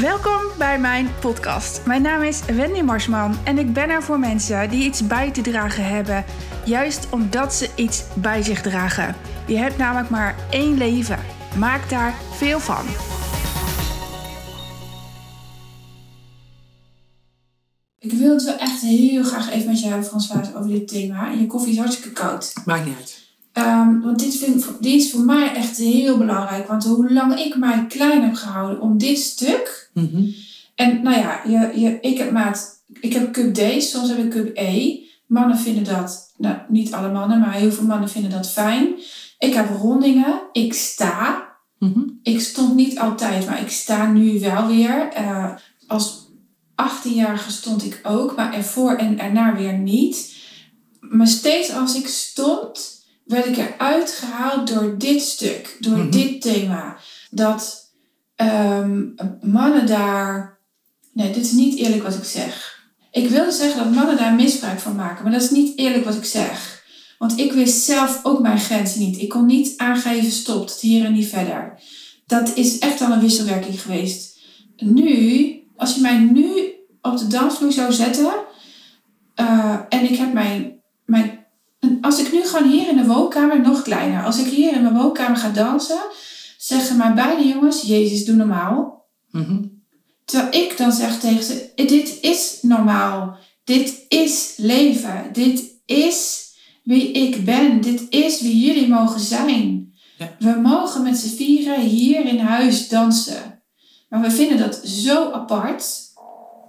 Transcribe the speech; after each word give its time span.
Welkom 0.00 0.40
bij 0.58 0.78
mijn 0.78 1.08
podcast. 1.20 1.86
Mijn 1.86 2.02
naam 2.02 2.22
is 2.22 2.44
Wendy 2.44 2.80
Marsman 2.80 3.36
en 3.44 3.58
ik 3.58 3.72
ben 3.72 3.90
er 3.90 4.02
voor 4.02 4.18
mensen 4.18 4.70
die 4.70 4.84
iets 4.84 5.06
bij 5.06 5.30
te 5.30 5.40
dragen 5.40 5.84
hebben, 5.84 6.24
juist 6.64 7.08
omdat 7.10 7.54
ze 7.54 7.68
iets 7.76 8.04
bij 8.14 8.42
zich 8.42 8.62
dragen. 8.62 9.16
Je 9.46 9.56
hebt 9.56 9.78
namelijk 9.78 10.10
maar 10.10 10.34
één 10.50 10.76
leven. 10.76 11.18
Maak 11.58 11.90
daar 11.90 12.14
veel 12.30 12.60
van. 12.60 12.84
Ik 17.98 18.12
wil 18.12 18.34
het 18.34 18.44
wel 18.44 18.56
echt 18.56 18.80
heel 18.80 19.22
graag 19.22 19.50
even 19.50 19.66
met 19.66 19.80
jou 19.80 19.90
hebben, 19.92 20.08
François, 20.08 20.54
over 20.54 20.70
dit 20.70 20.88
thema. 20.88 21.30
En 21.30 21.40
je 21.40 21.46
koffie 21.46 21.72
is 21.72 21.78
hartstikke 21.78 22.12
koud. 22.12 22.52
Maakt 22.64 22.84
niet 22.84 22.96
uit. 22.96 23.28
Um, 23.52 24.00
want 24.02 24.18
dit, 24.18 24.36
vind, 24.36 24.66
dit 24.80 24.94
is 24.94 25.10
voor 25.10 25.24
mij 25.24 25.54
echt 25.54 25.76
heel 25.76 26.18
belangrijk. 26.18 26.68
Want 26.68 26.84
hoe 26.84 27.12
lang 27.12 27.38
ik 27.38 27.56
mij 27.56 27.86
klein 27.88 28.22
heb 28.22 28.34
gehouden 28.34 28.80
om 28.80 28.98
dit 28.98 29.18
stuk. 29.18 29.79
Mm 29.92 30.08
-hmm. 30.12 30.34
En 30.74 31.02
nou 31.02 31.16
ja, 31.18 31.40
je, 31.46 31.80
je, 31.80 31.98
ik 32.00 32.18
heb 32.18 32.30
maat. 32.30 32.84
Ik 33.00 33.12
heb 33.12 33.32
cup 33.32 33.54
D, 33.54 33.82
soms 33.82 34.08
heb 34.08 34.18
ik 34.18 34.30
cup 34.30 34.50
E. 34.54 34.98
Mannen 35.26 35.58
vinden 35.58 35.84
dat, 35.84 36.32
nou 36.36 36.56
niet 36.68 36.92
alle 36.92 37.12
mannen, 37.12 37.40
maar 37.40 37.52
heel 37.52 37.72
veel 37.72 37.86
mannen 37.86 38.08
vinden 38.08 38.30
dat 38.30 38.50
fijn. 38.50 38.88
Ik 39.38 39.54
heb 39.54 39.68
rondingen. 39.80 40.40
Ik 40.52 40.74
sta. 40.74 41.48
Mm 41.78 41.92
-hmm. 41.92 42.18
Ik 42.22 42.40
stond 42.40 42.74
niet 42.74 42.98
altijd, 42.98 43.46
maar 43.46 43.60
ik 43.60 43.70
sta 43.70 44.10
nu 44.12 44.40
wel 44.40 44.66
weer. 44.66 45.08
Uh, 45.18 45.54
als 45.86 46.28
18-jarige 46.82 47.50
stond 47.50 47.84
ik 47.84 48.00
ook, 48.02 48.36
maar 48.36 48.54
ervoor 48.54 48.94
en 48.94 49.18
erna 49.18 49.56
weer 49.56 49.78
niet. 49.78 50.34
Maar 51.00 51.26
steeds 51.26 51.72
als 51.72 51.94
ik 51.96 52.06
stond 52.06 53.04
werd 53.24 53.46
ik 53.46 53.56
eruit 53.56 54.10
gehaald 54.10 54.68
door 54.68 54.98
dit 54.98 55.22
stuk, 55.22 55.76
door 55.80 55.98
Mhm. 55.98 56.10
dit 56.10 56.40
thema. 56.42 56.96
Dat 57.30 57.79
ehm, 58.40 59.06
mannen 59.40 59.86
daar. 59.86 60.58
Nee, 61.12 61.32
dit 61.32 61.44
is 61.44 61.52
niet 61.52 61.78
eerlijk 61.78 62.02
wat 62.02 62.14
ik 62.14 62.24
zeg. 62.24 62.78
Ik 63.10 63.28
wilde 63.28 63.50
zeggen 63.50 63.84
dat 63.84 63.94
mannen 63.94 64.16
daar 64.16 64.34
misbruik 64.34 64.78
van 64.78 64.96
maken, 64.96 65.22
maar 65.22 65.32
dat 65.32 65.42
is 65.42 65.50
niet 65.50 65.78
eerlijk 65.78 66.04
wat 66.04 66.14
ik 66.14 66.24
zeg. 66.24 66.84
Want 67.18 67.38
ik 67.38 67.52
wist 67.52 67.84
zelf 67.84 68.20
ook 68.22 68.40
mijn 68.40 68.58
grenzen 68.58 69.00
niet. 69.00 69.20
Ik 69.20 69.28
kon 69.28 69.46
niet 69.46 69.74
aangeven 69.76 70.30
stop, 70.30 70.70
hier 70.80 71.04
en 71.04 71.12
niet 71.12 71.26
verder. 71.26 71.78
Dat 72.26 72.56
is 72.56 72.78
echt 72.78 73.00
al 73.00 73.12
een 73.12 73.20
wisselwerking 73.20 73.80
geweest. 73.80 74.38
Nu, 74.76 75.54
als 75.76 75.94
je 75.94 76.00
mij 76.00 76.18
nu 76.18 76.74
op 77.02 77.18
de 77.18 77.26
dansvloer 77.26 77.72
zou 77.72 77.92
zetten 77.92 78.32
eh, 79.34 79.76
en 79.88 80.10
ik 80.10 80.16
heb 80.16 80.32
mijn, 80.32 80.80
mijn 81.04 81.40
als 82.00 82.20
ik 82.20 82.32
nu 82.32 82.44
gewoon 82.44 82.68
hier 82.68 82.88
in 82.88 82.96
de 82.96 83.06
woonkamer, 83.06 83.60
nog 83.60 83.82
kleiner, 83.82 84.24
als 84.24 84.38
ik 84.38 84.46
hier 84.46 84.72
in 84.72 84.82
mijn 84.82 84.96
woonkamer 84.96 85.36
ga 85.36 85.48
dansen, 85.48 86.00
zeggen 86.60 86.96
mijn 86.96 87.14
beide 87.14 87.48
jongens, 87.48 87.82
Jezus, 87.82 88.24
doe 88.24 88.34
normaal. 88.34 89.06
Mhm. 89.30 89.62
Terwijl 90.24 90.64
ik 90.64 90.76
dan 90.76 90.92
zeg 90.92 91.20
tegen 91.20 91.44
ze, 91.44 91.70
dit 91.74 92.18
is 92.20 92.58
normaal. 92.62 93.36
Dit 93.64 94.04
is 94.08 94.54
leven. 94.56 95.28
Dit 95.32 95.62
is 95.86 96.48
wie 96.84 97.12
ik 97.12 97.44
ben. 97.44 97.80
Dit 97.80 98.06
is 98.08 98.40
wie 98.40 98.66
jullie 98.66 98.88
mogen 98.88 99.20
zijn. 99.20 99.92
Ja. 100.18 100.36
We 100.38 100.60
mogen 100.60 101.02
met 101.02 101.16
z'n 101.16 101.36
vieren 101.36 101.80
hier 101.80 102.26
in 102.26 102.38
huis 102.38 102.88
dansen. 102.88 103.62
Maar 104.08 104.20
we 104.20 104.30
vinden 104.30 104.58
dat 104.58 104.80
zo 104.84 105.30
apart. 105.30 105.98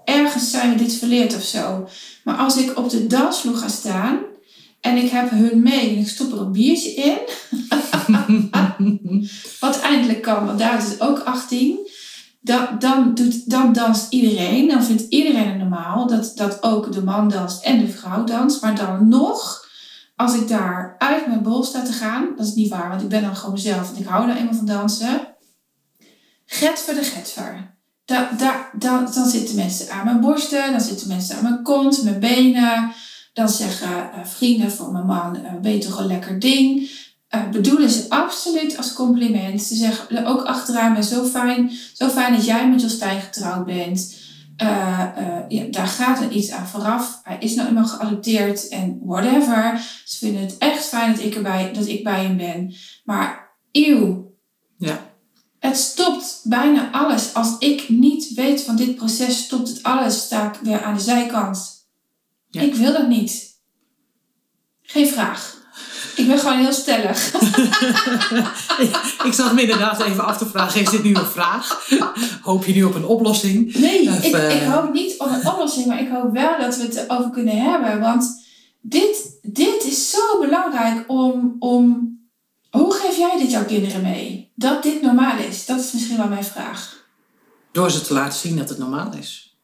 Ergens 0.05 0.51
zijn 0.51 0.69
we 0.69 0.83
dit 0.83 0.93
verleerd 0.93 1.35
of 1.35 1.43
zo. 1.43 1.87
Maar 2.23 2.37
als 2.37 2.57
ik 2.57 2.77
op 2.77 2.89
de 2.89 3.07
dansvloer 3.07 3.55
ga 3.55 3.67
staan 3.67 4.19
en 4.81 4.97
ik 4.97 5.09
heb 5.09 5.29
hun 5.29 5.61
mee 5.61 5.89
en 5.89 5.97
ik 5.97 6.07
stop 6.07 6.31
er 6.31 6.41
een 6.41 6.51
biertje 6.51 6.91
in. 6.91 7.17
Wat 9.59 9.79
eindelijk 9.79 10.21
kan, 10.21 10.45
want 10.45 10.59
daar 10.59 10.77
is 10.77 10.89
het 10.89 11.01
ook 11.01 11.19
18. 11.19 11.89
Dan, 12.41 12.67
dan, 12.79 13.13
doet, 13.13 13.49
dan 13.49 13.73
danst 13.73 14.11
iedereen. 14.11 14.67
Dan 14.67 14.83
vindt 14.83 15.05
iedereen 15.09 15.47
het 15.47 15.57
normaal 15.57 16.07
dat, 16.07 16.31
dat 16.35 16.63
ook 16.63 16.93
de 16.93 17.03
man 17.03 17.29
danst 17.29 17.63
en 17.63 17.79
de 17.79 17.87
vrouw 17.87 18.23
danst. 18.23 18.61
Maar 18.61 18.75
dan 18.75 19.07
nog, 19.07 19.67
als 20.15 20.35
ik 20.35 20.47
daar 20.47 20.95
uit 20.97 21.27
mijn 21.27 21.43
bol 21.43 21.63
sta 21.63 21.81
te 21.81 21.91
gaan, 21.91 22.27
dat 22.35 22.47
is 22.47 22.53
niet 22.53 22.69
waar, 22.69 22.89
want 22.89 23.01
ik 23.01 23.09
ben 23.09 23.21
dan 23.21 23.35
gewoon 23.35 23.53
mezelf 23.53 23.93
en 23.93 24.01
ik 24.01 24.07
hou 24.07 24.25
nou 24.25 24.39
eenmaal 24.39 24.53
van 24.53 24.65
dansen. 24.65 25.27
Getver 26.45 26.95
de 26.95 27.03
getver. 27.03 27.75
Da, 28.05 28.29
da, 28.37 28.69
dan, 28.77 29.07
dan 29.13 29.27
zitten 29.27 29.55
mensen 29.55 29.91
aan 29.91 30.05
mijn 30.05 30.19
borsten, 30.19 30.71
dan 30.71 30.81
zitten 30.81 31.07
mensen 31.07 31.35
aan 31.35 31.43
mijn 31.43 31.63
kont, 31.63 32.03
mijn 32.03 32.19
benen. 32.19 32.93
Dan 33.33 33.49
zeggen 33.49 33.89
uh, 33.89 34.25
vrienden 34.25 34.71
van 34.71 34.91
mijn 34.91 35.05
man, 35.05 35.37
ben 35.61 35.71
je 35.71 35.77
toch 35.77 35.99
een 35.99 36.07
lekker 36.07 36.39
ding. 36.39 36.89
Uh, 37.35 37.49
bedoelen 37.49 37.89
ze 37.89 38.05
absoluut 38.09 38.77
als 38.77 38.93
compliment. 38.93 39.61
Ze 39.61 39.75
zeggen 39.75 40.25
ook 40.25 40.43
achteraan, 40.43 40.93
ben 40.93 41.03
zo 41.03 41.25
fijn, 41.25 41.71
zo 41.93 42.09
fijn 42.09 42.33
dat 42.33 42.45
jij 42.45 42.69
met 42.69 42.81
Jostijn 42.81 43.21
getrouwd 43.21 43.65
bent. 43.65 44.15
ja, 45.47 45.65
daar 45.71 45.87
gaat 45.87 46.21
er 46.21 46.31
iets 46.31 46.51
aan 46.51 46.67
vooraf. 46.67 47.19
Hij 47.23 47.37
is 47.39 47.55
nou 47.55 47.67
eenmaal 47.67 47.85
geadopteerd 47.85 48.67
en 48.67 48.99
whatever. 49.03 49.81
Ze 50.05 50.17
vinden 50.17 50.41
het 50.41 50.57
echt 50.57 50.85
fijn 50.85 51.11
dat 51.11 51.23
ik, 51.23 51.35
erbij, 51.35 51.73
dat 51.73 51.87
ik 51.87 52.03
bij 52.03 52.23
hem 52.23 52.37
ben. 52.37 52.73
Maar 53.03 53.51
eeuw. 53.71 54.35
Ja. 54.77 55.09
Het 55.59 55.77
stopt 55.77 56.41
bijna 56.43 56.91
alles. 56.91 57.33
Als 57.33 57.55
ik 57.59 57.89
niet 57.89 58.33
weet 58.33 58.61
van 58.61 58.75
dit 58.75 58.95
proces, 58.95 59.43
stopt 59.43 59.67
het 59.67 59.83
alles. 59.83 60.21
Sta 60.21 60.53
ik 60.53 60.59
weer 60.61 60.83
aan 60.83 60.93
de 60.93 60.99
zijkant. 60.99 61.87
Ja. 62.49 62.61
Ik 62.61 62.75
wil 62.75 62.93
dat 62.93 63.07
niet. 63.07 63.59
Geen 64.81 65.07
vraag. 65.07 65.60
Ik 66.15 66.27
ben 66.27 66.39
gewoon 66.39 66.57
heel 66.57 66.73
stellig. 66.73 67.33
ik 69.27 69.33
zat 69.33 69.53
me 69.53 69.61
inderdaad 69.61 70.01
even 70.01 70.25
af 70.25 70.37
te 70.37 70.45
vragen, 70.45 70.81
is 70.81 70.89
dit 70.89 71.03
nu 71.03 71.15
een 71.15 71.25
vraag? 71.25 71.89
Hoop 72.41 72.65
je 72.65 72.73
nu 72.73 72.83
op 72.83 72.95
een 72.95 73.05
oplossing? 73.05 73.75
Nee, 73.75 74.09
Of, 74.09 74.23
ik, 74.23 74.33
eh, 74.33 74.55
ik 74.55 74.69
hoop 74.71 74.93
niet 74.93 75.15
op 75.17 75.27
een 75.27 75.47
oplossing, 75.47 75.85
maar 75.85 76.01
ik 76.01 76.09
hoop 76.09 76.33
wel 76.33 76.59
dat 76.59 76.77
we 76.77 76.83
het 76.83 76.95
erover 76.95 77.29
kunnen 77.29 77.57
hebben. 77.57 77.99
Want 77.99 78.43
dit, 78.81 79.39
dit 79.41 79.83
is 79.83 80.09
zo 80.09 80.39
belangrijk 80.39 81.03
om, 81.07 81.55
om... 81.59 82.09
Hoe 82.69 82.93
geef 82.93 83.17
jij 83.17 83.37
dit 83.37 83.51
jouw 83.51 83.65
kinderen 83.65 84.01
mee? 84.01 84.51
Dat 84.55 84.83
dit 84.83 85.01
normaal 85.01 85.37
is? 85.37 85.65
Dat 85.65 85.79
is 85.79 85.91
misschien 85.91 86.17
wel 86.17 86.27
mijn 86.27 86.43
vraag. 86.43 87.05
Door 87.71 87.91
ze 87.91 88.01
te 88.01 88.13
laten 88.13 88.39
zien 88.39 88.57
dat 88.57 88.69
het 88.69 88.77
normaal 88.77 89.13
is. 89.19 89.57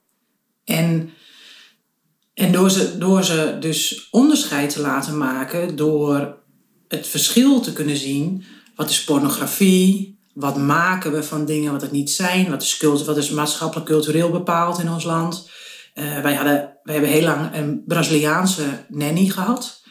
En, 0.65 1.11
en 2.37 2.51
door, 2.51 2.69
ze, 2.71 2.97
door 2.97 3.23
ze 3.23 3.57
dus 3.59 4.07
onderscheid 4.11 4.69
te 4.69 4.81
laten 4.81 5.17
maken, 5.17 5.75
door 5.75 6.37
het 6.87 7.07
verschil 7.07 7.59
te 7.59 7.73
kunnen 7.73 7.97
zien. 7.97 8.43
Wat 8.75 8.89
is 8.89 9.03
pornografie? 9.03 10.19
Wat 10.33 10.57
maken 10.57 11.11
we 11.11 11.23
van 11.23 11.45
dingen 11.45 11.71
wat 11.71 11.81
het 11.81 11.91
niet 11.91 12.11
zijn? 12.11 12.49
Wat 12.49 12.61
is, 12.61 12.77
cult, 12.77 13.05
wat 13.05 13.17
is 13.17 13.29
maatschappelijk 13.29 13.89
cultureel 13.89 14.29
bepaald 14.29 14.79
in 14.79 14.89
ons 14.89 15.03
land? 15.03 15.49
Uh, 15.93 16.21
wij, 16.21 16.35
hadden, 16.35 16.77
wij 16.83 16.93
hebben 16.93 17.11
heel 17.11 17.23
lang 17.23 17.55
een 17.55 17.83
Braziliaanse 17.85 18.85
nanny 18.87 19.25
gehad. 19.25 19.81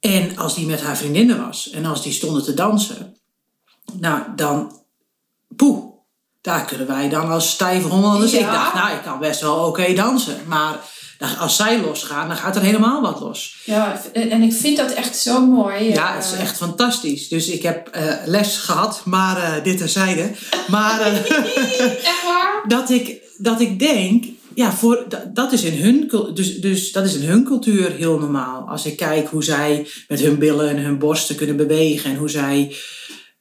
En 0.00 0.36
als 0.36 0.54
die 0.54 0.66
met 0.66 0.82
haar 0.82 0.96
vriendinnen 0.96 1.46
was 1.46 1.70
en 1.70 1.84
als 1.84 2.02
die 2.02 2.12
stonden 2.12 2.44
te 2.44 2.54
dansen, 2.54 3.16
nou 3.92 4.22
dan, 4.36 4.82
poeh, 5.56 5.84
daar 6.40 6.64
kunnen 6.64 6.86
wij 6.86 7.08
dan 7.08 7.30
als 7.30 7.50
stijve 7.50 7.88
Hollanders. 7.88 8.32
Ja. 8.32 8.38
Ik 8.38 8.52
dacht, 8.52 8.74
nou, 8.74 8.96
ik 8.96 9.02
kan 9.02 9.18
best 9.18 9.40
wel 9.40 9.56
oké 9.56 9.68
okay 9.68 9.94
dansen. 9.94 10.40
Maar 10.46 10.96
als 11.38 11.56
zij 11.56 11.80
losgaan, 11.80 12.28
dan 12.28 12.36
gaat 12.36 12.56
er 12.56 12.62
helemaal 12.62 13.00
wat 13.02 13.20
los. 13.20 13.56
Ja, 13.64 14.02
en 14.12 14.42
ik 14.42 14.52
vind 14.52 14.76
dat 14.76 14.92
echt 14.92 15.16
zo 15.16 15.46
mooi. 15.46 15.92
Ja, 15.92 16.14
het 16.14 16.24
is 16.24 16.32
echt 16.32 16.56
fantastisch. 16.56 17.28
Dus 17.28 17.48
ik 17.48 17.62
heb 17.62 17.96
uh, 17.96 18.14
les 18.24 18.56
gehad, 18.56 19.00
maar 19.04 19.36
uh, 19.36 19.64
dit 19.64 19.78
terzijde. 19.78 20.30
Maar 20.68 21.00
uh, 21.00 21.30
echt 22.12 22.22
waar? 22.24 22.64
dat, 22.66 22.90
ik, 22.90 23.22
dat 23.38 23.60
ik 23.60 23.78
denk, 23.78 24.24
ja, 24.54 24.72
voor, 24.72 25.06
dat, 25.32 25.52
is 25.52 25.62
in 25.62 25.82
hun, 25.82 26.10
dus, 26.34 26.60
dus 26.60 26.92
dat 26.92 27.04
is 27.04 27.14
in 27.14 27.28
hun 27.28 27.44
cultuur 27.44 27.92
heel 27.92 28.18
normaal. 28.18 28.68
Als 28.68 28.86
ik 28.86 28.96
kijk 28.96 29.28
hoe 29.28 29.44
zij 29.44 29.88
met 30.08 30.20
hun 30.20 30.38
billen 30.38 30.68
en 30.68 30.78
hun 30.78 30.98
borsten 30.98 31.36
kunnen 31.36 31.56
bewegen 31.56 32.10
en 32.10 32.16
hoe 32.16 32.30
zij. 32.30 32.76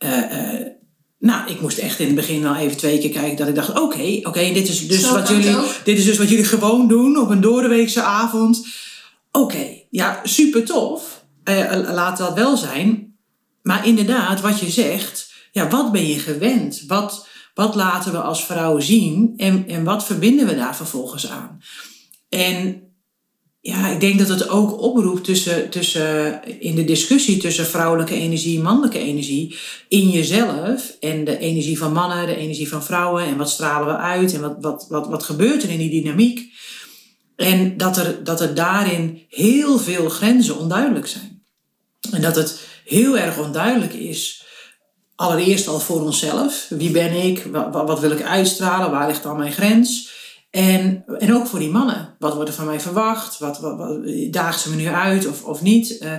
Uh, 0.03 0.75
nou, 1.19 1.51
ik 1.51 1.61
moest 1.61 1.77
echt 1.77 1.99
in 1.99 2.05
het 2.05 2.15
begin 2.15 2.41
wel 2.41 2.55
even 2.55 2.77
twee 2.77 2.99
keer 2.99 3.09
kijken 3.09 3.37
dat 3.37 3.47
ik 3.47 3.55
dacht: 3.55 3.69
oké, 3.69 3.79
okay, 3.79 4.17
oké, 4.17 4.27
okay, 4.27 4.53
dit, 4.53 4.67
is 4.67 4.87
dus 4.87 5.01
Zo 5.01 5.13
wat 5.13 5.27
jullie, 5.27 5.57
ook. 5.57 5.65
dit 5.83 5.97
is 5.97 6.05
dus 6.05 6.17
wat 6.17 6.29
jullie 6.29 6.45
gewoon 6.45 6.87
doen 6.87 7.17
op 7.17 7.29
een 7.29 7.41
doordeweekse 7.41 8.01
avond. 8.01 8.67
Oké, 9.31 9.45
okay, 9.45 9.87
ja, 9.89 10.19
super 10.23 10.65
tof. 10.65 11.25
Uh, 11.43 11.71
laat 11.93 12.17
dat 12.17 12.33
wel 12.33 12.57
zijn. 12.57 13.15
Maar 13.61 13.87
inderdaad, 13.87 14.41
wat 14.41 14.59
je 14.59 14.69
zegt, 14.69 15.33
ja, 15.51 15.67
wat 15.69 15.91
ben 15.91 16.07
je 16.07 16.19
gewend? 16.19 16.83
Wat, 16.87 17.27
wat 17.53 17.75
laten 17.75 18.11
we 18.11 18.21
als 18.21 18.45
vrouw 18.45 18.79
zien 18.79 19.33
en, 19.37 19.67
en 19.67 19.83
wat 19.83 20.05
verbinden 20.05 20.47
we 20.47 20.55
daar 20.55 20.75
vervolgens 20.75 21.29
aan? 21.29 21.61
En 22.29 22.86
ja, 23.67 23.87
ik 23.87 23.99
denk 23.99 24.19
dat 24.19 24.27
het 24.27 24.49
ook 24.49 24.81
oproept 24.81 25.23
tussen, 25.23 25.69
tussen, 25.69 26.41
in 26.59 26.75
de 26.75 26.85
discussie 26.85 27.37
tussen 27.37 27.65
vrouwelijke 27.65 28.15
energie 28.15 28.57
en 28.57 28.63
mannelijke 28.63 28.99
energie 28.99 29.57
in 29.87 30.09
jezelf 30.09 30.97
en 30.99 31.23
de 31.23 31.37
energie 31.37 31.77
van 31.77 31.93
mannen, 31.93 32.25
de 32.25 32.35
energie 32.35 32.69
van 32.69 32.83
vrouwen 32.83 33.25
en 33.25 33.37
wat 33.37 33.49
stralen 33.49 33.87
we 33.87 33.97
uit 33.97 34.33
en 34.33 34.41
wat, 34.41 34.55
wat, 34.61 34.85
wat, 34.89 35.07
wat 35.07 35.23
gebeurt 35.23 35.63
er 35.63 35.69
in 35.69 35.77
die 35.77 36.01
dynamiek. 36.01 36.51
En 37.35 37.77
dat 37.77 37.97
er, 37.97 38.23
dat 38.23 38.41
er 38.41 38.55
daarin 38.55 39.25
heel 39.29 39.79
veel 39.79 40.09
grenzen 40.09 40.57
onduidelijk 40.57 41.07
zijn. 41.07 41.43
En 42.11 42.21
dat 42.21 42.35
het 42.35 42.59
heel 42.85 43.17
erg 43.17 43.37
onduidelijk 43.37 43.93
is 43.93 44.45
allereerst 45.15 45.67
al 45.67 45.79
voor 45.79 46.01
onszelf. 46.01 46.65
Wie 46.69 46.91
ben 46.91 47.13
ik? 47.25 47.45
Wat, 47.51 47.71
wat 47.71 47.99
wil 47.99 48.11
ik 48.11 48.21
uitstralen? 48.21 48.91
Waar 48.91 49.07
ligt 49.07 49.23
dan 49.23 49.37
mijn 49.37 49.51
grens? 49.51 50.15
En, 50.49 51.03
en 51.17 51.33
ook 51.33 51.47
voor 51.47 51.59
die 51.59 51.69
mannen. 51.69 52.15
Wat 52.19 52.33
wordt 52.33 52.49
er 52.49 52.55
van 52.55 52.65
mij 52.65 52.79
verwacht? 52.79 53.39
Wat, 53.39 53.59
wat, 53.59 54.01
daagt 54.31 54.61
ze 54.61 54.69
me 54.69 54.75
nu 54.75 54.87
uit 54.87 55.27
of, 55.27 55.43
of 55.43 55.61
niet? 55.61 56.01
Uh, 56.01 56.13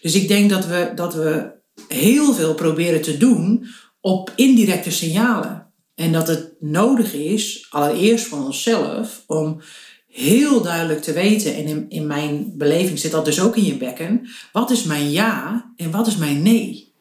dus 0.00 0.14
ik 0.14 0.28
denk 0.28 0.50
dat 0.50 0.66
we, 0.66 0.92
dat 0.94 1.14
we 1.14 1.52
heel 1.88 2.34
veel 2.34 2.54
proberen 2.54 3.02
te 3.02 3.16
doen 3.16 3.66
op 4.00 4.32
indirecte 4.36 4.90
signalen. 4.90 5.72
En 5.94 6.12
dat 6.12 6.28
het 6.28 6.54
nodig 6.60 7.12
is, 7.12 7.66
allereerst 7.70 8.26
van 8.26 8.44
onszelf, 8.44 9.24
om 9.26 9.60
heel 10.08 10.62
duidelijk 10.62 11.02
te 11.02 11.12
weten, 11.12 11.54
en 11.54 11.64
in, 11.66 11.86
in 11.88 12.06
mijn 12.06 12.52
beleving 12.56 12.98
zit 12.98 13.10
dat 13.10 13.24
dus 13.24 13.40
ook 13.40 13.56
in 13.56 13.64
je 13.64 13.76
bekken, 13.76 14.28
wat 14.52 14.70
is 14.70 14.82
mijn 14.82 15.10
ja 15.10 15.64
en 15.76 15.90
wat 15.90 16.06
is 16.06 16.16
mijn 16.16 16.42
nee? 16.42 16.92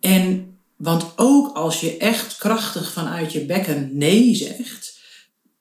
En 0.00 0.56
want 0.76 1.12
ook 1.16 1.56
als 1.56 1.80
je 1.80 1.96
echt 1.96 2.36
krachtig 2.36 2.92
vanuit 2.92 3.32
je 3.32 3.46
bekken 3.46 3.90
nee 3.92 4.34
zegt, 4.34 4.87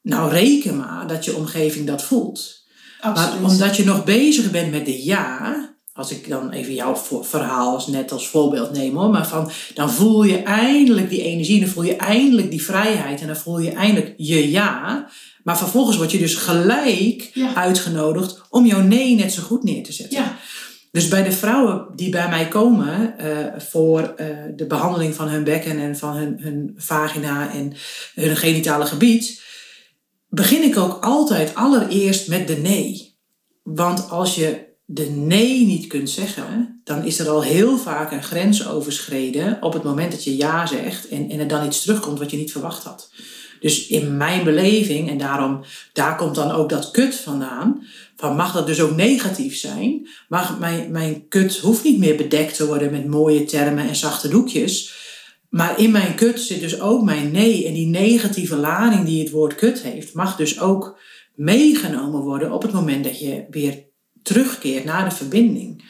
nou 0.07 0.31
reken 0.31 0.77
maar 0.77 1.07
dat 1.07 1.25
je 1.25 1.35
omgeving 1.35 1.87
dat 1.87 2.03
voelt. 2.03 2.65
Absoluut. 3.01 3.41
Maar 3.41 3.51
omdat 3.51 3.75
je 3.77 3.83
nog 3.83 4.03
bezig 4.03 4.51
bent 4.51 4.71
met 4.71 4.85
de 4.85 5.03
ja, 5.03 5.55
als 5.93 6.11
ik 6.11 6.29
dan 6.29 6.51
even 6.51 6.73
jouw 6.73 6.95
verhaal 7.21 7.73
als 7.73 7.87
net 7.87 8.11
als 8.11 8.27
voorbeeld 8.27 8.71
neem 8.71 8.95
hoor, 8.95 9.09
maar 9.09 9.27
van 9.27 9.51
dan 9.73 9.91
voel 9.91 10.23
je 10.23 10.37
eindelijk 10.43 11.09
die 11.09 11.23
energie, 11.23 11.59
dan 11.59 11.69
voel 11.69 11.83
je 11.83 11.95
eindelijk 11.95 12.51
die 12.51 12.63
vrijheid 12.63 13.21
en 13.21 13.27
dan 13.27 13.35
voel 13.35 13.59
je 13.59 13.71
eindelijk 13.71 14.13
je 14.17 14.51
ja. 14.51 15.07
Maar 15.43 15.57
vervolgens 15.57 15.97
word 15.97 16.11
je 16.11 16.17
dus 16.17 16.35
gelijk 16.35 17.31
uitgenodigd 17.53 18.41
om 18.49 18.65
jouw 18.65 18.81
nee 18.81 19.15
net 19.15 19.33
zo 19.33 19.41
goed 19.41 19.63
neer 19.63 19.83
te 19.83 19.93
zetten. 19.93 20.19
Ja. 20.19 20.37
Dus 20.91 21.07
bij 21.07 21.23
de 21.23 21.31
vrouwen 21.31 21.87
die 21.95 22.09
bij 22.09 22.29
mij 22.29 22.47
komen 22.47 23.15
uh, 23.21 23.37
voor 23.57 24.01
uh, 24.01 24.27
de 24.55 24.65
behandeling 24.65 25.15
van 25.15 25.27
hun 25.27 25.43
bekken 25.43 25.79
en 25.79 25.97
van 25.97 26.15
hun, 26.15 26.37
hun 26.39 26.73
vagina 26.77 27.51
en 27.51 27.73
hun 28.15 28.37
genitale 28.37 28.85
gebied, 28.85 29.41
begin 30.29 30.63
ik 30.63 30.77
ook 30.77 31.03
altijd 31.03 31.55
allereerst 31.55 32.27
met 32.27 32.47
de 32.47 32.57
nee. 32.57 33.15
Want 33.63 34.09
als 34.09 34.35
je 34.35 34.65
de 34.85 35.09
nee 35.09 35.65
niet 35.65 35.87
kunt 35.87 36.09
zeggen, 36.09 36.81
dan 36.83 37.03
is 37.03 37.19
er 37.19 37.29
al 37.29 37.43
heel 37.43 37.77
vaak 37.77 38.11
een 38.11 38.23
grens 38.23 38.67
overschreden 38.67 39.57
op 39.61 39.73
het 39.73 39.83
moment 39.83 40.11
dat 40.11 40.23
je 40.23 40.37
ja 40.37 40.65
zegt 40.65 41.07
en, 41.07 41.29
en 41.29 41.39
er 41.39 41.47
dan 41.47 41.65
iets 41.65 41.81
terugkomt 41.81 42.19
wat 42.19 42.31
je 42.31 42.37
niet 42.37 42.51
verwacht 42.51 42.83
had. 42.83 43.11
Dus 43.59 43.87
in 43.87 44.17
mijn 44.17 44.43
beleving, 44.43 45.09
en 45.09 45.17
daarom, 45.17 45.63
daar 45.93 46.15
komt 46.15 46.35
dan 46.35 46.51
ook 46.51 46.69
dat 46.69 46.91
kut 46.91 47.15
vandaan, 47.15 47.85
van 48.15 48.35
mag 48.35 48.53
dat 48.53 48.67
dus 48.67 48.81
ook 48.81 48.95
negatief 48.95 49.57
zijn? 49.57 50.07
Mag 50.27 50.59
mijn, 50.59 50.91
mijn 50.91 51.27
kut 51.27 51.57
hoeft 51.57 51.83
niet 51.83 51.97
meer 51.97 52.15
bedekt 52.15 52.55
te 52.55 52.67
worden 52.67 52.91
met 52.91 53.07
mooie 53.07 53.45
termen 53.45 53.87
en 53.87 53.95
zachte 53.95 54.27
doekjes. 54.27 54.95
Maar 55.49 55.79
in 55.79 55.91
mijn 55.91 56.15
kut 56.15 56.39
zit 56.39 56.59
dus 56.59 56.81
ook 56.81 57.03
mijn 57.03 57.31
nee. 57.31 57.67
En 57.67 57.73
die 57.73 57.87
negatieve 57.87 58.55
lading 58.55 59.05
die 59.05 59.23
het 59.23 59.31
woord 59.31 59.55
kut 59.55 59.81
heeft, 59.81 60.13
mag 60.13 60.35
dus 60.35 60.59
ook 60.59 60.99
meegenomen 61.35 62.21
worden 62.21 62.51
op 62.51 62.61
het 62.61 62.71
moment 62.71 63.03
dat 63.03 63.19
je 63.19 63.45
weer 63.49 63.85
terugkeert 64.23 64.83
naar 64.83 65.09
de 65.09 65.15
verbinding. 65.15 65.83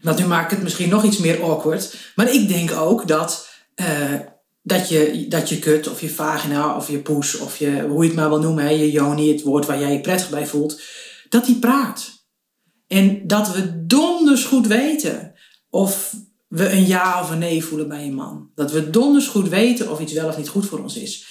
Want 0.00 0.18
nu 0.18 0.26
maakt 0.26 0.50
het 0.50 0.62
misschien 0.62 0.88
nog 0.88 1.04
iets 1.04 1.18
meer 1.18 1.42
awkward. 1.42 2.12
Maar 2.16 2.32
ik 2.32 2.48
denk 2.48 2.72
ook 2.72 3.08
dat, 3.08 3.48
uh, 3.76 4.20
dat, 4.62 4.88
je, 4.88 5.26
dat 5.28 5.48
je 5.48 5.58
kut 5.58 5.88
of 5.88 6.00
je 6.00 6.10
vagina 6.10 6.76
of 6.76 6.88
je 6.90 6.98
poes 6.98 7.38
of 7.38 7.56
je, 7.56 7.86
hoe 7.88 8.02
je 8.02 8.08
het 8.08 8.18
maar 8.18 8.28
wil 8.28 8.40
noemen, 8.40 8.64
hè, 8.64 8.70
je 8.70 8.90
joni, 8.90 9.32
het 9.32 9.42
woord 9.42 9.66
waar 9.66 9.80
jij 9.80 9.92
je 9.92 10.00
prettig 10.00 10.30
bij 10.30 10.46
voelt, 10.46 10.82
dat 11.28 11.44
die 11.44 11.58
praat. 11.58 12.26
En 12.86 13.26
dat 13.26 13.54
we 13.54 13.86
donders 13.86 14.44
goed 14.44 14.66
weten 14.66 15.34
of 15.70 16.14
we 16.54 16.70
een 16.70 16.86
ja 16.86 17.20
of 17.20 17.30
een 17.30 17.38
nee 17.38 17.64
voelen 17.64 17.88
bij 17.88 18.02
een 18.02 18.14
man. 18.14 18.50
Dat 18.54 18.72
we 18.72 18.90
donders 18.90 19.26
goed 19.26 19.48
weten 19.48 19.90
of 19.90 20.00
iets 20.00 20.12
wel 20.12 20.28
of 20.28 20.36
niet 20.36 20.48
goed 20.48 20.66
voor 20.66 20.78
ons 20.78 20.96
is. 20.96 21.26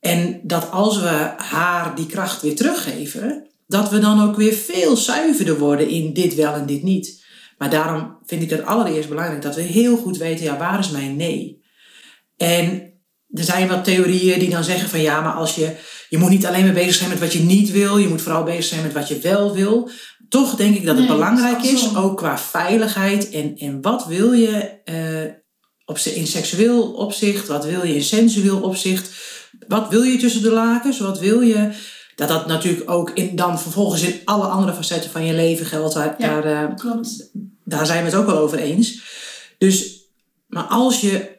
En 0.00 0.40
dat 0.42 0.70
als 0.70 1.00
we 1.00 1.32
haar 1.36 1.94
die 1.94 2.06
kracht 2.06 2.42
weer 2.42 2.56
teruggeven, 2.56 3.46
dat 3.66 3.90
we 3.90 3.98
dan 3.98 4.22
ook 4.22 4.36
weer 4.36 4.52
veel 4.52 4.96
zuiverder 4.96 5.58
worden 5.58 5.88
in 5.88 6.12
dit 6.12 6.34
wel 6.34 6.54
en 6.54 6.66
dit 6.66 6.82
niet. 6.82 7.24
Maar 7.58 7.70
daarom 7.70 8.18
vind 8.24 8.42
ik 8.42 8.50
het 8.50 8.64
allereerst 8.64 9.08
belangrijk 9.08 9.42
dat 9.42 9.54
we 9.54 9.62
heel 9.62 9.96
goed 9.96 10.16
weten, 10.16 10.44
ja, 10.44 10.58
waar 10.58 10.78
is 10.78 10.90
mijn 10.90 11.16
nee? 11.16 11.64
En 12.36 12.92
er 13.30 13.44
zijn 13.44 13.68
wat 13.68 13.84
theorieën 13.84 14.38
die 14.38 14.50
dan 14.50 14.64
zeggen 14.64 14.88
van 14.88 15.00
ja, 15.00 15.20
maar 15.20 15.32
als 15.32 15.54
je, 15.54 15.76
je 16.08 16.18
moet 16.18 16.30
niet 16.30 16.46
alleen 16.46 16.64
maar 16.64 16.74
bezig 16.74 16.94
zijn 16.94 17.10
met 17.10 17.20
wat 17.20 17.32
je 17.32 17.40
niet 17.40 17.70
wil, 17.70 17.98
je 17.98 18.08
moet 18.08 18.22
vooral 18.22 18.44
bezig 18.44 18.64
zijn 18.64 18.82
met 18.82 18.92
wat 18.92 19.08
je 19.08 19.18
wel 19.18 19.54
wil. 19.54 19.90
Toch 20.28 20.56
denk 20.56 20.76
ik 20.76 20.84
dat 20.84 20.96
het 20.96 21.06
belangrijk 21.06 21.62
is, 21.62 21.96
ook 21.96 22.16
qua 22.16 22.38
veiligheid 22.38 23.30
en, 23.30 23.56
en 23.56 23.82
wat 23.82 24.06
wil 24.06 24.32
je 24.32 24.80
uh, 24.84 25.32
op, 25.84 25.98
in 25.98 26.26
seksueel 26.26 26.92
opzicht, 26.92 27.46
wat 27.46 27.64
wil 27.64 27.84
je 27.84 27.94
in 27.94 28.02
sensueel 28.02 28.60
opzicht, 28.60 29.10
wat 29.68 29.88
wil 29.88 30.02
je 30.02 30.16
tussen 30.16 30.42
de 30.42 30.50
lakens, 30.50 30.98
wat 30.98 31.18
wil 31.18 31.40
je 31.40 31.70
dat 32.14 32.28
dat 32.28 32.46
natuurlijk 32.46 32.90
ook 32.90 33.10
in, 33.10 33.36
dan 33.36 33.60
vervolgens 33.60 34.02
in 34.02 34.20
alle 34.24 34.46
andere 34.46 34.74
facetten 34.74 35.10
van 35.10 35.24
je 35.24 35.34
leven 35.34 35.66
geldt. 35.66 35.94
Daar, 35.94 36.14
ja, 36.18 36.40
daar, 36.40 36.70
uh, 36.70 36.76
klopt. 36.76 37.30
daar 37.64 37.86
zijn 37.86 38.04
we 38.04 38.10
het 38.10 38.18
ook 38.18 38.26
wel 38.26 38.38
over 38.38 38.58
eens. 38.58 39.02
Dus, 39.58 40.04
maar 40.46 40.64
als 40.64 41.00
je 41.00 41.38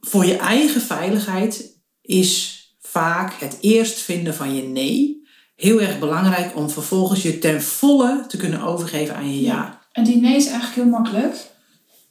voor 0.00 0.24
je 0.24 0.36
eigen 0.36 0.80
veiligheid 0.80 1.80
is 2.00 2.64
vaak 2.80 3.40
het 3.40 3.58
eerst 3.60 3.98
vinden 3.98 4.34
van 4.34 4.56
je 4.56 4.62
nee 4.62 5.25
heel 5.56 5.80
erg 5.80 5.98
belangrijk 5.98 6.56
om 6.56 6.70
vervolgens 6.70 7.22
je 7.22 7.38
ten 7.38 7.62
volle 7.62 8.24
te 8.28 8.36
kunnen 8.36 8.62
overgeven 8.62 9.16
aan 9.16 9.34
je 9.34 9.40
ja. 9.40 9.54
ja. 9.54 9.80
En 9.92 10.04
die 10.04 10.20
nee 10.20 10.36
is 10.36 10.46
eigenlijk 10.46 10.74
heel 10.74 11.00
makkelijk. 11.00 11.54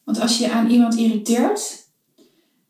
Want 0.03 0.19
als 0.19 0.37
je 0.37 0.51
aan 0.51 0.69
iemand 0.69 0.95
irriteert, 0.95 1.83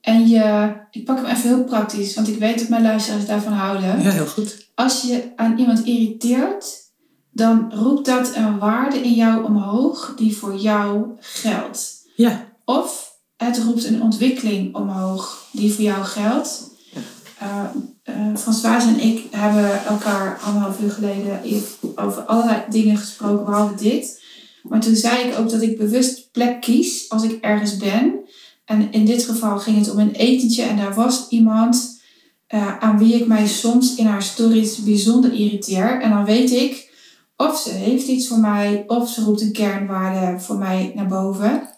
en 0.02 0.28
je, 0.28 0.74
ik 0.92 1.06
pak 1.06 1.18
hem 1.18 1.26
even 1.26 1.50
heel 1.50 1.64
praktisch, 1.64 2.16
want 2.16 2.28
ik 2.28 2.40
weet 2.40 2.60
dat 2.60 2.70
mijn 2.70 2.82
luisteraars 2.82 3.26
daarvan 3.26 3.54
houden. 3.54 4.02
Ja, 4.02 4.10
heel 4.10 4.28
goed. 4.28 4.68
Als 4.76 5.02
je 5.02 5.32
aan 5.36 5.58
iemand 5.58 5.86
irriteert, 5.86 6.86
dan 7.32 7.74
roept 7.74 8.06
dat 8.06 8.36
een 8.36 8.58
waarde 8.58 8.98
in 8.98 9.14
jou 9.14 9.44
omhoog 9.44 10.14
die 10.18 10.38
voor 10.38 10.56
jou 10.56 11.06
geldt. 11.20 12.04
Ja. 12.16 12.54
Of 12.66 13.14
het 13.38 13.58
roept 13.58 13.86
een 13.86 14.02
ontwikkeling 14.02 14.76
omhoog 14.76 15.48
die 15.52 15.74
voor 15.74 15.84
jou 15.84 16.04
geldt. 16.04 16.70
Uh, 17.44 17.64
uh, 18.10 18.36
François 18.36 18.86
en 18.86 19.00
ik 19.00 19.24
hebben 19.32 19.86
elkaar 19.86 20.40
anderhalf 20.44 20.80
uur 20.82 20.92
geleden 20.92 21.42
over 21.96 22.22
allerlei 22.22 22.64
dingen 22.70 22.98
gesproken, 22.98 23.46
behalve 23.46 23.76
dit. 23.76 24.24
Maar 24.64 24.80
toen 24.80 24.96
zei 24.96 25.28
ik 25.28 25.40
ook 25.40 25.50
dat 25.50 25.62
ik 25.62 25.78
bewust 25.78 26.32
plek 26.32 26.62
kies 26.62 27.10
als 27.10 27.24
ik 27.24 27.42
ergens 27.42 27.78
ben 27.78 28.14
en 28.66 28.92
in 28.92 29.06
dit 29.06 29.24
geval 29.24 29.60
ging 29.60 29.78
het 29.78 29.92
om 29.92 30.00
een 30.00 30.12
etentje 30.12 30.64
en 30.64 30.78
daar 30.78 30.94
was 30.94 31.30
iemand 31.30 32.04
uh, 32.54 32.78
aan 32.78 32.98
wie 32.98 33.14
ik 33.14 33.28
mij 33.28 33.48
soms 33.48 33.96
in 33.96 34.06
haar 34.06 34.24
stories 34.24 34.84
bijzonder 34.84 35.34
irriteer. 35.34 36.02
En 36.02 36.10
dan 36.10 36.26
weet 36.26 36.52
ik 36.52 36.94
of 37.38 37.60
ze 37.60 37.70
heeft 37.70 38.08
iets 38.08 38.28
voor 38.28 38.40
mij 38.40 38.84
of 38.88 39.10
ze 39.10 39.24
roept 39.24 39.42
een 39.42 39.52
kernwaarde 39.52 40.40
voor 40.40 40.58
mij 40.58 40.92
naar 40.96 41.08
boven. 41.08 41.70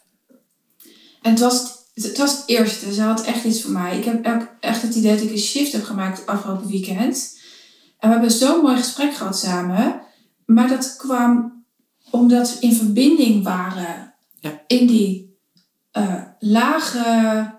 En 1.22 1.32
het 1.32 1.40
was 1.40 1.62
het, 1.62 1.77
was 1.98 2.32
het 2.32 2.44
eerste. 2.46 2.94
Ze 2.94 3.02
had 3.02 3.26
echt 3.26 3.44
iets 3.44 3.62
voor 3.62 3.72
mij. 3.72 3.98
Ik 3.98 4.06
heb 4.06 4.48
echt 4.60 4.82
het 4.82 4.96
idee 4.96 5.16
dat 5.16 5.24
ik 5.24 5.32
een 5.32 5.38
shift 5.38 5.72
heb 5.72 5.84
gemaakt 5.84 6.26
afgelopen 6.26 6.68
weekend. 6.68 7.40
En 8.00 8.10
we 8.10 8.16
hebben 8.16 8.32
zo'n 8.32 8.62
mooi 8.62 8.78
gesprek 8.78 9.14
gehad 9.14 9.40
samen. 9.40 10.02
Maar 10.46 10.68
dat 10.68 10.96
kwam 10.96 11.64
omdat 12.10 12.54
we 12.54 12.66
in 12.66 12.74
verbinding 12.74 13.44
waren 13.44 14.14
ja. 14.40 14.62
in 14.68 14.88
die 14.88 15.38
uh, 15.94 16.24
lage, 16.40 17.56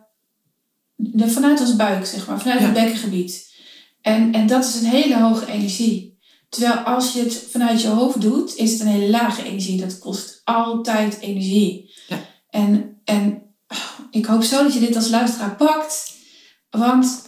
vanuit 1.16 1.60
ons 1.60 1.76
buik, 1.76 2.06
zeg 2.06 2.26
maar, 2.26 2.40
vanuit 2.40 2.60
het 2.60 2.72
bekkengebied. 2.72 3.52
En, 4.00 4.32
en 4.32 4.46
dat 4.46 4.64
is 4.64 4.80
een 4.80 4.88
hele 4.88 5.18
hoge 5.18 5.46
energie. 5.46 6.18
Terwijl 6.48 6.74
als 6.74 7.12
je 7.12 7.20
het 7.20 7.46
vanuit 7.50 7.82
je 7.82 7.88
hoofd 7.88 8.20
doet, 8.20 8.56
is 8.56 8.72
het 8.72 8.80
een 8.80 8.86
hele 8.86 9.10
lage 9.10 9.42
energie. 9.42 9.80
Dat 9.80 9.98
kost 9.98 10.40
altijd 10.44 11.20
energie. 11.20 11.94
Ja. 12.08 12.18
En, 12.50 13.00
en 13.04 13.47
ik 14.10 14.26
hoop 14.26 14.42
zo 14.42 14.62
dat 14.62 14.74
je 14.74 14.80
dit 14.80 14.96
als 14.96 15.08
luisteraar 15.08 15.56
pakt. 15.56 16.12
Want 16.70 17.22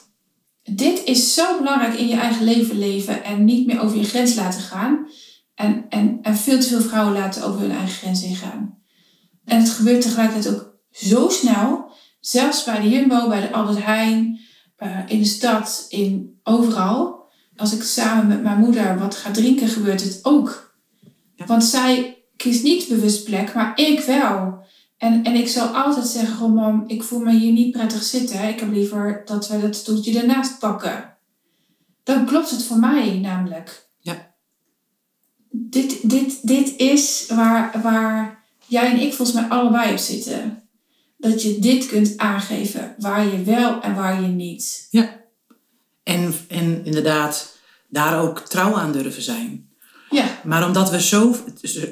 dit 0.62 1.04
is 1.04 1.34
zo 1.34 1.58
belangrijk 1.58 1.94
in 1.94 2.08
je 2.08 2.16
eigen 2.16 2.44
leven 2.44 2.78
leven 2.78 3.24
en 3.24 3.44
niet 3.44 3.66
meer 3.66 3.80
over 3.80 3.96
je 3.98 4.04
grens 4.04 4.34
laten 4.34 4.60
gaan. 4.60 5.08
En, 5.54 5.86
en, 5.88 6.18
en 6.22 6.36
veel 6.36 6.60
te 6.60 6.66
veel 6.66 6.80
vrouwen 6.80 7.12
laten 7.12 7.44
over 7.44 7.60
hun 7.60 7.70
eigen 7.70 7.96
grens 7.96 8.22
ingaan. 8.22 8.78
En 9.44 9.58
het 9.60 9.70
gebeurt 9.70 10.02
tegelijkertijd 10.02 10.54
ook 10.54 10.78
zo 10.90 11.28
snel, 11.28 11.92
zelfs 12.20 12.64
bij 12.64 12.80
de 12.80 12.88
Jumbo, 12.88 13.28
bij 13.28 13.40
de 13.40 13.52
Albert 13.52 13.84
Heijn, 13.84 14.40
uh, 14.78 14.98
in 15.06 15.18
de 15.18 15.24
stad, 15.24 15.86
in 15.88 16.40
overal. 16.42 17.28
Als 17.56 17.72
ik 17.72 17.82
samen 17.82 18.26
met 18.26 18.42
mijn 18.42 18.58
moeder 18.58 18.98
wat 18.98 19.16
ga 19.16 19.30
drinken, 19.30 19.68
gebeurt 19.68 20.02
het 20.02 20.18
ook. 20.22 20.74
Want 21.46 21.64
zij 21.64 22.22
kiest 22.36 22.62
niet 22.62 22.88
bewust 22.88 23.24
plek, 23.24 23.54
maar 23.54 23.78
ik 23.78 24.00
wel. 24.00 24.64
En, 25.00 25.24
en 25.24 25.34
ik 25.34 25.48
zal 25.48 25.66
altijd 25.66 26.06
zeggen, 26.06 26.54
mam, 26.54 26.84
ik 26.86 27.02
voel 27.02 27.20
me 27.20 27.38
hier 27.38 27.52
niet 27.52 27.72
prettig 27.72 28.02
zitten. 28.02 28.48
Ik 28.48 28.60
heb 28.60 28.72
liever 28.72 29.22
dat 29.24 29.48
we 29.48 29.60
dat 29.60 29.76
stoeltje 29.76 30.20
ernaast 30.20 30.58
pakken. 30.58 31.16
Dan 32.02 32.26
klopt 32.26 32.50
het 32.50 32.64
voor 32.64 32.78
mij 32.78 33.18
namelijk. 33.18 33.86
Ja. 34.00 34.34
Dit, 35.50 36.10
dit, 36.10 36.46
dit 36.46 36.76
is 36.76 37.26
waar, 37.28 37.80
waar 37.82 38.44
jij 38.66 38.90
en 38.90 39.00
ik 39.00 39.14
volgens 39.14 39.36
mij 39.40 39.48
allebei 39.48 39.92
op 39.92 39.98
zitten. 39.98 40.62
dat 41.16 41.42
je 41.42 41.58
dit 41.58 41.86
kunt 41.86 42.16
aangeven 42.16 42.94
waar 42.98 43.26
je 43.26 43.42
wel 43.42 43.80
en 43.82 43.94
waar 43.94 44.22
je 44.22 44.28
niet. 44.28 44.88
En, 46.02 46.34
en 46.48 46.84
inderdaad, 46.84 47.58
daar 47.88 48.20
ook 48.20 48.38
trouw 48.38 48.74
aan 48.74 48.92
durven 48.92 49.22
zijn. 49.22 49.69
Ja, 50.10 50.40
Maar 50.44 50.66
omdat 50.66 50.90
we 50.90 51.00
zo, 51.00 51.36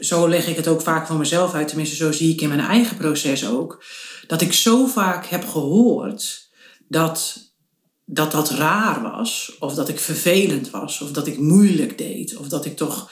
zo 0.00 0.28
leg 0.28 0.46
ik 0.46 0.56
het 0.56 0.68
ook 0.68 0.82
vaak 0.82 1.06
voor 1.06 1.16
mezelf 1.16 1.54
uit, 1.54 1.68
tenminste 1.68 1.96
zo 1.96 2.12
zie 2.12 2.32
ik 2.32 2.40
in 2.40 2.48
mijn 2.48 2.60
eigen 2.60 2.96
proces 2.96 3.46
ook, 3.46 3.84
dat 4.26 4.40
ik 4.40 4.52
zo 4.52 4.86
vaak 4.86 5.26
heb 5.26 5.48
gehoord 5.48 6.48
dat 6.88 7.46
dat, 8.10 8.32
dat 8.32 8.50
raar 8.50 9.02
was, 9.02 9.56
of 9.58 9.74
dat 9.74 9.88
ik 9.88 9.98
vervelend 9.98 10.70
was, 10.70 11.00
of 11.00 11.10
dat 11.10 11.26
ik 11.26 11.38
moeilijk 11.38 11.98
deed, 11.98 12.36
of 12.36 12.48
dat 12.48 12.64
ik 12.64 12.76
toch, 12.76 13.10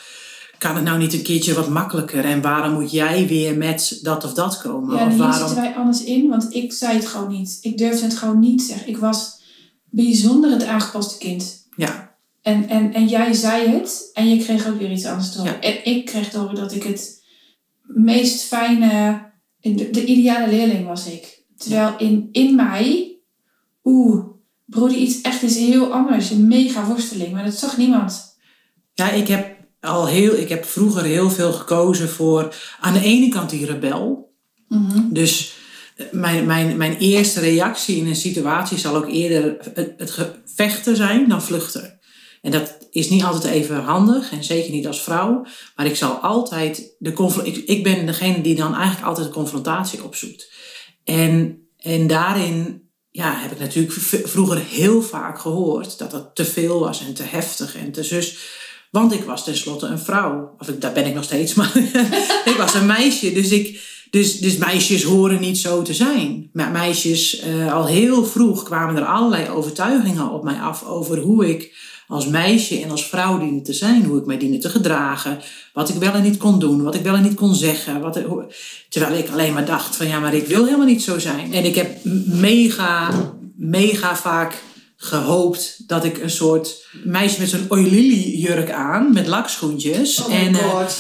kan 0.59 0.75
het 0.75 0.85
nou 0.85 0.99
niet 0.99 1.13
een 1.13 1.23
keertje 1.23 1.55
wat 1.55 1.69
makkelijker 1.69 2.25
en 2.25 2.43
waarom 2.43 2.73
moet 2.73 2.91
jij 2.91 3.27
weer 3.27 3.57
met 3.57 3.99
dat 4.03 4.25
of 4.25 4.33
dat 4.33 4.61
komen? 4.61 4.97
ja 4.97 5.07
of 5.07 5.17
waarom... 5.17 5.39
zitten 5.39 5.57
wij 5.57 5.75
anders 5.75 6.05
in, 6.05 6.29
want 6.29 6.55
ik 6.55 6.73
zei 6.73 6.95
het 6.95 7.07
gewoon 7.07 7.29
niet. 7.29 7.59
Ik 7.61 7.79
durfde 7.79 8.05
het 8.05 8.17
gewoon 8.17 8.39
niet 8.39 8.63
zeggen. 8.63 8.89
Ik 8.89 8.97
was 8.97 9.41
bijzonder 9.91 10.51
het 10.51 10.65
aangepaste 10.65 11.19
kind. 11.19 11.67
Ja, 11.77 12.06
En, 12.47 12.69
en, 12.69 12.93
en 12.93 13.07
jij 13.07 13.33
zei 13.33 13.69
het 13.69 14.11
en 14.13 14.29
je 14.29 14.45
kreeg 14.45 14.67
ook 14.67 14.79
weer 14.79 14.91
iets 14.91 15.05
anders 15.05 15.33
te 15.33 15.39
horen. 15.39 15.53
Ja. 15.53 15.61
En 15.61 15.85
ik 15.85 16.05
kreeg 16.05 16.31
te 16.31 16.39
horen 16.39 16.55
dat 16.55 16.75
ik 16.75 16.83
het 16.83 17.25
meest 17.83 18.43
fijne, 18.43 19.21
de, 19.61 19.91
de 19.91 20.05
ideale 20.05 20.51
leerling 20.51 20.87
was 20.87 21.07
ik. 21.07 21.45
Terwijl 21.57 21.95
in, 21.99 22.29
in 22.33 22.55
mij, 22.55 23.19
oeh, 23.85 24.27
broedde 24.65 24.97
iets 24.97 25.21
echt 25.21 25.43
iets 25.43 25.57
heel 25.57 25.93
anders. 25.93 26.31
Een 26.31 26.49
mega 26.49 26.87
worsteling, 26.87 27.33
maar 27.33 27.45
dat 27.45 27.55
zag 27.55 27.77
niemand. 27.77 28.37
Ja, 28.95 29.11
ik 29.11 29.29
heb 29.29 29.57
al 29.81 30.07
heel, 30.07 30.35
ik 30.35 30.49
heb 30.49 30.65
vroeger 30.65 31.03
heel 31.03 31.31
veel 31.31 31.53
gekozen 31.53 32.09
voor 32.09 32.55
aan 32.81 32.93
de 32.93 33.03
ene 33.03 33.29
kant 33.29 33.51
die 33.51 33.67
rebel. 33.67 34.35
Dus 35.11 35.57
eh, 35.97 36.07
mijn, 36.13 36.47
mijn, 36.47 36.77
mijn 36.77 36.97
eerste 36.99 37.41
reactie 37.41 37.97
in 37.97 38.07
een 38.07 38.17
situatie 38.17 38.79
zal 38.79 38.97
ook 38.97 39.09
eerder 39.09 39.57
het, 39.75 39.95
het 39.99 40.31
vechten 40.45 40.97
zijn 40.97 41.29
dan 41.29 41.43
vluchten. 41.43 41.96
En 42.47 42.53
dat 42.53 42.77
is 42.91 43.09
niet 43.09 43.25
altijd 43.25 43.45
even 43.45 43.83
handig 43.83 44.33
en 44.33 44.45
zeker 44.45 44.71
niet 44.71 44.87
als 44.87 45.03
vrouw. 45.03 45.47
Maar 45.77 45.87
ik 45.87 45.97
zal 45.97 46.13
altijd 46.13 46.95
de 46.99 47.41
ik, 47.45 47.57
ik 47.57 47.83
ben 47.83 48.07
degene 48.07 48.41
die 48.41 48.55
dan 48.55 48.75
eigenlijk 48.75 49.07
altijd 49.07 49.27
de 49.27 49.33
confrontatie 49.33 50.05
opzoekt. 50.05 50.51
En, 51.05 51.63
en 51.79 52.07
daarin 52.07 52.83
ja, 53.11 53.39
heb 53.39 53.53
ik 53.53 53.59
natuurlijk 53.59 53.93
vroeger 54.29 54.59
heel 54.59 55.03
vaak 55.03 55.39
gehoord 55.39 55.99
dat 55.99 56.13
het 56.13 56.35
te 56.35 56.45
veel 56.45 56.79
was 56.79 57.07
en 57.07 57.15
te 57.15 57.23
heftig 57.23 57.77
en 57.77 57.93
te 57.93 58.03
zus. 58.03 58.39
Want 58.91 59.13
ik 59.13 59.25
was 59.25 59.45
tenslotte 59.45 59.87
een 59.87 59.99
vrouw. 59.99 60.55
Of 60.59 60.69
ik, 60.69 60.81
daar 60.81 60.93
ben 60.93 61.07
ik 61.07 61.15
nog 61.15 61.25
steeds, 61.25 61.55
maar 61.59 61.77
ik 62.45 62.55
was 62.57 62.75
een 62.75 62.87
meisje. 62.87 63.33
Dus, 63.33 63.51
ik, 63.51 63.81
dus, 64.11 64.39
dus 64.39 64.57
meisjes 64.57 65.03
horen 65.03 65.41
niet 65.41 65.59
zo 65.59 65.83
te 65.83 65.95
zijn. 65.95 66.51
Maar 66.53 66.71
meisjes, 66.71 67.39
eh, 67.39 67.75
al 67.75 67.87
heel 67.87 68.25
vroeg 68.25 68.63
kwamen 68.63 68.97
er 68.97 69.07
allerlei 69.07 69.49
overtuigingen 69.49 70.31
op 70.31 70.45
mij 70.45 70.61
af 70.61 70.85
over 70.85 71.19
hoe 71.19 71.49
ik 71.49 71.95
als 72.07 72.27
meisje 72.27 72.83
en 72.83 72.91
als 72.91 73.07
vrouw 73.09 73.39
diende 73.39 73.63
te 73.63 73.73
zijn. 73.73 74.05
Hoe 74.05 74.19
ik 74.19 74.27
mij 74.27 74.39
diende 74.39 74.59
te 74.59 74.69
gedragen. 74.69 75.39
Wat 75.73 75.89
ik 75.89 75.95
wel 75.95 76.13
en 76.13 76.23
niet 76.23 76.37
kon 76.37 76.59
doen. 76.59 76.83
Wat 76.83 76.95
ik 76.95 77.03
wel 77.03 77.15
en 77.15 77.23
niet 77.23 77.35
kon 77.35 77.55
zeggen. 77.55 78.01
Wat, 78.01 78.19
hoe- 78.19 78.53
terwijl 78.89 79.15
ik 79.19 79.29
alleen 79.31 79.53
maar 79.53 79.65
dacht 79.65 79.97
van 79.97 80.09
ja, 80.09 80.19
maar 80.21 80.35
ik 80.35 80.47
wil 80.47 80.65
helemaal 80.65 80.87
niet 80.87 81.03
zo 81.03 81.19
zijn. 81.19 81.53
En 81.53 81.65
ik 81.65 81.75
heb 81.75 81.99
mega, 82.27 83.11
mega 83.57 84.17
vaak 84.17 84.63
gehoopt 84.97 85.83
dat 85.87 86.05
ik 86.05 86.19
een 86.23 86.31
soort 86.31 86.87
meisje 87.05 87.41
met 87.41 87.49
zo'n 87.51 87.67
oilily 87.69 88.37
jurk 88.39 88.71
aan. 88.71 89.13
Met 89.13 89.27
lakschoentjes. 89.27 90.25
Oh 90.25 90.35
en, 90.35 90.55
eh, 90.55 90.65
god. 90.71 90.99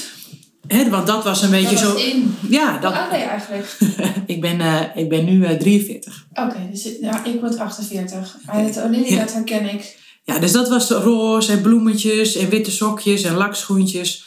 hè, 0.67 0.91
want 0.91 1.07
dat 1.07 1.25
was 1.25 1.43
een 1.43 1.51
beetje 1.51 1.71
Dat 1.75 1.79
zo... 1.79 1.93
was 1.93 2.05
in. 2.05 2.35
Ja, 2.51 2.79
dat, 2.79 2.93
oud 2.93 3.11
ben 3.11 3.19
je 3.19 3.25
eigenlijk? 3.25 3.77
ik, 4.27 4.41
ben, 4.41 4.61
eh, 4.61 4.81
ik 5.03 5.09
ben 5.09 5.25
nu 5.25 5.45
eh, 5.45 5.57
43. 5.59 6.27
Oké, 6.35 6.57
dus 6.71 6.89
ja, 7.01 7.25
ik 7.25 7.41
word 7.41 7.59
48. 7.59 8.37
Maar 8.47 8.59
het 8.65 8.75
Ja. 8.75 9.17
dat 9.19 9.33
herken 9.33 9.73
ik. 9.75 10.05
Ja, 10.27 10.39
dus 10.39 10.53
dat 10.53 10.69
was 10.69 10.91
roze 10.91 11.53
en 11.53 11.61
bloemetjes 11.61 12.35
en 12.37 12.49
witte 12.49 12.71
sokjes 12.71 13.23
en 13.23 13.35
lakschoentjes. 13.35 14.27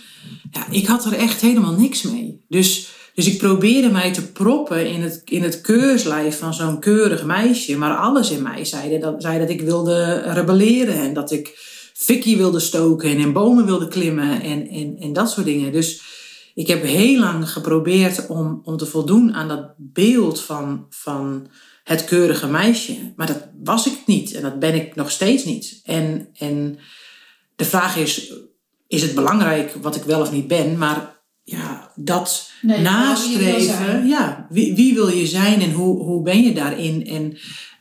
Ja, 0.52 0.68
ik 0.72 0.86
had 0.86 1.06
er 1.06 1.14
echt 1.14 1.42
helemaal 1.42 1.74
niks 1.74 2.02
mee. 2.02 2.46
Dus, 2.48 2.88
dus 3.14 3.28
ik 3.28 3.38
probeerde 3.38 3.90
mij 3.90 4.14
te 4.14 4.32
proppen 4.32 4.88
in 4.88 5.02
het, 5.02 5.22
in 5.26 5.44
het 5.44 5.62
keurslijf 5.62 6.40
van 6.40 6.54
zo'n 6.54 6.80
keurig 6.80 7.26
meisje. 7.26 7.78
Maar 7.78 7.98
alles 7.98 8.32
in 8.32 8.42
mij 8.42 8.66
zei 8.66 9.00
dat, 9.00 9.22
zei 9.22 9.40
dat 9.40 9.50
ik 9.50 9.62
wilde 9.62 10.22
rebelleren 10.26 10.96
en 10.96 11.14
dat 11.14 11.32
ik 11.32 11.58
fikkie 11.94 12.38
wilde 12.38 12.60
stoken 12.60 13.10
en 13.10 13.18
in 13.18 13.34
bomen 13.34 13.66
wilde 13.66 13.88
klimmen 13.88 14.42
en, 14.42 14.68
en, 14.68 14.96
en 15.00 15.14
dat 15.14 15.32
soort 15.32 15.46
dingen. 15.46 15.72
Dus 15.72 16.02
ik 16.54 16.68
heb 16.68 16.84
heel 16.84 17.20
lang 17.20 17.50
geprobeerd 17.50 18.28
om, 18.28 18.62
om 18.64 18.78
te 18.78 18.86
voldoen 18.86 19.34
aan 19.34 19.48
dat 19.48 19.74
beeld 19.78 20.42
van, 20.42 20.86
van 20.90 21.48
het 21.84 22.06
keurige 22.06 22.48
meisje. 22.48 23.14
Maar 23.16 23.28
dat 23.28 23.48
was 23.64 23.88
ik 23.88 23.98
niet 24.06 24.34
en 24.34 24.42
dat 24.42 24.60
ben 24.60 24.76
ik 24.76 24.96
nog 24.96 25.12
steeds 25.12 25.44
niet. 25.44 25.80
En, 25.84 26.30
en 26.34 26.80
de 27.56 27.66
vraag 27.66 27.98
is, 27.98 28.34
is 28.88 29.02
het 29.02 29.16
belangrijk 29.16 29.74
wat 29.82 29.96
ik 29.96 30.04
wel 30.04 30.22
of 30.22 30.32
niet 30.32 30.48
ben? 30.48 30.78
Maar 30.78 31.22
ja, 31.44 31.92
dat 31.96 32.50
Nee, 32.62 32.82
maar 32.82 33.18
wie 33.18 33.38
nastreven, 33.38 34.08
ja, 34.08 34.48
wie, 34.50 34.76
wie 34.76 34.94
wil 34.94 35.08
je 35.08 35.28
zijn 35.28 35.62
en 35.62 35.72
hoe, 35.72 36.04
hoe 36.04 36.24
ben 36.24 36.44
je 36.44 36.54
daarin? 36.54 37.08
En, 37.08 37.38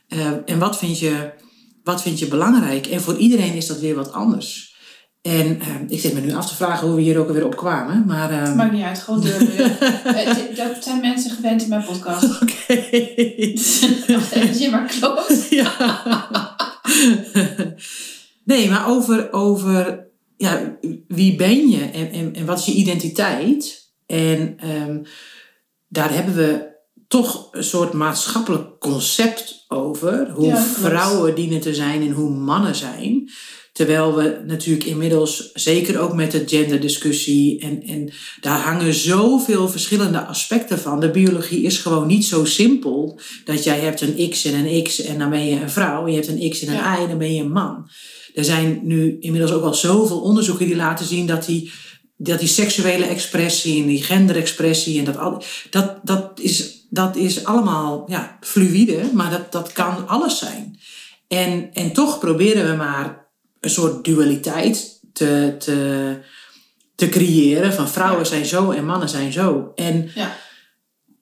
eh, 0.07 0.31
en 0.45 0.59
wat, 0.59 0.77
vind 0.77 0.99
je, 0.99 1.31
wat 1.83 2.01
vind 2.01 2.19
je 2.19 2.27
belangrijk? 2.27 2.87
En 2.87 3.01
voor 3.01 3.17
iedereen 3.17 3.53
is 3.53 3.67
dat 3.67 3.79
weer 3.79 3.95
wat 3.95 4.11
anders. 4.11 4.68
En 5.21 5.59
eh, 5.61 5.67
ik 5.87 5.99
zit 5.99 6.13
me 6.13 6.19
nu 6.19 6.33
af 6.33 6.49
te 6.49 6.55
vragen 6.55 6.87
hoe 6.87 6.95
we 6.95 7.01
hier 7.01 7.17
ook 7.17 7.31
weer 7.31 7.45
op 7.45 7.55
kwamen. 7.55 8.05
Maar, 8.05 8.31
eh, 8.31 8.55
Maakt 8.55 8.71
niet 8.71 8.83
uit, 8.83 8.99
gewoon 8.99 9.21
deur. 9.21 9.47
Eh, 10.03 10.55
dat 10.55 10.83
zijn 10.83 11.01
mensen 11.01 11.31
gewend 11.31 11.61
in 11.61 11.69
mijn 11.69 11.83
podcast. 11.83 12.23
Oké. 12.41 12.73
Even, 12.91 14.59
je 14.59 14.69
maar 14.71 14.85
klopt. 14.99 15.47
ja. 15.49 15.75
nee, 18.43 18.69
maar 18.69 18.87
over, 18.87 19.31
over 19.31 20.07
ja, 20.37 20.77
wie 21.07 21.35
ben 21.35 21.69
je 21.69 21.83
en, 21.83 22.11
en, 22.11 22.35
en 22.35 22.45
wat 22.45 22.59
is 22.59 22.65
je 22.65 22.71
identiteit? 22.71 23.91
En 24.05 24.53
ehm, 24.57 25.03
daar 25.87 26.13
hebben 26.13 26.35
we 26.35 26.77
toch 27.07 27.47
een 27.51 27.63
soort 27.63 27.93
maatschappelijk 27.93 28.79
concept 28.79 29.65
over. 29.67 30.29
Hoe 30.29 30.45
Ja, 30.45 30.61
vrouwen 30.61 31.35
dienen 31.35 31.59
te 31.59 31.73
zijn 31.73 32.01
en 32.01 32.11
hoe 32.11 32.29
mannen 32.29 32.75
zijn. 32.75 33.29
Terwijl 33.79 34.15
we 34.15 34.41
natuurlijk 34.45 34.85
inmiddels, 34.85 35.49
zeker 35.53 35.99
ook 35.99 36.13
met 36.13 36.31
de 36.31 36.43
genderdiscussie, 36.45 37.59
en, 37.59 37.83
en 37.83 38.11
daar 38.41 38.59
hangen 38.59 38.93
zoveel 38.93 39.69
verschillende 39.69 40.25
aspecten 40.25 40.79
van. 40.79 40.99
De 40.99 41.11
biologie 41.11 41.61
is 41.61 41.77
gewoon 41.77 42.07
niet 42.07 42.25
zo 42.25 42.45
simpel 42.45 43.19
dat 43.45 43.63
jij 43.63 43.79
hebt 43.79 44.01
een 44.01 44.29
X 44.29 44.45
en 44.45 44.65
een 44.65 44.83
X 44.83 45.01
en 45.01 45.19
dan 45.19 45.29
ben 45.29 45.45
je 45.45 45.61
een 45.61 45.69
vrouw. 45.69 46.07
Je 46.07 46.15
hebt 46.15 46.27
een 46.27 46.49
X 46.49 46.61
en 46.61 46.67
een 46.67 46.73
Ja. 46.73 46.97
Y 46.97 47.01
en 47.01 47.07
dan 47.07 47.17
ben 47.17 47.33
je 47.33 47.41
een 47.41 47.51
man. 47.51 47.89
Er 48.33 48.43
zijn 48.43 48.79
nu 48.83 49.17
inmiddels 49.19 49.51
ook 49.51 49.63
al 49.63 49.73
zoveel 49.73 50.21
onderzoeken 50.21 50.65
die 50.65 50.75
laten 50.75 51.05
zien 51.05 51.27
dat 51.27 51.45
die, 51.45 51.71
dat 52.17 52.39
die 52.39 52.47
seksuele 52.47 53.05
expressie 53.05 53.81
en 53.81 53.87
die 53.87 54.03
genderexpressie 54.03 54.99
en 54.99 55.05
dat, 55.05 55.17
al, 55.17 55.43
dat, 55.69 55.99
dat, 56.03 56.39
is, 56.39 56.85
dat 56.89 57.15
is 57.15 57.45
allemaal 57.45 58.05
ja, 58.07 58.37
fluïde, 58.41 59.09
maar 59.13 59.31
dat, 59.31 59.51
dat 59.51 59.71
kan 59.71 60.07
alles 60.07 60.37
zijn. 60.37 60.79
En, 61.27 61.69
en 61.73 61.93
toch 61.93 62.19
proberen 62.19 62.69
we 62.69 62.75
maar 62.75 63.27
een 63.59 63.69
soort 63.69 64.03
dualiteit 64.05 64.99
te, 65.13 65.55
te, 65.59 66.17
te 66.95 67.09
creëren 67.09 67.73
van 67.73 67.89
vrouwen 67.89 68.19
Ja. 68.23 68.29
zijn 68.29 68.45
zo 68.45 68.71
en 68.71 68.85
mannen 68.85 69.09
zijn 69.09 69.31
zo. 69.31 69.71
En 69.75 70.11
Ja. 70.15 70.37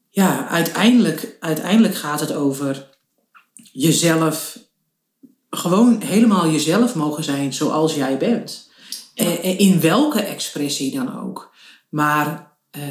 ja, 0.10 0.48
uiteindelijk, 0.48 1.38
uiteindelijk 1.40 1.96
gaat 1.96 2.20
het 2.20 2.34
over 2.34 2.90
jezelf, 3.72 4.60
gewoon 5.50 6.02
helemaal 6.02 6.50
jezelf 6.52 6.96
mogen 6.96 7.24
zijn 7.24 7.54
zoals 7.54 7.96
jij 7.96 8.18
bent. 8.18 8.70
Ja. 9.14 9.26
Eh, 9.26 9.34
eh, 9.34 9.60
In 9.60 9.80
welke 9.82 10.22
expressie 10.22 10.96
dan 10.96 11.20
ook. 11.24 11.56
Maar, 11.90 12.58
eh, 12.72 12.82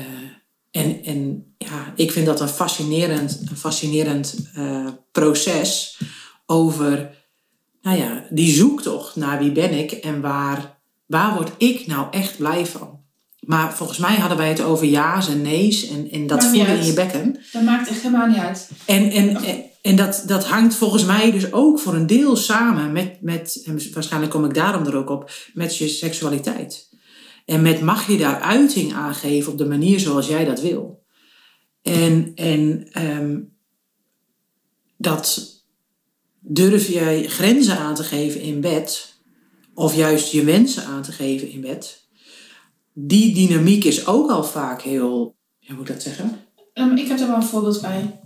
en, 0.70 1.02
en 1.04 1.54
ja, 1.58 1.92
ik 1.96 2.12
vind 2.12 2.26
dat 2.26 2.40
een 2.40 2.48
fascinerend, 2.48 3.40
een 3.50 3.56
fascinerend 3.56 4.36
proces 5.12 5.98
over, 6.46 7.10
nou 7.86 7.98
ja, 7.98 8.24
die 8.30 8.54
zoektocht 8.54 9.16
naar 9.16 9.38
wie 9.38 9.52
ben 9.52 9.72
ik 9.78 9.92
en 9.92 10.20
waar, 10.20 10.78
waar 11.06 11.34
word 11.34 11.50
ik 11.58 11.86
nou 11.86 12.06
echt 12.10 12.36
blij 12.36 12.66
van. 12.66 13.00
Maar 13.40 13.74
volgens 13.74 13.98
mij 13.98 14.16
hadden 14.16 14.38
wij 14.38 14.48
het 14.48 14.62
over 14.62 14.86
ja's 14.86 15.28
en 15.28 15.42
nee's 15.42 15.88
en, 15.88 16.10
en 16.10 16.26
dat 16.26 16.44
voelen 16.44 16.78
in 16.78 16.84
je 16.84 16.92
bekken. 16.92 17.40
Dat 17.52 17.62
maakt 17.62 17.88
echt 17.88 18.02
helemaal 18.02 18.26
niet 18.26 18.36
uit. 18.36 18.70
En, 18.84 19.10
en, 19.10 19.36
en, 19.36 19.64
en 19.82 19.96
dat, 19.96 20.22
dat 20.26 20.46
hangt 20.46 20.74
volgens 20.74 21.04
mij 21.04 21.30
dus 21.30 21.52
ook 21.52 21.78
voor 21.78 21.94
een 21.94 22.06
deel 22.06 22.36
samen 22.36 22.92
met, 22.92 23.22
met, 23.22 23.62
en 23.64 23.78
waarschijnlijk 23.92 24.32
kom 24.32 24.44
ik 24.44 24.54
daarom 24.54 24.86
er 24.86 24.96
ook 24.96 25.10
op, 25.10 25.30
met 25.54 25.76
je 25.76 25.88
seksualiteit. 25.88 26.88
En 27.44 27.62
met 27.62 27.80
mag 27.80 28.06
je 28.06 28.18
daar 28.18 28.40
uiting 28.40 28.94
aan 28.94 29.14
geven 29.14 29.52
op 29.52 29.58
de 29.58 29.66
manier 29.66 30.00
zoals 30.00 30.26
jij 30.26 30.44
dat 30.44 30.60
wil. 30.60 31.04
En, 31.82 32.32
en 32.34 32.88
ehm, 32.92 33.38
dat 34.96 35.55
durf 36.48 36.88
jij 36.88 37.26
grenzen 37.26 37.78
aan 37.78 37.94
te 37.94 38.02
geven 38.02 38.40
in 38.40 38.60
bed, 38.60 39.14
of 39.74 39.94
juist 39.96 40.32
je 40.32 40.44
wensen 40.44 40.84
aan 40.84 41.02
te 41.02 41.12
geven 41.12 41.50
in 41.50 41.60
bed. 41.60 42.04
Die 42.92 43.34
dynamiek 43.34 43.84
is 43.84 44.06
ook 44.06 44.30
al 44.30 44.44
vaak 44.44 44.82
heel, 44.82 45.36
ja, 45.58 45.66
hoe 45.68 45.76
moet 45.76 45.88
ik 45.88 45.94
dat 45.94 46.02
zeggen? 46.02 46.40
Um, 46.74 46.96
ik 46.96 47.08
heb 47.08 47.20
er 47.20 47.26
wel 47.26 47.36
een 47.36 47.42
voorbeeld 47.42 47.80
bij. 47.80 48.20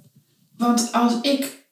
Want 0.57 0.89
als 0.93 1.13
ik 1.23 1.69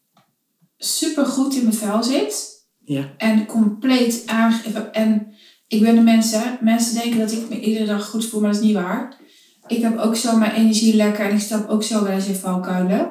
super 0.78 1.26
goed 1.26 1.54
in 1.54 1.62
mijn 1.62 1.74
vel 1.74 2.02
zit 2.02 2.66
Ja. 2.84 3.14
en 3.16 3.46
compleet 3.46 4.22
aangegeven 4.26 4.92
en 4.92 5.32
ik 5.68 5.80
ben 5.82 5.94
de 5.94 6.00
mensen, 6.00 6.58
mensen 6.60 6.94
denken 6.94 7.18
dat 7.18 7.32
ik 7.32 7.48
me 7.48 7.60
iedere 7.60 7.84
dag 7.84 8.08
goed 8.08 8.26
voel, 8.26 8.40
maar 8.40 8.50
dat 8.52 8.60
is 8.60 8.66
niet 8.66 8.74
waar. 8.76 9.16
Ik 9.66 9.82
heb 9.82 9.98
ook 9.98 10.16
zo 10.16 10.36
mijn 10.36 10.52
energie 10.52 10.94
lekker 10.94 11.24
en 11.24 11.34
ik 11.34 11.40
stap 11.40 11.68
ook 11.68 11.82
zo 11.82 12.02
wel 12.02 12.12
eens 12.12 12.26
in 12.26 12.34
valkuilen. 12.34 13.10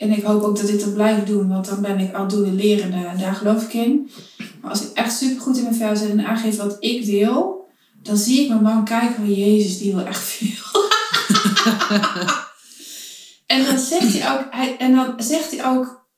En 0.00 0.10
ik 0.10 0.22
hoop 0.22 0.42
ook 0.42 0.56
dat 0.56 0.68
ik 0.68 0.80
dat 0.80 0.94
blijf 0.94 1.24
doen, 1.24 1.48
want 1.48 1.66
dan 1.66 1.80
ben 1.80 1.98
ik 1.98 2.14
aldoende 2.14 2.52
lerende 2.52 3.06
en 3.06 3.18
daar 3.18 3.34
geloof 3.34 3.64
ik 3.64 3.72
in. 3.72 4.10
Maar 4.60 4.70
als 4.70 4.82
ik 4.82 4.90
echt 4.94 5.16
super 5.16 5.40
goed 5.40 5.56
in 5.56 5.62
mijn 5.62 5.74
vel 5.74 5.96
zit 5.96 6.10
en 6.10 6.26
aangeef 6.26 6.56
wat 6.56 6.76
ik 6.78 7.04
wil, 7.04 7.68
dan 8.02 8.16
zie 8.16 8.42
ik 8.42 8.48
mijn 8.48 8.62
man 8.62 8.84
kijken 8.84 9.14
van 9.14 9.34
Jezus, 9.34 9.78
die 9.78 9.94
wil 9.94 10.04
echt 10.04 10.22
veel. 10.22 10.88
en 13.56 13.64
dan 13.64 13.78
zegt 13.78 14.12
hij 14.12 14.32
ook, 14.32 14.46
hij, 14.50 14.76
en 14.76 14.94
dan 14.94 15.14
zegt 15.16 15.50
hij 15.50 15.66
ook, 15.66 16.08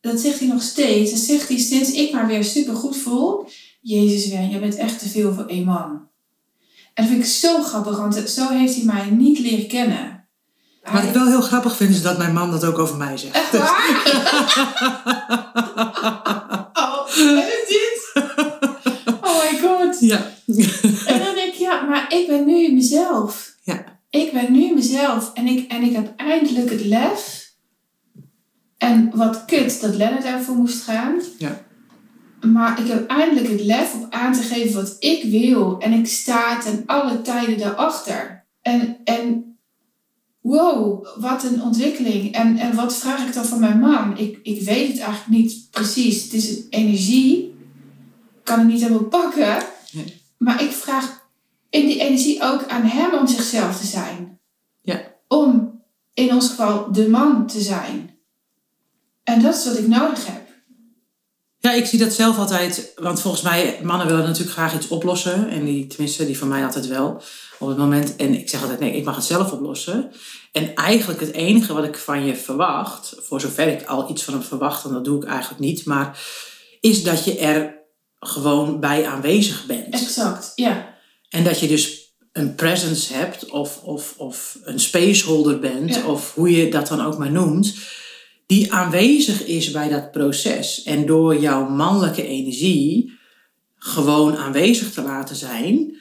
dat 0.00 0.20
zegt 0.20 0.38
hij 0.38 0.48
nog 0.48 0.62
steeds, 0.62 1.10
dan 1.10 1.20
zegt 1.20 1.48
hij 1.48 1.58
sinds 1.58 1.92
ik 1.92 2.12
maar 2.12 2.26
weer 2.26 2.44
super 2.44 2.74
goed 2.74 2.96
voel, 2.96 3.48
Jezus 3.80 4.28
Wen, 4.28 4.50
jij 4.50 4.60
bent 4.60 4.76
echt 4.76 4.98
te 4.98 5.08
veel 5.08 5.34
voor 5.34 5.46
één 5.46 5.64
man. 5.64 6.08
En 6.94 7.04
dat 7.04 7.06
vind 7.06 7.18
ik 7.18 7.30
zo 7.30 7.62
grappig, 7.62 7.98
want 7.98 8.14
zo 8.14 8.48
heeft 8.48 8.74
hij 8.74 8.84
mij 8.84 9.10
niet 9.10 9.38
leren 9.38 9.68
kennen. 9.68 10.17
Wat 10.92 11.02
ik 11.02 11.12
wel 11.12 11.26
heel 11.26 11.40
grappig 11.40 11.76
vind, 11.76 11.90
is 11.90 12.02
dat 12.02 12.18
mijn 12.18 12.32
man 12.32 12.50
dat 12.50 12.64
ook 12.64 12.78
over 12.78 12.96
mij 12.96 13.16
zegt. 13.16 13.34
Echt 13.34 13.58
waar? 13.58 14.02
oh, 16.72 17.06
dit? 17.68 18.12
Oh 19.20 19.42
my 19.42 19.58
god. 19.60 20.00
Ja. 20.00 20.16
En 21.06 21.24
dan 21.24 21.34
denk 21.34 21.52
ik, 21.52 21.54
ja, 21.54 21.80
maar 21.80 22.06
ik 22.08 22.26
ben 22.26 22.46
nu 22.46 22.72
mezelf. 22.72 23.54
Ja. 23.62 23.84
Ik 24.10 24.32
ben 24.32 24.52
nu 24.52 24.74
mezelf. 24.74 25.30
En 25.34 25.46
ik, 25.46 25.72
en 25.72 25.82
ik 25.82 25.94
heb 25.94 26.12
eindelijk 26.16 26.70
het 26.70 26.84
lef. 26.84 27.46
En 28.78 29.10
wat 29.14 29.44
kut 29.44 29.80
dat 29.80 29.94
Lennart 29.94 30.22
daarvoor 30.22 30.54
moest 30.54 30.82
gaan. 30.82 31.20
Ja. 31.38 31.66
Maar 32.40 32.80
ik 32.80 32.88
heb 32.88 33.10
eindelijk 33.10 33.48
het 33.48 33.64
lef 33.64 33.94
om 33.94 34.06
aan 34.10 34.32
te 34.32 34.42
geven 34.42 34.82
wat 34.82 34.96
ik 34.98 35.24
wil. 35.24 35.78
En 35.80 35.92
ik 35.92 36.06
sta 36.06 36.58
ten 36.58 36.82
alle 36.86 37.22
tijden 37.22 37.58
daarachter. 37.58 38.46
En, 38.62 38.96
en 39.04 39.47
wow, 40.40 41.06
wat 41.16 41.44
een 41.44 41.62
ontwikkeling. 41.62 42.34
En, 42.34 42.56
en 42.56 42.74
wat 42.74 42.96
vraag 42.96 43.26
ik 43.26 43.34
dan 43.34 43.44
van 43.44 43.60
mijn 43.60 43.78
man? 43.78 44.18
Ik, 44.18 44.38
ik 44.42 44.62
weet 44.62 44.88
het 44.88 44.98
eigenlijk 44.98 45.28
niet 45.28 45.68
precies. 45.70 46.22
Het 46.22 46.32
is 46.32 46.50
een 46.50 46.66
energie. 46.70 47.44
Ik 48.36 48.44
kan 48.44 48.58
het 48.58 48.68
niet 48.68 48.82
helemaal 48.82 49.04
pakken. 49.04 49.62
Nee. 49.92 50.22
Maar 50.36 50.62
ik 50.62 50.70
vraag 50.70 51.26
in 51.70 51.86
die 51.86 52.00
energie 52.00 52.42
ook 52.42 52.66
aan 52.68 52.82
hem 52.82 53.14
om 53.14 53.26
zichzelf 53.26 53.80
te 53.80 53.86
zijn. 53.86 54.38
Ja. 54.82 55.00
Om 55.28 55.80
in 56.14 56.34
ons 56.34 56.48
geval 56.48 56.92
de 56.92 57.08
man 57.08 57.46
te 57.46 57.60
zijn. 57.60 58.16
En 59.24 59.42
dat 59.42 59.54
is 59.54 59.64
wat 59.64 59.78
ik 59.78 59.86
nodig 59.86 60.26
heb. 60.26 60.47
Ja, 61.60 61.72
ik 61.72 61.86
zie 61.86 61.98
dat 61.98 62.12
zelf 62.12 62.38
altijd. 62.38 62.92
Want 62.96 63.20
volgens 63.20 63.42
mij, 63.42 63.80
mannen 63.82 64.06
willen 64.06 64.24
natuurlijk 64.24 64.52
graag 64.52 64.74
iets 64.74 64.88
oplossen. 64.88 65.48
En 65.48 65.64
die, 65.64 65.86
tenminste, 65.86 66.26
die 66.26 66.38
van 66.38 66.48
mij 66.48 66.64
altijd 66.64 66.86
wel. 66.86 67.22
Op 67.58 67.68
het 67.68 67.76
moment. 67.76 68.16
En 68.16 68.34
ik 68.34 68.48
zeg 68.48 68.60
altijd, 68.62 68.80
nee, 68.80 68.92
ik 68.96 69.04
mag 69.04 69.16
het 69.16 69.24
zelf 69.24 69.52
oplossen. 69.52 70.10
En 70.52 70.74
eigenlijk 70.74 71.20
het 71.20 71.32
enige 71.32 71.72
wat 71.72 71.84
ik 71.84 71.96
van 71.96 72.24
je 72.24 72.36
verwacht. 72.36 73.14
Voor 73.18 73.40
zover 73.40 73.68
ik 73.68 73.86
al 73.86 74.10
iets 74.10 74.22
van 74.22 74.34
hem 74.34 74.42
verwacht, 74.42 74.84
en 74.84 74.92
dat 74.92 75.04
doe 75.04 75.22
ik 75.22 75.28
eigenlijk 75.28 75.60
niet. 75.60 75.84
Maar 75.84 76.18
is 76.80 77.02
dat 77.02 77.24
je 77.24 77.38
er 77.38 77.76
gewoon 78.18 78.80
bij 78.80 79.06
aanwezig 79.06 79.66
bent. 79.66 79.94
Exact, 79.94 80.52
ja. 80.54 80.94
En 81.28 81.44
dat 81.44 81.60
je 81.60 81.68
dus 81.68 82.12
een 82.32 82.54
presence 82.54 83.12
hebt 83.14 83.50
of, 83.50 83.82
of, 83.82 84.14
of 84.16 84.58
een 84.64 84.80
spaceholder 84.80 85.58
bent, 85.58 85.94
Ja. 85.94 86.06
of 86.06 86.34
hoe 86.34 86.50
je 86.50 86.70
dat 86.70 86.88
dan 86.88 87.04
ook 87.04 87.18
maar 87.18 87.30
noemt, 87.30 87.74
die 88.48 88.72
aanwezig 88.72 89.44
is 89.44 89.70
bij 89.70 89.88
dat 89.88 90.10
proces. 90.10 90.82
En 90.82 91.06
door 91.06 91.40
jouw 91.40 91.68
mannelijke 91.68 92.26
energie 92.26 93.12
gewoon 93.76 94.36
aanwezig 94.36 94.92
te 94.92 95.02
laten 95.02 95.36
zijn. 95.36 95.96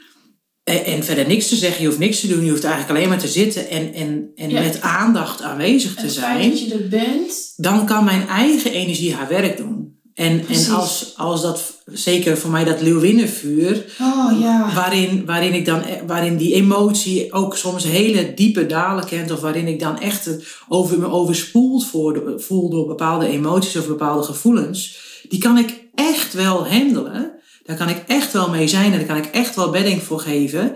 En, 0.63 0.85
en 0.85 1.03
verder 1.03 1.27
niks 1.27 1.47
te 1.47 1.55
zeggen, 1.55 1.81
je 1.81 1.87
hoeft 1.87 1.99
niks 1.99 2.19
te 2.19 2.27
doen, 2.27 2.43
je 2.45 2.49
hoeft 2.49 2.63
eigenlijk 2.63 2.95
alleen 2.97 3.09
maar 3.09 3.19
te 3.19 3.27
zitten 3.27 3.69
en, 3.69 3.93
en, 3.93 4.31
en 4.35 4.49
Ja. 4.49 4.61
met 4.61 4.81
aandacht 4.81 5.41
aanwezig 5.41 5.95
te 5.95 6.09
zijn 6.09 6.49
dat 6.49 6.59
je 6.59 6.73
er 6.73 6.87
bent. 6.87 7.53
dan 7.55 7.85
kan 7.85 8.03
mijn 8.03 8.27
eigen 8.27 8.71
energie 8.71 9.13
haar 9.13 9.27
werk 9.27 9.57
doen. 9.57 9.86
En, 10.17 10.41
Precies. 10.41 10.67
en 10.67 10.73
als, 10.73 11.13
als 11.15 11.41
dat, 11.41 11.73
zeker 11.85 12.37
voor 12.37 12.51
mij 12.51 12.63
dat 12.63 12.81
leeuwinnenvuur, 12.81 13.85
Oh 14.01 14.39
ja. 14.39 14.73
waarin, 14.75 15.25
waarin, 15.25 15.53
ik 15.53 15.65
dan, 15.65 15.81
e- 15.81 16.05
waarin 16.07 16.37
die 16.37 16.53
emotie 16.53 17.33
ook 17.33 17.57
soms 17.57 17.83
hele 17.83 18.33
diepe 18.33 18.65
dalen 18.65 19.05
kent, 19.05 19.31
of 19.31 19.39
waarin 19.39 19.67
ik 19.67 19.79
dan 19.79 19.99
echt 19.99 20.25
het 20.25 20.47
over, 20.67 20.99
me 20.99 21.09
overspoeld 21.09 21.85
voor, 21.85 22.33
voel 22.37 22.69
door 22.69 22.87
bepaalde 22.87 23.27
emoties 23.27 23.75
of 23.75 23.87
bepaalde 23.87 24.23
gevoelens, 24.23 24.97
die 25.29 25.39
kan 25.39 25.57
ik 25.57 25.83
echt 25.95 26.33
wel 26.33 26.67
handelen. 26.67 27.31
Daar 27.63 27.77
kan 27.77 27.89
ik 27.89 28.03
echt 28.07 28.33
wel 28.33 28.49
mee 28.49 28.67
zijn 28.67 28.91
en 28.91 28.97
daar 28.97 29.07
kan 29.07 29.17
ik 29.17 29.25
echt 29.25 29.55
wel 29.55 29.69
bedding 29.69 30.03
voor 30.03 30.19
geven. 30.19 30.75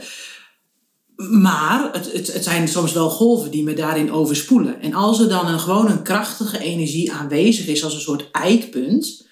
Maar 1.15 1.89
het, 1.91 2.11
het, 2.13 2.33
het 2.33 2.43
zijn 2.43 2.67
soms 2.67 2.91
wel 2.93 3.09
golven 3.09 3.51
die 3.51 3.63
me 3.63 3.73
daarin 3.73 4.11
overspoelen. 4.11 4.81
En 4.81 4.93
als 4.93 5.19
er 5.19 5.29
dan 5.29 5.47
een, 5.47 5.59
gewoon 5.59 5.91
een 5.91 6.03
krachtige 6.03 6.59
energie 6.59 7.11
aanwezig 7.11 7.67
is 7.67 7.83
als 7.83 7.93
een 7.93 7.99
soort 8.01 8.29
eikpunt, 8.31 9.29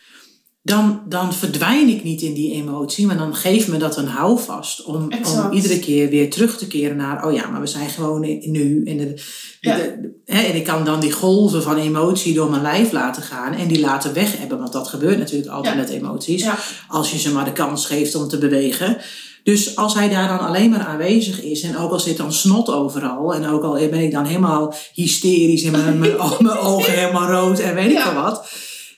dan, 0.62 1.02
dan 1.08 1.34
verdwijn 1.34 1.88
ik 1.90 2.04
niet 2.04 2.22
in 2.22 2.34
die 2.34 2.54
emotie, 2.54 3.06
maar 3.06 3.18
dan 3.18 3.36
geeft 3.36 3.68
me 3.68 3.78
dat 3.78 3.98
een 3.98 4.08
houvast 4.08 4.84
om, 4.84 4.96
om 4.96 5.52
iedere 5.52 5.80
keer 5.80 6.10
weer 6.10 6.30
terug 6.30 6.58
te 6.58 6.68
keren 6.68 6.98
naar, 6.98 7.26
oh 7.26 7.34
ja, 7.34 7.48
maar 7.50 7.62
we 7.62 7.68
zijn 7.68 7.90
gewoon 7.90 8.24
in, 8.24 8.52
nu. 8.52 8.84
En, 8.86 8.98
de, 8.98 9.22
Ja. 9.62 9.76
de- 9.76 10.22
hè, 10.26 10.42
en 10.42 10.56
ik 10.56 10.64
kan 10.64 10.86
dan 10.86 11.00
die 11.00 11.12
golven 11.12 11.64
van 11.64 11.78
emotie 11.78 12.34
door 12.34 12.50
mijn 12.50 12.62
lijf 12.62 12.92
laten 12.92 13.24
gaan 13.24 13.54
en 13.54 13.68
die 13.68 13.80
laten 13.80 14.14
weg 14.14 14.38
hebben, 14.38 14.60
want 14.60 14.74
dat 14.74 14.88
gebeurt 14.88 15.18
natuurlijk 15.18 15.52
altijd 15.52 15.76
Ja. 15.76 15.80
met 15.82 15.90
emoties, 15.90 16.44
Ja. 16.44 16.58
als 16.88 17.12
je 17.12 17.18
ze 17.20 17.32
maar 17.32 17.46
de 17.46 17.52
kans 17.54 17.86
geeft 17.86 18.16
om 18.16 18.28
te 18.28 18.38
bewegen. 18.38 18.98
Dus 19.44 19.76
als 19.76 19.94
hij 19.94 20.10
daar 20.10 20.28
dan 20.28 20.48
alleen 20.48 20.70
maar 20.70 20.86
aanwezig 20.86 21.42
is 21.44 21.62
en 21.62 21.78
ook 21.78 21.92
al 21.92 22.00
zit 22.00 22.18
dan 22.18 22.34
snot 22.34 22.70
overal 22.70 23.34
en 23.34 23.48
ook 23.48 23.64
al 23.64 23.74
ben 23.74 23.94
ik 24.00 24.12
dan 24.12 24.26
helemaal 24.26 24.74
hysterisch 24.94 25.64
en 25.64 25.72
mijn, 25.72 26.00
mijn, 26.00 26.16
mijn 26.40 26.58
ogen 26.58 26.94
helemaal 26.94 27.30
rood 27.32 27.60
en 27.60 27.76
weet 27.76 27.92
ik 27.92 28.00
veel 28.00 28.14
wat. 28.14 28.50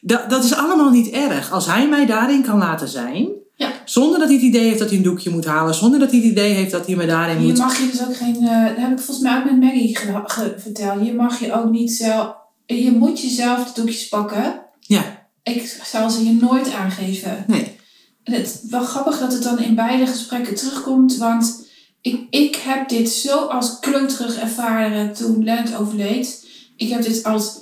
Dat, 0.01 0.29
dat 0.29 0.43
is 0.43 0.53
allemaal 0.53 0.89
niet 0.89 1.09
erg. 1.09 1.51
Als 1.51 1.65
hij 1.65 1.87
mij 1.87 2.05
daarin 2.05 2.41
kan 2.43 2.57
laten 2.57 2.87
zijn, 2.87 3.29
Ja. 3.55 3.71
zonder 3.85 4.19
dat 4.19 4.27
hij 4.27 4.37
het 4.37 4.45
idee 4.45 4.63
heeft 4.67 4.79
dat 4.79 4.87
hij 4.89 4.97
een 4.97 5.03
doekje 5.03 5.29
moet 5.29 5.45
halen, 5.45 5.73
zonder 5.75 5.99
dat 5.99 6.09
hij 6.11 6.19
het 6.19 6.29
idee 6.31 6.53
heeft 6.53 6.71
dat 6.71 6.85
hij 6.87 6.95
me 6.95 7.05
daarin 7.05 7.37
Hier 7.37 7.47
moet. 7.47 7.57
mag 7.57 7.77
je 7.79 7.89
dus 7.91 8.01
ook 8.07 8.15
geen, 8.15 8.35
eh, 8.47 8.65
dat 8.65 8.75
heb 8.77 8.91
ik 8.91 8.99
volgens 8.99 9.19
mij 9.19 9.37
ook 9.37 9.43
met 9.45 9.59
Maggie 9.59 9.97
ge- 9.97 10.21
ge- 10.25 10.55
verteld. 10.57 11.01
Hier 11.01 11.15
mag 11.15 11.39
je 11.39 11.53
ook 11.53 11.71
niet 11.71 11.91
zelf, 11.91 12.33
je 12.65 12.91
moet 12.91 13.21
jezelf 13.21 13.71
de 13.73 13.81
doekjes 13.81 14.07
pakken. 14.07 14.61
Ja, 14.79 15.03
Ik 15.43 15.81
zal 15.83 16.09
ze 16.09 16.23
je 16.25 16.33
nooit 16.41 16.73
aangeven. 16.73 17.43
nee. 17.47 17.79
En 18.23 18.33
het 18.33 18.45
is 18.45 18.69
wel 18.69 18.83
grappig 18.83 19.19
dat 19.19 19.33
het 19.33 19.43
dan 19.43 19.59
in 19.59 19.75
beide 19.75 20.07
gesprekken 20.07 20.55
terugkomt, 20.55 21.17
want 21.17 21.65
ik, 22.01 22.21
ik 22.29 22.55
heb 22.55 22.89
dit 22.89 23.09
zo 23.09 23.37
als 23.45 23.79
kleuterig 23.79 24.39
ervaren 24.39 25.13
toen 25.13 25.43
Lent 25.43 25.75
overleed. 25.75 26.47
Ik 26.77 26.89
heb 26.89 27.01
dit 27.03 27.23
als 27.23 27.59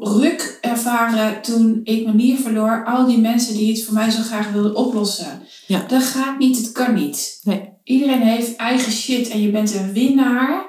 ruk 0.00 0.58
ervaren 0.60 1.42
toen 1.42 1.80
ik 1.84 2.04
mijn 2.04 2.16
nier 2.16 2.36
verloor. 2.36 2.84
Al 2.84 3.06
die 3.06 3.18
mensen 3.18 3.54
die 3.54 3.72
het 3.72 3.84
voor 3.84 3.94
mij 3.94 4.10
zo 4.10 4.22
graag 4.22 4.52
wilden 4.52 4.76
oplossen. 4.76 5.42
Ja. 5.66 5.84
Dat 5.88 6.02
gaat 6.02 6.38
niet, 6.38 6.56
het 6.56 6.72
kan 6.72 6.94
niet. 6.94 7.40
Nee. 7.42 7.68
Iedereen 7.84 8.22
heeft 8.22 8.56
eigen 8.56 8.92
shit 8.92 9.28
en 9.28 9.40
je 9.40 9.50
bent 9.50 9.74
een 9.74 9.92
winnaar 9.92 10.66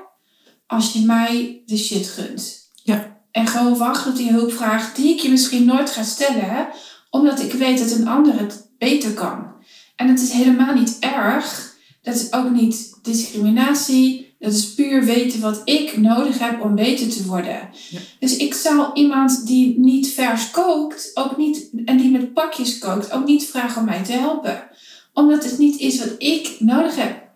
als 0.68 0.94
je 0.94 1.00
mij 1.00 1.62
de 1.66 1.78
shit 1.78 2.08
gunt. 2.08 2.58
Ja. 2.84 3.18
En 3.32 3.48
gewoon 3.48 3.78
wacht 3.78 4.08
op 4.08 4.16
die 4.16 4.32
hulpvraag 4.32 4.94
die 4.94 5.14
ik 5.14 5.20
je 5.20 5.30
misschien 5.30 5.66
nooit 5.66 5.90
ga 5.90 6.04
stellen, 6.04 6.68
omdat 7.10 7.42
ik 7.42 7.52
weet 7.52 7.80
dat 7.80 7.92
een 7.92 8.08
ander 8.08 8.40
het 8.40 8.70
beter 8.78 9.14
kan. 9.14 9.48
En 9.96 10.08
het 10.08 10.22
is 10.22 10.32
helemaal 10.32 10.74
niet 10.74 10.98
erg. 11.00 11.76
Dat 12.02 12.16
is 12.16 12.34
ook 12.34 12.50
niet 12.50 13.00
discriminatie. 13.02 14.29
Dat 14.40 14.54
is 14.54 14.74
puur 14.74 15.06
weten 15.06 15.40
wat 15.40 15.62
ik 15.66 15.98
nodig 15.98 16.40
heb 16.40 16.62
om 16.62 16.76
beter 16.76 17.10
te 17.10 17.26
worden. 17.26 17.70
Ja. 17.90 18.00
Dus 18.20 18.38
ik 18.38 18.54
zou 18.54 18.94
iemand 18.94 19.48
die 19.48 19.80
niet 19.80 20.08
vers 20.08 20.52
kookt, 20.52 21.12
ook 21.14 21.38
niet, 21.38 21.70
en 21.86 21.98
die 21.98 22.12
met 22.12 22.34
pakjes 22.34 22.78
kookt, 22.78 23.12
ook 23.12 23.26
niet 23.26 23.46
vragen 23.46 23.80
om 23.80 23.86
mij 23.86 24.04
te 24.04 24.12
helpen. 24.12 24.68
Omdat 25.14 25.44
het 25.44 25.58
niet 25.58 25.80
is 25.80 26.00
wat 26.00 26.16
ik 26.18 26.56
nodig 26.60 26.96
heb. 26.96 27.28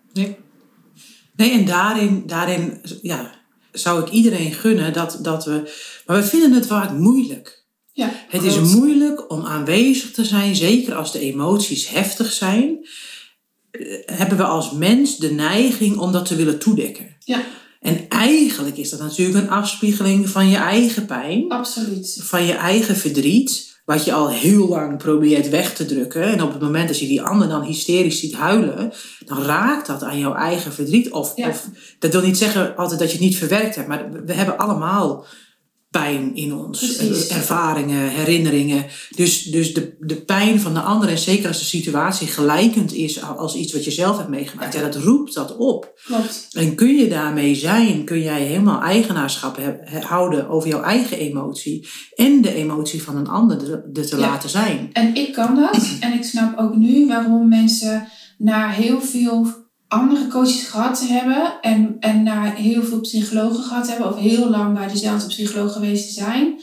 Nee, 1.36 1.50
en 1.50 1.64
daarin, 1.64 2.22
daarin 2.26 2.80
ja, 3.02 3.30
zou 3.72 4.02
ik 4.02 4.10
iedereen 4.10 4.52
gunnen 4.52 4.92
dat, 4.92 5.18
dat 5.22 5.44
we. 5.44 5.72
Maar 6.06 6.16
we 6.16 6.22
vinden 6.22 6.52
het 6.52 6.66
vaak 6.66 6.92
moeilijk. 6.92 7.64
Ja, 7.92 8.10
Het 8.28 8.42
is 8.42 8.58
moeilijk 8.58 9.30
om 9.30 9.44
aanwezig 9.44 10.10
te 10.10 10.24
zijn, 10.24 10.56
zeker 10.56 10.94
als 10.94 11.12
de 11.12 11.20
emoties 11.20 11.88
heftig 11.88 12.32
zijn. 12.32 12.86
Eh, 13.78 14.16
Hebben 14.18 14.36
we 14.38 14.44
als 14.44 14.72
mens 14.72 15.16
de 15.16 15.32
neiging 15.32 15.96
om 15.98 16.12
dat 16.12 16.26
te 16.26 16.36
willen 16.36 16.58
toedekken. 16.58 17.16
Ja, 17.18 17.42
En 17.80 18.08
eigenlijk 18.08 18.76
is 18.76 18.90
dat 18.90 19.00
natuurlijk 19.00 19.38
een 19.38 19.50
afspiegeling 19.50 20.28
van 20.28 20.48
je 20.48 20.56
eigen 20.56 21.06
pijn, 21.06 21.48
absoluut. 21.48 22.18
van 22.22 22.44
je 22.44 22.52
eigen 22.52 22.96
verdriet, 22.96 23.72
wat 23.84 24.04
je 24.04 24.12
al 24.12 24.30
heel 24.30 24.68
lang 24.68 24.98
probeert 24.98 25.48
weg 25.48 25.74
te 25.74 25.84
drukken. 25.86 26.22
En 26.22 26.42
op 26.42 26.52
het 26.52 26.62
moment 26.62 26.88
dat 26.88 26.98
je 26.98 27.06
die 27.06 27.22
ander 27.22 27.48
dan 27.48 27.62
hysterisch 27.62 28.20
ziet 28.20 28.34
huilen, 28.34 28.92
dan 29.24 29.42
raakt 29.42 29.86
dat 29.86 30.02
aan 30.02 30.18
jouw 30.18 30.34
eigen 30.34 30.72
verdriet. 30.72 31.10
Of, 31.12 31.32
Ja. 31.36 31.48
of 31.48 31.68
dat 31.98 32.12
wil 32.12 32.22
niet 32.22 32.38
zeggen 32.38 32.76
altijd 32.76 32.98
dat 33.00 33.08
je 33.08 33.16
het 33.16 33.24
niet 33.26 33.36
verwerkt 33.36 33.74
hebt, 33.74 33.88
maar 33.88 34.10
we 34.24 34.32
hebben 34.32 34.58
allemaal 34.58 35.26
pijn 36.00 36.36
in 36.36 36.54
ons. 36.54 36.78
Precies. 36.78 37.26
Eh, 37.28 37.36
Ervaringen, 37.36 38.08
herinneringen. 38.08 38.86
Dus, 39.16 39.42
dus 39.42 39.74
de, 39.74 39.96
de 40.00 40.16
pijn 40.16 40.60
van 40.60 40.74
de 40.74 40.80
ander, 40.80 41.08
en 41.08 41.18
zeker 41.18 41.48
als 41.48 41.58
de 41.58 41.64
situatie 41.64 42.26
gelijkend 42.26 42.92
is 42.92 43.22
als 43.22 43.54
iets 43.54 43.72
wat 43.72 43.84
je 43.84 43.90
zelf 43.90 44.16
hebt 44.16 44.28
meegemaakt, 44.28 44.74
ja, 44.74 44.80
dat 44.82 44.96
roept 44.96 45.34
dat 45.34 45.56
op. 45.56 46.00
Klopt. 46.04 46.48
En 46.52 46.74
kun 46.74 46.94
je 46.96 47.08
daarmee 47.08 47.54
zijn, 47.54 48.04
kun 48.04 48.20
jij 48.22 48.42
helemaal 48.42 48.80
eigenaarschap 48.82 49.56
he- 49.56 50.00
houden 50.00 50.48
over 50.48 50.68
jouw 50.68 50.82
eigen 50.82 51.18
emotie 51.18 51.88
en 52.14 52.42
de 52.42 52.54
emotie 52.54 53.02
van 53.02 53.16
een 53.16 53.28
ander 53.28 53.72
er 53.72 54.06
te 54.06 54.16
Ja. 54.16 54.20
laten 54.22 54.48
zijn. 54.48 54.90
En 54.92 55.14
ik 55.14 55.32
kan 55.32 55.54
dat. 55.56 55.88
En 56.00 56.12
ik 56.12 56.24
snap 56.24 56.58
ook 56.58 56.76
nu 56.76 57.06
waarom 57.06 57.48
mensen 57.48 58.08
na 58.38 58.68
heel 58.70 59.00
veel 59.00 59.46
andere 59.94 60.26
coaches 60.26 60.62
gehad 60.62 61.08
hebben. 61.08 61.60
En, 61.60 61.96
en 62.00 62.22
na 62.22 62.42
heel 62.42 62.82
veel 62.82 63.00
psychologen 63.00 63.64
gehad 63.64 63.88
hebben. 63.88 64.08
Of 64.08 64.16
heel 64.16 64.50
lang 64.50 64.74
bij 64.74 64.88
dezelfde 64.88 65.26
psycholoog 65.26 65.72
geweest 65.72 66.14
zijn. 66.14 66.60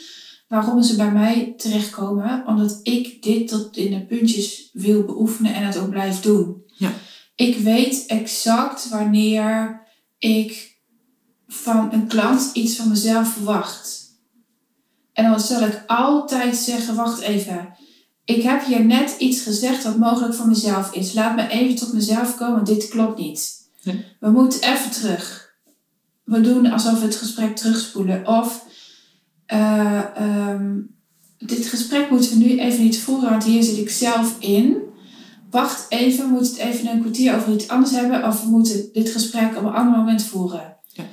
Waarom 0.48 0.84
ze 0.84 0.96
bij 0.96 1.12
mij 1.12 1.54
terechtkomen. 1.58 2.44
Omdat 2.48 2.80
ik 2.84 3.24
dit 3.24 3.48
tot 3.48 3.78
in 3.78 3.92
de 3.92 4.06
puntjes 4.06 4.70
wil 4.74 5.04
beoefenen 5.04 5.54
en 5.54 5.66
het 5.66 5.78
ook 5.78 5.90
blijf 5.90 6.20
doen. 6.20 6.64
Ja. 6.76 6.92
Ik 7.36 7.58
weet 7.58 8.06
exact 8.06 8.90
wanneer 8.90 9.82
ik 10.18 10.78
van 11.48 11.90
een 11.92 12.08
klant 12.08 12.50
iets 12.54 12.76
van 12.76 12.90
mezelf 12.90 13.34
verwacht. 13.34 14.02
En 15.14 15.30
dan 15.30 15.40
zal 15.40 15.62
ik 15.62 15.84
altijd 15.88 16.56
zeggen, 16.56 16.96
wacht 16.96 17.20
even. 17.20 17.76
Ik 18.26 18.42
heb 18.42 18.66
hier 18.66 18.86
net 18.86 19.16
iets 19.18 19.42
gezegd 19.42 19.84
wat 19.84 19.98
mogelijk 19.98 20.34
voor 20.34 20.48
mezelf 20.48 20.94
is. 20.94 21.14
Laat 21.14 21.36
me 21.36 21.48
even 21.48 21.76
tot 21.76 21.94
mezelf 21.94 22.38
komen, 22.38 22.66
dit 22.66 22.88
klopt 22.88 23.20
niet. 23.20 23.70
Ja. 23.80 23.94
We 24.20 24.30
moeten 24.30 24.62
even 24.62 24.92
terug. 24.92 25.54
We 26.24 26.42
doen 26.42 26.72
alsof 26.72 27.00
we 27.00 27.06
het 27.06 27.16
gesprek 27.16 27.56
terugspoelen. 27.56 28.28
Of 28.28 28.66
eh, 29.46 30.16
ehm, 30.16 30.80
dit 31.38 31.66
gesprek 31.66 32.10
moeten 32.10 32.30
we 32.30 32.46
nu 32.46 32.60
even 32.60 32.84
niet 32.84 33.00
voeren, 33.00 33.30
want 33.30 33.44
hier 33.44 33.64
zit 33.64 33.78
ik 33.78 33.90
zelf 33.90 34.36
in. 34.40 34.78
Wacht 35.50 35.86
even, 35.90 36.26
we 36.26 36.32
moeten 36.32 36.54
het 36.54 36.62
even 36.62 36.90
een 36.90 37.02
kwartier 37.02 37.36
over 37.36 37.54
iets 37.54 37.68
anders 37.68 37.92
hebben. 37.92 38.28
Of 38.28 38.44
we 38.44 38.50
moeten 38.50 38.90
dit 38.94 39.10
gesprek 39.10 39.58
op 39.58 39.64
een 39.64 39.74
ander 39.74 39.98
moment 39.98 40.24
voeren. 40.24 40.78
Ja. 40.88 41.04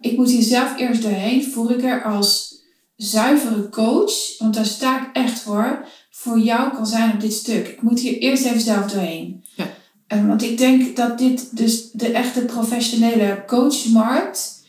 Ik 0.00 0.16
moet 0.16 0.30
hier 0.30 0.42
zelf 0.42 0.78
eerst 0.78 1.02
doorheen. 1.02 1.44
Voer 1.44 1.70
ik 1.70 1.82
er 1.82 2.04
als 2.04 2.56
zuivere 2.96 3.68
coach, 3.68 4.38
want 4.38 4.54
daar 4.54 4.66
sta 4.66 5.02
ik 5.02 5.08
echt 5.12 5.40
voor, 5.40 5.86
voor 6.28 6.38
jou 6.38 6.74
kan 6.74 6.86
zijn 6.86 7.12
op 7.12 7.20
dit 7.20 7.32
stuk. 7.32 7.68
Ik 7.68 7.82
moet 7.82 8.00
hier 8.00 8.18
eerst 8.18 8.44
even 8.44 8.60
zelf 8.60 8.90
doorheen. 8.90 9.44
Ja. 9.54 9.66
En 10.06 10.28
want 10.28 10.42
ik 10.42 10.58
denk 10.58 10.96
dat 10.96 11.18
dit 11.18 11.56
dus 11.56 11.90
de 11.92 12.10
echte 12.12 12.40
professionele 12.40 13.42
coachmarkt, 13.46 14.64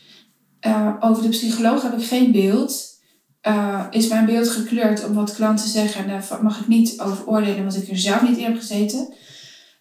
eh, 0.60 0.94
over 1.00 1.24
de 1.24 1.30
psycholoog 1.30 1.82
heb 1.82 1.94
ik 2.00 2.06
geen 2.06 2.32
beeld. 2.32 2.88
Eh, 3.42 3.86
is 3.92 4.08
mijn 4.08 4.26
beeld 4.26 4.50
gekleurd 4.50 5.06
om 5.06 5.14
wat 5.14 5.36
klanten 5.36 5.70
zeggen. 5.70 6.02
En 6.04 6.08
daar 6.08 6.40
mag 6.42 6.60
ik 6.60 6.68
niet 6.68 7.02
over 7.02 7.28
oordelen, 7.28 7.62
want 7.64 7.76
ik 7.76 7.90
er 7.90 7.98
zelf 7.98 8.22
niet 8.22 8.38
in 8.38 8.44
heb 8.44 8.58
gezeten. 8.58 9.14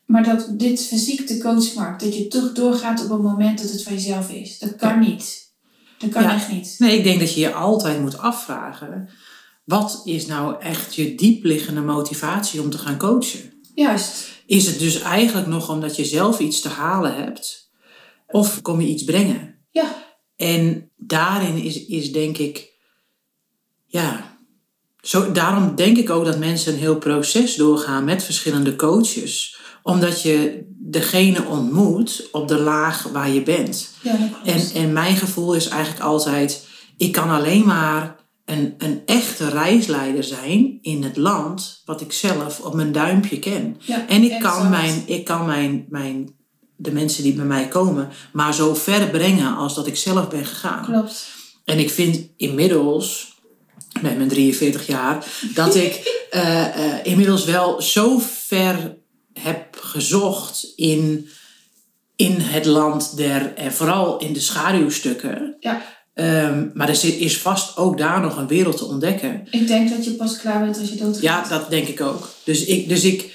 Maar 0.06 0.24
dat 0.24 0.48
dit 0.52 0.86
fysiek 0.86 1.26
de 1.28 1.38
coachmarkt, 1.38 2.02
dat 2.02 2.16
je 2.16 2.28
toch 2.28 2.52
doorgaat 2.52 3.04
op 3.04 3.10
een 3.10 3.22
moment 3.22 3.62
dat 3.62 3.70
het 3.70 3.82
van 3.82 3.92
jezelf 3.92 4.30
is. 4.30 4.58
Dat 4.58 4.76
kan 4.76 4.98
niet. 4.98 5.52
Dat 5.98 6.10
kan 6.10 6.22
Ja. 6.22 6.34
echt 6.34 6.52
niet. 6.52 6.74
Nee, 6.78 6.98
ik 6.98 7.04
denk 7.04 7.20
dat 7.20 7.34
je 7.34 7.40
je 7.40 7.52
altijd 7.52 8.00
moet 8.00 8.18
afvragen. 8.18 9.08
Wat 9.68 10.02
is 10.04 10.26
nou 10.26 10.60
echt 10.60 10.94
je 10.94 11.14
diepliggende 11.14 11.80
motivatie 11.80 12.60
om 12.60 12.70
te 12.70 12.78
gaan 12.78 12.98
coachen? 12.98 13.52
Juist. 13.74 14.28
Is 14.46 14.66
het 14.66 14.78
dus 14.78 15.00
eigenlijk 15.00 15.46
nog 15.46 15.70
omdat 15.70 15.96
je 15.96 16.04
zelf 16.04 16.38
iets 16.38 16.60
te 16.60 16.68
halen 16.68 17.14
hebt? 17.14 17.70
Of 18.26 18.62
kom 18.62 18.80
je 18.80 18.88
iets 18.88 19.04
brengen? 19.04 19.54
Ja. 19.70 20.04
En 20.36 20.90
daarin 20.96 21.62
is, 21.62 21.86
is 21.86 22.12
denk 22.12 22.38
ik, 22.38 22.72
ja, 23.86 24.38
zo, 25.00 25.32
daarom 25.32 25.74
denk 25.76 25.96
ik 25.96 26.10
ook 26.10 26.24
dat 26.24 26.38
mensen 26.38 26.72
een 26.72 26.78
heel 26.78 26.98
proces 26.98 27.54
doorgaan 27.54 28.04
met 28.04 28.22
verschillende 28.22 28.76
coaches. 28.76 29.58
Omdat 29.82 30.22
je 30.22 30.66
degene 30.68 31.44
ontmoet 31.44 32.28
op 32.32 32.48
de 32.48 32.58
laag 32.58 33.02
waar 33.02 33.30
je 33.30 33.42
bent. 33.42 33.90
Ja. 34.02 34.18
En, 34.44 34.70
en 34.74 34.92
mijn 34.92 35.16
gevoel 35.16 35.54
is 35.54 35.68
eigenlijk 35.68 36.02
altijd, 36.02 36.66
ik 36.96 37.12
kan 37.12 37.30
alleen 37.30 37.66
maar 37.66 38.17
een, 38.48 38.74
een 38.78 39.02
echte 39.06 39.48
reisleider 39.48 40.24
zijn 40.24 40.78
in 40.82 41.02
het 41.02 41.16
land 41.16 41.82
wat 41.84 42.00
ik 42.00 42.12
zelf 42.12 42.60
op 42.60 42.74
mijn 42.74 42.92
duimpje 42.92 43.38
ken. 43.38 43.76
ja, 43.80 44.08
En 44.08 44.22
ik 44.22 44.32
exact. 44.32 44.56
kan, 44.56 44.70
mijn, 44.70 45.02
ik 45.06 45.24
kan 45.24 45.46
mijn, 45.46 45.86
mijn, 45.88 46.34
de 46.76 46.92
mensen 46.92 47.22
die 47.22 47.32
bij 47.32 47.44
mij 47.44 47.68
komen, 47.68 48.08
maar 48.32 48.54
zo 48.54 48.74
ver 48.74 49.08
brengen 49.08 49.56
als 49.56 49.74
dat 49.74 49.86
ik 49.86 49.96
zelf 49.96 50.28
ben 50.28 50.46
gegaan. 50.46 50.84
Klopt. 50.84 51.26
En 51.64 51.78
ik 51.78 51.90
vind 51.90 52.28
inmiddels, 52.36 53.36
met 54.00 54.16
mijn 54.16 54.28
43 54.28 54.86
jaar, 54.86 55.26
dat 55.54 55.74
ik 55.74 55.94
eh, 56.30 56.94
eh, 56.94 57.06
inmiddels 57.06 57.44
wel 57.44 57.82
zo 57.82 58.18
ver 58.18 58.96
heb 59.32 59.76
gezocht 59.80 60.72
in, 60.76 61.28
in 62.16 62.40
het 62.40 62.64
land 62.64 63.16
der, 63.16 63.54
en 63.54 63.72
vooral 63.72 64.18
in 64.18 64.32
de 64.32 64.40
schaduwstukken. 64.40 65.56
Ja. 65.60 65.82
Ehm, 66.18 66.66
maar 66.74 66.88
er 66.88 67.20
is 67.20 67.38
vast 67.38 67.76
ook 67.76 67.98
daar 67.98 68.20
nog 68.20 68.36
een 68.36 68.46
wereld 68.46 68.76
te 68.76 68.84
ontdekken. 68.84 69.46
Ik 69.50 69.66
denk 69.66 69.90
dat 69.90 70.04
je 70.04 70.10
pas 70.10 70.36
klaar 70.36 70.60
bent 70.64 70.78
als 70.78 70.88
je 70.88 70.96
doodgaat. 70.96 71.22
Ja, 71.22 71.48
dat 71.48 71.70
denk 71.70 71.88
ik 71.88 72.00
ook. 72.00 72.30
Dus 72.44 72.64
ik, 72.64 72.88
dus 72.88 73.04
ik, 73.04 73.34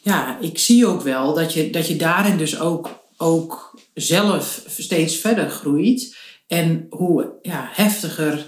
ja, 0.00 0.38
ik 0.40 0.58
zie 0.58 0.86
ook 0.86 1.02
wel 1.02 1.34
dat 1.34 1.52
je, 1.52 1.70
dat 1.70 1.86
je 1.86 1.96
daarin 1.96 2.36
dus 2.36 2.60
ook, 2.60 3.04
ook 3.16 3.80
zelf 3.94 4.62
steeds 4.76 5.16
verder 5.16 5.50
groeit. 5.50 6.16
En 6.46 6.86
hoe 6.90 7.32
ja, 7.42 7.68
heftiger, 7.72 8.46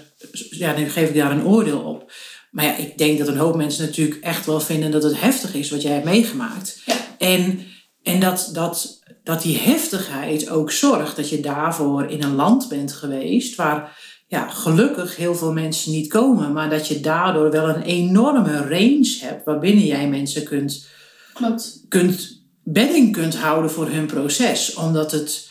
ja, 0.49 0.77
nu 0.77 0.89
geef 0.89 1.09
ik 1.09 1.15
daar 1.15 1.31
een 1.31 1.45
oordeel 1.45 1.79
op. 1.79 2.11
Maar 2.51 2.65
ja, 2.65 2.75
ik 2.75 2.97
denk 2.97 3.17
dat 3.17 3.27
een 3.27 3.37
hoop 3.37 3.55
mensen 3.55 3.85
natuurlijk 3.85 4.23
echt 4.23 4.45
wel 4.45 4.59
vinden 4.59 4.91
dat 4.91 5.03
het 5.03 5.19
heftig 5.19 5.53
is 5.53 5.69
wat 5.69 5.81
jij 5.81 5.93
hebt 5.93 6.05
meegemaakt. 6.05 6.81
Ja. 6.85 6.95
En, 7.17 7.65
en 8.03 8.19
dat, 8.19 8.49
dat, 8.53 8.94
dat 9.25 9.41
die 9.41 9.57
heftigheid 9.57 10.49
ook 10.49 10.71
zorgt 10.71 11.15
dat 11.15 11.29
je 11.29 11.39
daarvoor 11.39 12.05
in 12.05 12.23
een 12.23 12.35
land 12.35 12.67
bent 12.69 12.91
geweest 12.93 13.55
waar 13.55 13.97
ja, 14.27 14.47
gelukkig 14.47 15.15
heel 15.15 15.35
veel 15.35 15.53
mensen 15.53 15.91
niet 15.91 16.07
komen, 16.09 16.53
maar 16.53 16.69
dat 16.69 16.87
je 16.87 16.99
daardoor 16.99 17.51
wel 17.51 17.69
een 17.69 17.81
enorme 17.81 18.57
range 18.57 19.17
hebt 19.19 19.45
waarbinnen 19.45 19.85
jij 19.85 20.07
mensen 20.09 20.43
kunt, 20.43 20.87
Klopt. 21.33 21.85
kunt 21.89 22.43
bedding 22.63 23.11
kunt 23.11 23.35
houden 23.35 23.71
voor 23.71 23.89
hun 23.89 24.05
proces. 24.05 24.73
Omdat 24.73 25.11
het, 25.11 25.49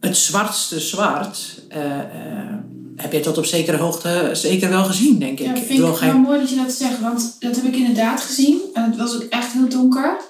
het 0.00 0.16
zwartste 0.16 0.80
zwart 0.80 1.38
eh, 1.68 1.98
eh, 2.00 2.54
heb 2.96 3.12
je 3.12 3.20
tot 3.20 3.38
op 3.38 3.44
zekere 3.46 3.76
hoogte 3.76 4.30
zeker 4.32 4.68
wel 4.68 4.84
gezien, 4.84 5.18
denk 5.18 5.38
ik. 5.38 5.46
Ja, 5.46 5.50
Ik 5.54 5.56
vind 5.56 5.70
ik 5.70 5.76
wil 5.76 5.86
wel 5.86 5.94
geen- 5.94 6.20
mooi 6.20 6.38
dat 6.40 6.50
je 6.50 6.56
dat 6.56 6.72
zegt, 6.72 7.00
want 7.00 7.36
dat 7.40 7.56
heb 7.56 7.64
ik 7.64 7.76
inderdaad 7.76 8.20
gezien. 8.20 8.60
En 8.72 8.82
het 8.84 8.96
was 8.96 9.14
ook 9.14 9.22
echt 9.22 9.52
heel 9.52 9.68
donker. 9.68 10.20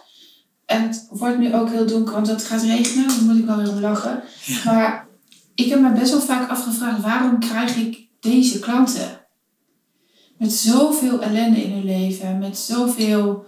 En 0.66 0.82
het 0.82 1.06
wordt 1.10 1.38
nu 1.38 1.54
ook 1.54 1.70
heel 1.70 1.86
donker, 1.86 2.14
want 2.14 2.26
het 2.26 2.44
gaat 2.44 2.62
regenen. 2.62 3.08
Dan 3.08 3.24
moet 3.24 3.38
ik 3.38 3.44
wel 3.44 3.56
weer 3.56 3.70
om 3.70 3.80
lachen. 3.80 4.22
Maar 4.64 5.06
ik 5.54 5.68
heb 5.68 5.80
me 5.80 5.92
best 5.92 6.10
wel 6.10 6.20
vaak 6.20 6.50
afgevraagd, 6.50 7.02
waarom 7.02 7.40
krijg 7.40 7.76
ik 7.76 8.08
deze 8.20 8.58
klanten? 8.58 9.20
Met 10.38 10.52
zoveel 10.52 11.22
ellende 11.22 11.62
in 11.62 11.72
hun 11.72 11.84
leven, 11.84 12.38
met 12.38 12.58
zoveel 12.58 13.46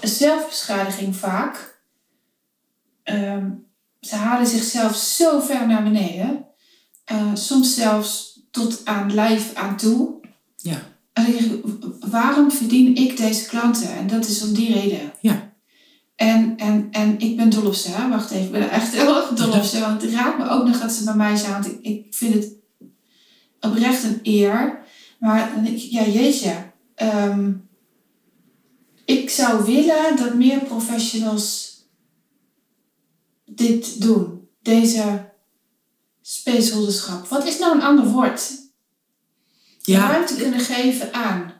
zelfbeschadiging 0.00 1.16
vaak. 1.16 1.82
Ehm, 3.02 3.50
ze 4.00 4.16
halen 4.16 4.46
zichzelf 4.46 4.96
zo 4.96 5.40
ver 5.40 5.66
naar 5.66 5.82
beneden. 5.82 6.46
Eh, 7.04 7.34
soms 7.34 7.74
zelfs 7.74 8.40
tot 8.50 8.80
aan 8.84 9.14
lijf 9.14 9.54
aan 9.54 9.76
toe. 9.76 10.20
Ja. 10.56 10.78
Waarom 12.10 12.50
verdien 12.50 12.96
ik 12.96 13.16
deze 13.16 13.46
klanten? 13.46 13.96
En 13.96 14.06
dat 14.06 14.26
is 14.26 14.42
om 14.42 14.52
die 14.54 14.72
reden. 14.72 15.12
Ja. 15.20 15.52
En, 16.16 16.56
en, 16.56 16.88
en 16.90 17.18
ik 17.18 17.36
ben 17.36 17.50
dol 17.50 17.66
op 17.66 17.74
ze. 17.74 17.90
hè. 17.90 18.08
Wacht 18.08 18.30
even, 18.30 18.44
ik 18.44 18.52
ben 18.52 18.62
er 18.62 18.68
echt 18.68 18.92
heel 18.92 19.16
erg 19.16 19.28
dol 19.28 19.52
op 19.52 19.62
ze. 19.62 19.80
Want 19.80 20.02
het 20.02 20.10
raakt 20.12 20.38
me 20.38 20.48
ook 20.48 20.66
nog 20.66 20.80
dat 20.80 20.92
ze 20.92 21.04
bij 21.04 21.14
mij 21.14 21.36
zijn. 21.36 21.52
Want 21.52 21.66
ik, 21.66 21.78
ik 21.82 22.06
vind 22.14 22.34
het 22.34 22.52
oprecht 23.60 24.02
een 24.04 24.20
eer. 24.22 24.78
Maar 25.18 25.50
dan 25.54 25.64
denk 25.64 25.76
ik, 25.76 25.90
ja 25.90 26.06
jeetje. 26.06 26.54
ehm, 26.94 27.52
ik 29.04 29.30
zou 29.30 29.64
willen 29.64 30.16
dat 30.16 30.34
meer 30.34 30.58
professionals 30.60 31.76
dit 33.44 34.00
doen. 34.02 34.48
Deze 34.62 35.32
spaceholderschap. 36.22 37.26
Wat 37.28 37.46
is 37.46 37.58
nou 37.58 37.74
een 37.76 37.82
ander 37.82 38.06
woord? 38.06 38.50
Ja, 39.92 40.10
Ruimte 40.10 40.34
kunnen 40.36 40.60
geven 40.60 41.12
aan. 41.12 41.52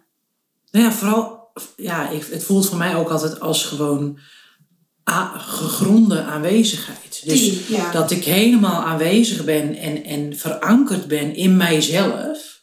Nou 0.71 0.85
ja, 0.85 0.93
vooral, 0.93 1.51
ja, 1.77 2.09
ik, 2.09 2.27
het 2.31 2.45
voelt 2.45 2.69
voor 2.69 2.79
mij 2.79 2.95
ook 2.97 3.09
altijd 3.09 3.41
als 3.41 3.65
gewoon 3.65 4.19
a- 5.11 5.39
gegronde 5.39 6.23
aanwezigheid. 6.23 7.23
Dus 7.25 7.41
Die, 7.41 7.65
ja. 7.77 7.91
dat 7.93 8.11
ik 8.11 8.25
helemaal 8.25 8.83
aanwezig 8.85 9.45
ben 9.45 9.77
en, 9.77 10.05
en 10.05 10.37
verankerd 10.39 11.07
ben 11.09 11.35
in 11.35 11.57
mijzelf. 11.57 12.57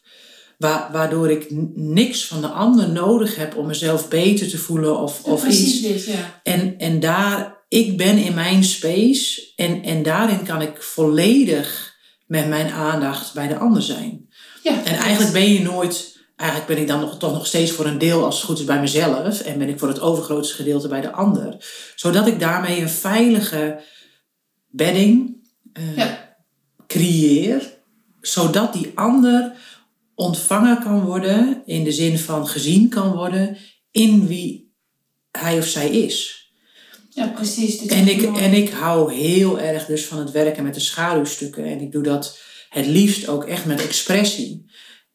Wa- 0.58 0.88
waardoor 0.92 1.30
ik 1.30 1.46
niks 1.74 2.26
van 2.26 2.40
de 2.40 2.46
ander 2.48 2.88
nodig 2.88 3.36
heb 3.36 3.56
om 3.56 3.66
mezelf 3.66 4.08
beter 4.08 4.48
te 4.48 4.58
voelen 4.58 4.98
of, 4.98 5.20
Ja, 5.24 5.32
of 5.32 5.40
precies 5.42 5.72
iets. 5.74 6.04
dit, 6.06 6.14
ja. 6.14 6.40
En, 6.42 6.78
en 6.78 7.00
daar, 7.00 7.64
ik 7.68 7.96
ben 7.96 8.18
in 8.18 8.34
mijn 8.34 8.64
space 8.64 9.52
en, 9.56 9.82
en 9.82 10.02
daarin 10.02 10.42
kan 10.44 10.62
ik 10.62 10.82
volledig 10.82 11.94
met 12.26 12.48
mijn 12.48 12.70
aandacht 12.72 13.34
bij 13.34 13.48
de 13.48 13.56
ander 13.58 13.82
zijn. 13.82 14.25
Ja, 14.62 14.84
En 14.84 14.96
eigenlijk 14.96 15.32
ben 15.32 15.52
je 15.52 15.60
nooit, 15.60 16.18
eigenlijk 16.36 16.70
ben 16.70 16.80
ik 16.80 16.88
dan 16.88 17.00
nog, 17.00 17.18
toch 17.18 17.32
nog 17.32 17.46
steeds 17.46 17.70
voor 17.70 17.86
een 17.86 17.98
deel 17.98 18.24
als 18.24 18.36
het 18.36 18.44
goed 18.44 18.58
is 18.58 18.64
bij 18.64 18.80
mezelf. 18.80 19.40
En 19.40 19.58
ben 19.58 19.68
ik 19.68 19.78
voor 19.78 19.88
het 19.88 20.00
overgrootste 20.00 20.54
gedeelte 20.54 20.88
bij 20.88 21.00
de 21.00 21.12
ander. 21.12 21.56
Zodat 21.94 22.26
ik 22.26 22.40
daarmee 22.40 22.80
een 22.80 22.88
veilige 22.88 23.80
bedding 24.70 25.36
eh, 25.72 25.96
Ja. 25.96 26.36
creëer. 26.86 27.74
Zodat 28.20 28.72
die 28.72 28.92
ander 28.94 29.52
ontvangen 30.14 30.82
kan 30.82 31.00
worden, 31.00 31.62
in 31.66 31.84
de 31.84 31.92
zin 31.92 32.18
van 32.18 32.48
gezien 32.48 32.88
kan 32.88 33.12
worden, 33.12 33.56
in 33.90 34.26
wie 34.26 34.72
hij 35.30 35.58
of 35.58 35.66
zij 35.66 35.88
is. 35.90 36.44
Ja, 37.10 37.26
precies. 37.26 37.86
En 37.86 38.08
ik, 38.08 38.22
en 38.22 38.52
ik 38.52 38.70
hou 38.70 39.14
heel 39.14 39.60
erg 39.60 39.86
dus 39.86 40.04
van 40.04 40.18
het 40.18 40.30
werken 40.30 40.62
met 40.62 40.74
de 40.74 40.80
schaduwstukken. 40.80 41.64
En 41.64 41.80
ik 41.80 41.92
doe 41.92 42.02
dat 42.02 42.38
het 42.76 42.86
liefst 42.86 43.28
ook 43.28 43.44
echt 43.44 43.64
met 43.64 43.82
expressie. 43.82 44.66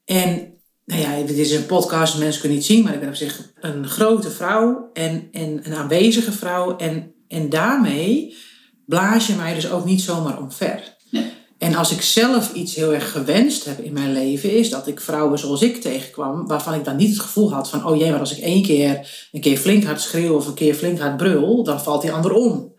En 0.06 0.54
nou 0.86 1.02
ja, 1.02 1.26
dit 1.26 1.38
is 1.38 1.52
een 1.52 1.66
podcast, 1.66 2.18
mensen 2.18 2.40
kunnen 2.40 2.58
niet 2.58 2.68
zien, 2.68 2.84
maar 2.84 2.94
ik 2.94 3.00
ben 3.00 3.10
op 3.10 3.16
zich 3.16 3.52
een 3.60 3.88
grote 3.88 4.30
vrouw 4.30 4.90
en, 4.94 5.28
en 5.32 5.60
een 5.64 5.74
aanwezige 5.74 6.32
vrouw. 6.32 6.78
En, 6.78 7.14
en 7.28 7.50
daarmee 7.50 8.36
blaas 8.86 9.28
je 9.28 9.34
mij 9.34 9.54
dus 9.54 9.72
ook 9.72 9.86
niet 9.86 10.02
zomaar 10.02 10.40
omver. 10.40 10.98
Nee. 11.10 11.32
En 11.58 11.76
als 11.76 11.92
ik 11.92 12.02
zelf 12.02 12.54
iets 12.54 12.76
heel 12.76 12.94
erg 12.94 13.12
gewenst 13.12 13.66
heb 13.66 13.80
in 13.80 13.94
mijn 13.94 14.14
leven, 14.14 14.52
is 14.52 14.70
dat 14.70 14.88
ik 14.88 15.02
vrouwen 15.02 15.40
zoals 15.40 15.62
ik 15.62 15.82
tegenkwam, 15.82 16.48
waarvan 16.48 16.74
ik 16.74 16.84
dan 16.84 16.96
niet 16.96 17.10
het 17.10 17.20
gevoel 17.20 17.54
had 17.54 17.70
van, 17.70 17.86
oh 17.86 17.98
jee, 17.98 18.12
maar 18.12 18.20
als 18.20 18.38
ik 18.38 18.44
één 18.44 18.64
keer 18.64 19.28
een 19.32 19.42
keer 19.42 19.58
flink 19.58 19.84
hard 19.84 20.02
schreeuw 20.02 20.36
of 20.36 20.48
een 20.48 20.54
keer 20.54 20.76
flink 20.76 21.00
hard 21.00 21.18
brul, 21.18 21.64
dan 21.64 21.82
valt 21.82 22.02
die 22.02 22.12
ander 22.12 22.34
om. 22.34 22.74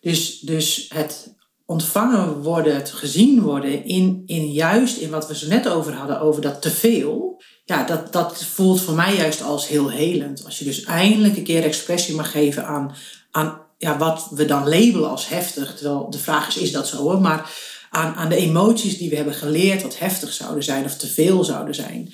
Dus, 0.00 0.38
dus 0.38 0.86
het 0.94 1.34
ontvangen 1.72 2.42
worden, 2.42 2.74
het 2.74 2.90
gezien 2.90 3.40
worden 3.40 3.84
in, 3.84 4.22
in 4.26 4.52
juist 4.52 4.96
in 4.96 5.10
wat 5.10 5.28
we 5.28 5.36
zo 5.36 5.48
net 5.48 5.68
over 5.68 5.92
hadden, 5.94 6.20
over 6.20 6.42
dat 6.42 6.62
teveel. 6.62 7.42
Ja, 7.64 7.84
dat, 7.84 8.12
dat 8.12 8.44
voelt 8.44 8.80
voor 8.80 8.94
mij 8.94 9.16
juist 9.16 9.42
als 9.42 9.68
heel 9.68 9.90
helend. 9.90 10.44
Als 10.44 10.58
je 10.58 10.64
dus 10.64 10.84
eindelijk 10.84 11.36
een 11.36 11.44
keer 11.44 11.62
expressie 11.62 12.14
mag 12.14 12.30
geven 12.30 12.66
aan, 12.66 12.94
aan 13.30 13.60
ja, 13.78 13.98
wat 13.98 14.28
we 14.30 14.44
dan 14.44 14.68
labelen 14.68 15.10
als 15.10 15.28
heftig. 15.28 15.74
Terwijl 15.74 16.10
de 16.10 16.18
vraag 16.18 16.48
is, 16.48 16.56
is 16.56 16.72
dat 16.72 16.88
zo 16.88 16.96
hoor? 16.96 17.20
Maar 17.20 17.50
aan, 17.90 18.14
aan 18.14 18.28
de 18.28 18.36
emoties 18.36 18.98
die 18.98 19.10
we 19.10 19.16
hebben 19.16 19.34
geleerd 19.34 19.82
wat 19.82 19.98
heftig 19.98 20.32
zouden 20.32 20.64
zijn 20.64 20.84
of 20.84 20.96
te 20.96 21.06
veel 21.06 21.44
zouden 21.44 21.74
zijn. 21.74 22.12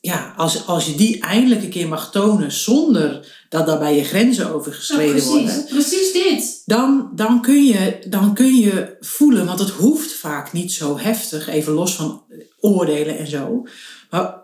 Ja, 0.00 0.34
als, 0.36 0.66
als 0.66 0.86
je 0.86 0.94
die 0.94 1.20
eindelijk 1.20 1.62
een 1.62 1.70
keer 1.70 1.88
mag 1.88 2.10
tonen 2.10 2.52
zonder 2.52 3.26
dat 3.50 3.66
daarbij 3.66 3.96
je 3.96 4.04
grenzen 4.04 4.44
Ja, 4.44 4.50
overgeschreden 4.50 5.24
worden 5.24 5.44
precies. 5.44 5.64
Precies 5.64 6.12
dit. 6.12 6.62
dan, 6.64 7.10
dan, 7.14 7.42
kun 7.42 7.64
je, 7.64 7.98
dan 8.08 8.34
kun 8.34 8.56
je 8.56 8.96
voelen, 9.00 9.46
want 9.46 9.58
het 9.58 9.70
hoeft 9.70 10.12
vaak 10.12 10.52
niet 10.52 10.72
zo 10.72 10.98
heftig, 10.98 11.48
even 11.48 11.72
los 11.72 11.94
van 11.94 12.24
oordelen 12.60 13.18
en 13.18 13.26
zo. 13.26 13.66
Maar 14.10 14.42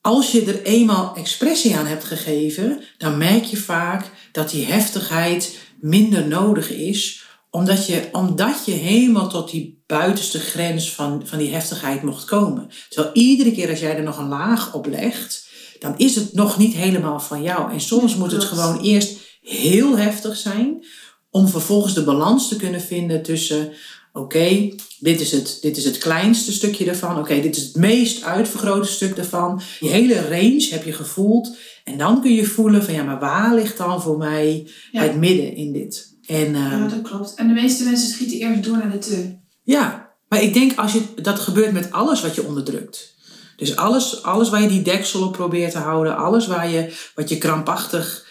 als 0.00 0.32
je 0.32 0.44
er 0.44 0.62
eenmaal 0.62 1.14
expressie 1.16 1.76
aan 1.76 1.86
hebt 1.86 2.04
gegeven, 2.04 2.82
dan 2.98 3.18
merk 3.18 3.44
je 3.44 3.56
vaak 3.56 4.10
dat 4.32 4.50
die 4.50 4.66
heftigheid 4.66 5.58
minder 5.80 6.26
nodig 6.26 6.70
is, 6.70 7.24
omdat 7.50 7.86
je, 7.86 8.08
omdat 8.12 8.62
je 8.64 8.72
helemaal 8.72 9.28
tot 9.28 9.50
die 9.50 9.82
buitenste 9.86 10.38
grens 10.38 10.92
van, 10.92 11.22
van 11.24 11.38
die 11.38 11.52
heftigheid 11.52 12.02
mocht 12.02 12.24
komen. 12.24 12.70
Terwijl 12.88 13.14
iedere 13.14 13.52
keer 13.52 13.70
als 13.70 13.80
jij 13.80 13.96
er 13.96 14.02
nog 14.02 14.18
een 14.18 14.28
laag 14.28 14.74
op 14.74 14.86
legt, 14.86 15.48
dan 15.80 15.94
is 15.96 16.14
het 16.14 16.32
nog 16.34 16.58
niet 16.58 16.74
helemaal 16.74 17.20
van 17.20 17.42
jou. 17.42 17.72
En 17.72 17.80
soms 17.80 18.16
moet 18.16 18.32
het 18.32 18.44
gewoon 18.44 18.80
eerst 18.80 19.18
heel 19.42 19.96
heftig 19.98 20.36
zijn, 20.36 20.84
om 21.30 21.48
vervolgens 21.48 21.94
de 21.94 22.04
balans 22.04 22.48
te 22.48 22.56
kunnen 22.56 22.80
vinden 22.80 23.22
tussen, 23.22 23.72
oké, 24.12 24.74
dit, 24.98 25.20
is 25.20 25.32
het, 25.32 25.58
dit 25.60 25.76
is 25.76 25.84
het 25.84 25.98
kleinste 25.98 26.52
stukje 26.52 26.84
ervan, 26.84 27.18
oké, 27.18 27.40
dit 27.40 27.56
is 27.56 27.62
het 27.62 27.76
meest 27.76 28.22
uitvergrote 28.24 28.88
stuk 28.88 29.16
ervan. 29.16 29.60
Die 29.80 29.90
hele 29.90 30.28
range 30.28 30.66
heb 30.70 30.84
je 30.84 30.92
gevoeld. 30.92 31.56
En 31.84 31.98
dan 31.98 32.20
kun 32.20 32.32
je 32.34 32.44
voelen 32.44 32.84
van, 32.84 32.94
ja, 32.94 33.02
maar 33.02 33.18
waar 33.18 33.54
ligt 33.54 33.76
dan 33.76 34.02
voor 34.02 34.18
mij 34.18 34.68
Ja. 34.92 35.02
het 35.02 35.16
midden 35.16 35.54
in 35.56 35.72
dit? 35.72 36.16
En 36.26 36.52
Ja, 36.54 36.86
dat 36.88 37.02
klopt. 37.02 37.34
En 37.34 37.48
de 37.48 37.54
meeste 37.54 37.84
mensen 37.84 38.08
schieten 38.08 38.36
eerst 38.38 38.64
door 38.64 38.76
naar 38.76 38.90
de 38.90 38.98
te. 38.98 39.36
ja, 39.62 40.08
maar 40.28 40.42
ik 40.42 40.54
denk 40.54 40.78
als 40.78 40.92
je, 40.92 41.02
dat 41.22 41.38
gebeurt 41.38 41.72
met 41.72 41.92
alles 41.92 42.20
wat 42.20 42.34
je 42.34 42.46
onderdrukt. 42.46 43.14
Dus 43.60 43.76
alles, 43.76 44.22
alles 44.22 44.48
waar 44.50 44.62
je 44.62 44.68
die 44.68 44.82
deksel 44.82 45.22
op 45.26 45.32
probeert 45.32 45.72
te 45.72 45.78
houden, 45.78 46.16
alles 46.16 46.46
waar 46.46 46.70
je, 46.70 46.94
wat 47.14 47.28
je 47.28 47.38
krampachtig 47.38 48.28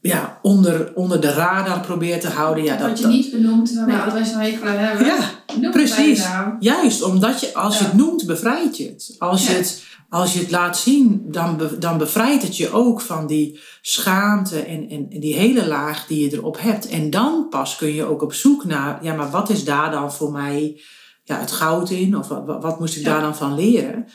ja, 0.00 0.38
onder, 0.42 0.92
onder 0.94 1.20
de 1.20 1.32
radar 1.32 1.80
probeert 1.80 2.20
te 2.20 2.28
houden. 2.28 2.64
Ja, 2.64 2.76
dat, 2.76 2.88
Wat 2.88 2.96
je 2.98 3.02
dat- 3.04 3.12
niet 3.12 3.30
benoemt, 3.30 3.72
waar 3.74 3.84
we 3.86 3.92
Nee. 3.92 4.00
allebei 4.00 4.24
zo'n 4.24 4.38
hekel 4.40 4.66
aan 4.68 4.74
hebben. 4.76 5.06
ja, 5.06 5.18
Noem 5.60 5.70
precies. 5.70 6.26
Juist, 6.60 7.02
omdat 7.02 7.40
je, 7.40 7.54
als 7.54 7.78
je 7.78 7.84
het 7.84 7.92
noemt, 7.94 8.26
bevrijdt 8.26 8.76
je 8.76 8.84
het. 8.88 9.14
Als, 9.18 9.46
je 9.46 9.52
het. 9.52 9.82
als 10.08 10.32
je 10.32 10.38
het 10.38 10.50
laat 10.50 10.78
zien, 10.78 11.22
dan, 11.26 11.56
be- 11.56 11.78
dan 11.78 11.98
bevrijdt 11.98 12.42
het 12.42 12.56
je 12.56 12.72
ook 12.72 13.00
van 13.00 13.26
die 13.26 13.60
schaamte 13.80 14.58
en, 14.60 14.88
en, 14.88 15.06
en 15.10 15.20
die 15.20 15.34
hele 15.34 15.66
laag 15.66 16.06
die 16.06 16.24
je 16.30 16.36
erop 16.36 16.60
hebt. 16.60 16.88
En 16.88 17.10
dan 17.10 17.46
pas 17.50 17.76
kun 17.76 17.94
je 17.94 18.04
ook 18.04 18.22
op 18.22 18.32
zoek 18.32 18.64
naar, 18.64 18.98
ja, 19.02 19.14
maar 19.14 19.30
wat 19.30 19.50
is 19.50 19.64
daar 19.64 19.90
dan 19.90 20.12
voor 20.12 20.32
mij 20.32 20.80
ja, 21.24 21.38
het 21.40 21.52
goud 21.52 21.90
in? 21.90 22.16
Of 22.18 22.28
wat, 22.28 22.42
wat 22.62 22.80
moest 22.80 22.96
ik 22.96 23.02
Ja. 23.02 23.12
daar 23.12 23.20
dan 23.20 23.36
van 23.36 23.54
leren? 23.54 24.06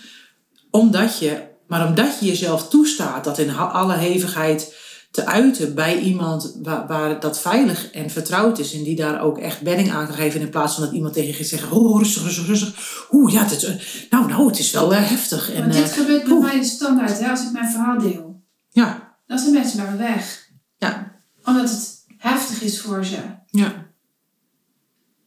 Omdat 0.72 1.20
je, 1.20 1.42
maar 1.68 1.88
omdat 1.88 2.20
je 2.20 2.26
jezelf 2.26 2.70
toestaat 2.70 3.24
dat 3.24 3.38
in 3.38 3.56
alle 3.58 3.94
hevigheid 3.96 4.76
te 5.12 5.26
uiten 5.26 5.76
bij 5.76 6.00
iemand 6.00 6.58
waar, 6.64 6.88
waar 6.88 7.20
dat 7.20 7.40
veilig 7.40 7.92
en 7.92 8.10
vertrouwd 8.10 8.60
is. 8.60 8.74
En 8.74 8.84
die 8.84 8.96
daar 8.96 9.22
ook 9.22 9.38
echt 9.38 9.62
bedding 9.62 9.92
aan 9.92 10.06
kan 10.06 10.16
geven. 10.16 10.42
In 10.42 10.50
plaats 10.50 10.74
van 10.74 10.84
dat 10.84 10.94
iemand 10.94 11.14
tegen 11.14 11.30
je 11.30 11.36
gaat 11.36 11.46
zeggen, 11.46 11.72
oh 11.72 12.00
rustig, 12.00 12.24
rustig, 12.24 12.48
rustig. 12.48 13.08
Oeh, 13.12 13.34
ja, 13.34 13.44
het 13.44 13.52
is, 13.52 13.64
eh, 13.64 13.76
nou, 14.10 14.28
nou, 14.28 14.48
het 14.48 14.60
is 14.60 14.72
wel 14.72 14.94
eh, 14.94 15.10
heftig. 15.10 15.52
En, 15.54 15.72
dit 15.72 15.84
eh, 15.84 15.94
gebeurt 15.94 16.24
bij 16.24 16.32
oeh. 16.34 16.46
mij 16.46 16.60
de 16.60 16.66
standaard, 16.66 17.20
hè, 17.20 17.30
als 17.30 17.44
ik 17.44 17.52
mijn 17.52 17.72
verhaal 17.72 18.00
deel. 18.00 18.42
ja, 18.70 19.16
Dan 19.28 19.40
zijn 19.40 19.54
mensen 19.54 19.82
bij 19.82 19.92
me 19.92 19.98
weg. 19.98 20.50
ja, 20.78 21.12
Omdat 21.46 21.70
het 21.70 22.06
heftig 22.18 22.62
is 22.62 22.82
voor 22.82 23.06
ze. 23.06 23.18
ja, 23.50 23.90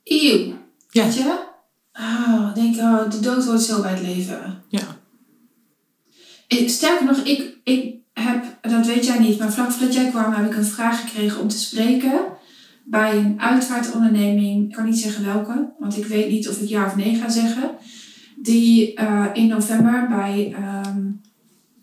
Eeuw. 0.05 0.55
Ja. 0.91 1.05
Weet 1.05 1.15
je? 1.15 1.39
Oh, 1.93 2.55
denk, 2.55 2.77
oh, 2.77 3.11
de 3.11 3.21
dood 3.21 3.45
hoort 3.45 3.61
zo 3.63 3.81
bij 3.83 3.91
het 3.91 4.01
leven. 4.03 4.63
ja, 4.69 4.83
Sterker 6.49 7.07
nog, 7.07 7.19
ik, 7.19 7.57
ik 7.65 7.95
heb, 8.13 8.45
dat 8.61 8.87
weet 8.87 9.07
jij 9.07 9.19
niet, 9.19 9.39
maar 9.39 9.53
vlak 9.53 9.71
voordat 9.71 9.95
jij 9.95 10.11
kwam 10.11 10.33
heb 10.33 10.51
ik 10.51 10.57
een 10.57 10.65
vraag 10.65 11.01
gekregen 11.01 11.41
om 11.41 11.49
te 11.49 11.59
spreken 11.59 12.21
bij 12.85 13.17
een 13.17 13.41
uitvaartonderneming. 13.41 14.69
Ik 14.69 14.75
kan 14.75 14.85
niet 14.85 14.99
zeggen 14.99 15.25
welke, 15.25 15.73
want 15.79 15.97
ik 15.97 16.07
weet 16.07 16.31
niet 16.31 16.49
of 16.49 16.61
ik 16.61 16.69
ja 16.69 16.87
of 16.87 16.97
nee 16.97 17.15
ga 17.15 17.29
zeggen. 17.29 17.71
Die 18.37 18.95
eh, 18.95 19.27
in 19.33 19.47
november 19.47 20.09
bij, 20.09 20.55
ehm, 20.57 21.03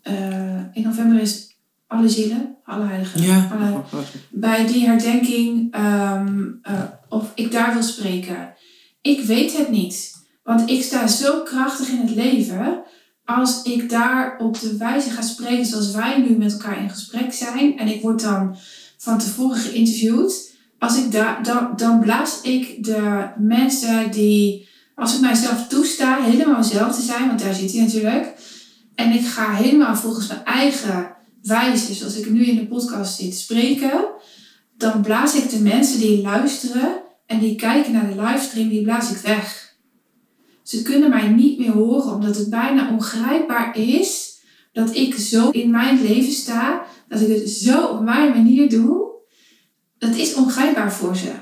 eh, 0.02 0.60
in 0.72 0.82
november 0.82 1.20
is 1.20 1.56
alle 1.86 2.08
zielen, 2.08 2.56
alle 2.64 2.86
heiligen, 2.86 3.22
ja. 3.22 3.48
alle, 3.52 3.82
bij 4.30 4.66
die 4.66 4.86
herdenking 4.86 5.72
ehm, 5.72 6.42
eh, 6.62 6.82
of 7.08 7.32
ik 7.34 7.52
daar 7.52 7.72
wil 7.72 7.82
spreken. 7.82 8.54
Ik 9.00 9.20
weet 9.20 9.56
het 9.56 9.68
niet. 9.68 10.20
Want 10.42 10.70
ik 10.70 10.82
sta 10.82 11.06
zo 11.06 11.42
krachtig 11.42 11.88
in 11.88 12.00
het 12.00 12.14
leven. 12.14 12.82
Als 13.24 13.62
ik 13.62 13.90
daar 13.90 14.38
op 14.38 14.60
de 14.60 14.76
wijze 14.76 15.10
ga 15.10 15.22
spreken 15.22 15.66
zoals 15.66 15.90
wij 15.90 16.18
nu 16.18 16.36
met 16.36 16.52
elkaar 16.52 16.82
in 16.82 16.90
gesprek 16.90 17.32
zijn. 17.32 17.78
En 17.78 17.88
ik 17.88 18.02
word 18.02 18.20
dan 18.20 18.56
van 18.96 19.18
tevoren 19.18 19.56
geïnterviewd. 19.56 20.50
Als 20.78 20.96
ik 20.96 21.12
daar, 21.12 21.42
dan, 21.42 21.72
dan 21.76 22.00
blaas 22.00 22.40
ik 22.40 22.84
de 22.84 23.28
mensen 23.38 24.10
die, 24.10 24.68
als 24.94 25.14
ik 25.14 25.20
mijzelf 25.20 25.68
toesta, 25.68 26.22
helemaal 26.22 26.64
zelf 26.64 26.94
te 26.94 27.02
zijn. 27.02 27.26
Want 27.26 27.40
daar 27.40 27.54
zit 27.54 27.72
hij 27.72 27.80
natuurlijk. 27.80 28.34
En 28.94 29.12
ik 29.12 29.26
ga 29.26 29.54
helemaal 29.54 29.96
volgens 29.96 30.26
mijn 30.26 30.44
eigen 30.44 31.10
wijze, 31.42 31.94
zoals 31.94 32.16
ik 32.16 32.30
nu 32.30 32.44
in 32.44 32.56
de 32.56 32.66
podcast 32.66 33.16
zit, 33.16 33.34
spreken. 33.34 34.04
Dan 34.76 35.02
blaas 35.02 35.34
ik 35.34 35.50
de 35.50 35.60
mensen 35.60 36.00
die 36.00 36.22
luisteren 36.22 37.02
en 37.26 37.38
die 37.38 37.56
kijken 37.56 37.92
naar 37.92 38.08
de 38.08 38.22
livestream, 38.22 38.68
die 38.68 38.82
blaas 38.82 39.10
ik 39.10 39.16
weg. 39.16 39.71
Ze 40.62 40.82
kunnen 40.82 41.10
mij 41.10 41.28
niet 41.28 41.58
meer 41.58 41.72
horen, 41.72 42.14
omdat 42.14 42.36
het 42.36 42.50
bijna 42.50 42.90
ongrijpbaar 42.90 43.76
is 43.78 44.40
dat 44.72 44.94
ik 44.96 45.14
zo 45.14 45.50
in 45.50 45.70
mijn 45.70 46.02
leven 46.02 46.32
sta, 46.32 46.84
dat 47.08 47.20
ik 47.20 47.28
het 47.28 47.50
zo 47.50 47.86
op 47.86 48.00
mijn 48.00 48.30
manier 48.30 48.68
doe. 48.68 49.10
Dat 49.98 50.16
is 50.16 50.34
ongrijpbaar 50.34 50.92
voor 50.92 51.16
ze. 51.16 51.32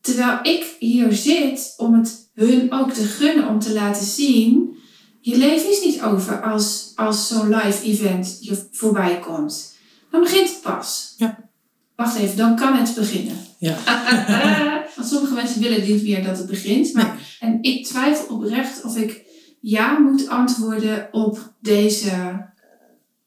Terwijl 0.00 0.38
ik 0.42 0.76
hier 0.78 1.12
zit 1.12 1.74
om 1.76 1.94
het 1.94 2.30
hun 2.34 2.72
ook 2.72 2.92
te 2.92 3.04
gunnen, 3.04 3.48
om 3.48 3.58
te 3.58 3.72
laten 3.72 4.06
zien, 4.06 4.76
je 5.20 5.36
leven 5.36 5.70
is 5.70 5.84
niet 5.84 6.02
over 6.02 6.42
als, 6.42 6.92
als 6.94 7.28
zo'n 7.28 7.48
live 7.48 7.84
event 7.84 8.38
je 8.40 8.68
voorbij 8.72 9.18
komt. 9.18 9.74
Dan 10.10 10.20
begint 10.20 10.48
het 10.48 10.60
pas. 10.62 11.14
Ja. 11.16 11.50
Wacht 11.96 12.16
even, 12.16 12.36
dan 12.36 12.56
kan 12.56 12.76
het 12.76 12.94
beginnen. 12.94 13.36
Ja. 13.58 13.76
Want 14.96 15.08
sommige 15.08 15.34
mensen 15.34 15.60
willen 15.60 15.88
niet 15.88 16.02
meer 16.02 16.24
dat 16.24 16.38
het 16.38 16.46
begint. 16.46 16.92
Maar, 16.92 17.36
En 17.40 17.58
ik 17.62 17.86
twijfel 17.86 18.36
oprecht 18.36 18.84
of 18.84 18.96
ik 18.96 19.24
ja 19.60 19.98
moet 19.98 20.28
antwoorden 20.28 21.08
op 21.12 21.54
deze 21.60 22.46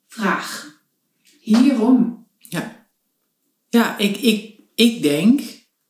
vraag. 0.07 0.79
Hierom. 1.39 2.27
Ja, 3.69 3.97
ik, 3.97 4.17
ik, 4.17 4.59
ik 4.75 5.01
denk 5.01 5.41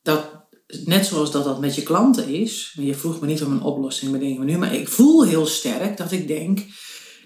dat 0.01 0.35
net 0.83 1.05
zoals 1.05 1.31
dat 1.31 1.43
dat 1.43 1.59
met 1.59 1.75
je 1.75 1.83
klanten 1.83 2.27
is, 2.27 2.73
maar 2.75 2.85
je 2.85 2.95
vroeg 2.95 3.21
me 3.21 3.27
niet 3.27 3.43
om 3.43 3.51
een 3.51 3.61
oplossing, 3.61 4.11
bedenk 4.11 4.37
me 4.37 4.45
nu, 4.45 4.57
maar 4.57 4.73
ik 4.73 4.87
voel 4.87 5.23
heel 5.23 5.45
sterk 5.45 5.97
dat 5.97 6.11
ik 6.11 6.27
denk, 6.27 6.59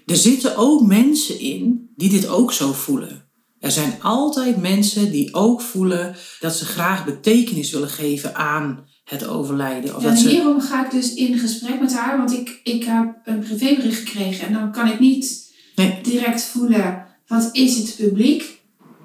er 0.06 0.16
zitten 0.16 0.56
ook 0.56 0.86
mensen 0.86 1.38
in 1.38 1.90
die 1.96 2.10
dit 2.10 2.28
ook 2.28 2.52
zo 2.52 2.72
voelen. 2.72 3.29
Er 3.60 3.70
zijn 3.70 4.02
altijd 4.02 4.56
mensen 4.56 5.10
die 5.10 5.34
ook 5.34 5.60
voelen 5.60 6.16
dat 6.40 6.54
ze 6.56 6.64
graag 6.64 7.04
betekenis 7.04 7.70
willen 7.70 7.88
geven 7.88 8.34
aan 8.34 8.86
het 9.04 9.26
overlijden. 9.26 9.96
Of 9.96 10.02
Ja, 10.02 10.08
dat 10.08 10.16
en 10.16 10.22
ze, 10.22 10.28
hierom 10.28 10.60
ga 10.60 10.84
ik 10.84 10.90
dus 10.90 11.14
in 11.14 11.38
gesprek 11.38 11.80
met 11.80 11.94
haar, 11.94 12.16
want 12.16 12.32
ik, 12.32 12.60
ik 12.64 12.84
heb 12.84 13.14
een 13.24 13.38
privébericht 13.38 13.98
gekregen 13.98 14.46
en 14.46 14.52
dan 14.52 14.72
kan 14.72 14.86
ik 14.86 15.00
niet 15.00 15.48
Nee. 15.74 15.98
direct 16.02 16.42
voelen 16.42 17.06
wat 17.26 17.48
is 17.52 17.76
het 17.76 17.96
publiek. 17.96 18.58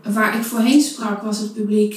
Waar 0.04 0.38
ik 0.38 0.44
voorheen 0.44 0.82
sprak 0.82 1.22
was 1.22 1.38
het 1.39 1.54
publiek 1.54 1.96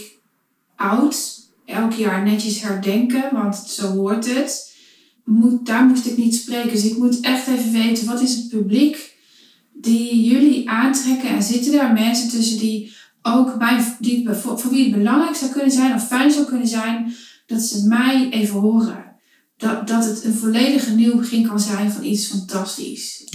oud, 0.77 1.40
elk 1.64 1.92
jaar 1.92 2.23
netjes 2.25 2.61
herdenken, 2.62 3.29
want 3.33 3.57
zo 3.57 3.87
hoort 3.87 4.35
het. 4.35 4.77
Moet, 5.25 5.66
daar 5.66 5.85
moest 5.85 6.07
ik 6.07 6.16
niet 6.16 6.35
spreken, 6.35 6.71
dus 6.71 6.85
ik 6.85 6.97
moet 6.97 7.21
echt 7.21 7.47
even 7.47 7.73
weten 7.73 8.07
wat 8.07 8.21
is 8.21 8.35
het 8.35 8.49
publiek 8.49 9.16
die 9.81 10.25
jullie 10.25 10.71
aantrekken 10.71 11.29
en 11.29 11.43
zitten 11.43 11.73
daar 11.73 11.93
mensen 11.93 12.29
tussen 12.29 12.59
die 12.59 12.93
ook 13.23 13.59
mij, 13.59 13.97
die, 13.99 14.29
voor, 14.31 14.59
voor 14.59 14.71
wie 14.71 14.85
het 14.85 14.99
belangrijk 14.99 15.35
zou 15.37 15.51
kunnen 15.51 15.71
zijn 15.71 15.95
of 15.95 16.07
fijn 16.07 16.31
zou 16.31 16.47
kunnen 16.47 16.69
zijn 16.69 17.14
dat 17.47 17.61
ze 17.61 17.87
mij 17.87 18.29
even 18.31 18.61
horen. 18.61 19.07
Dat, 19.57 19.88
dat 19.88 20.05
het 20.05 20.25
een 20.25 20.35
volledige 20.35 20.95
nieuw 20.95 21.17
begin 21.17 21.47
kan 21.49 21.61
zijn 21.61 21.91
van 21.91 22.05
iets 22.05 22.27
fantastisch. 22.27 23.29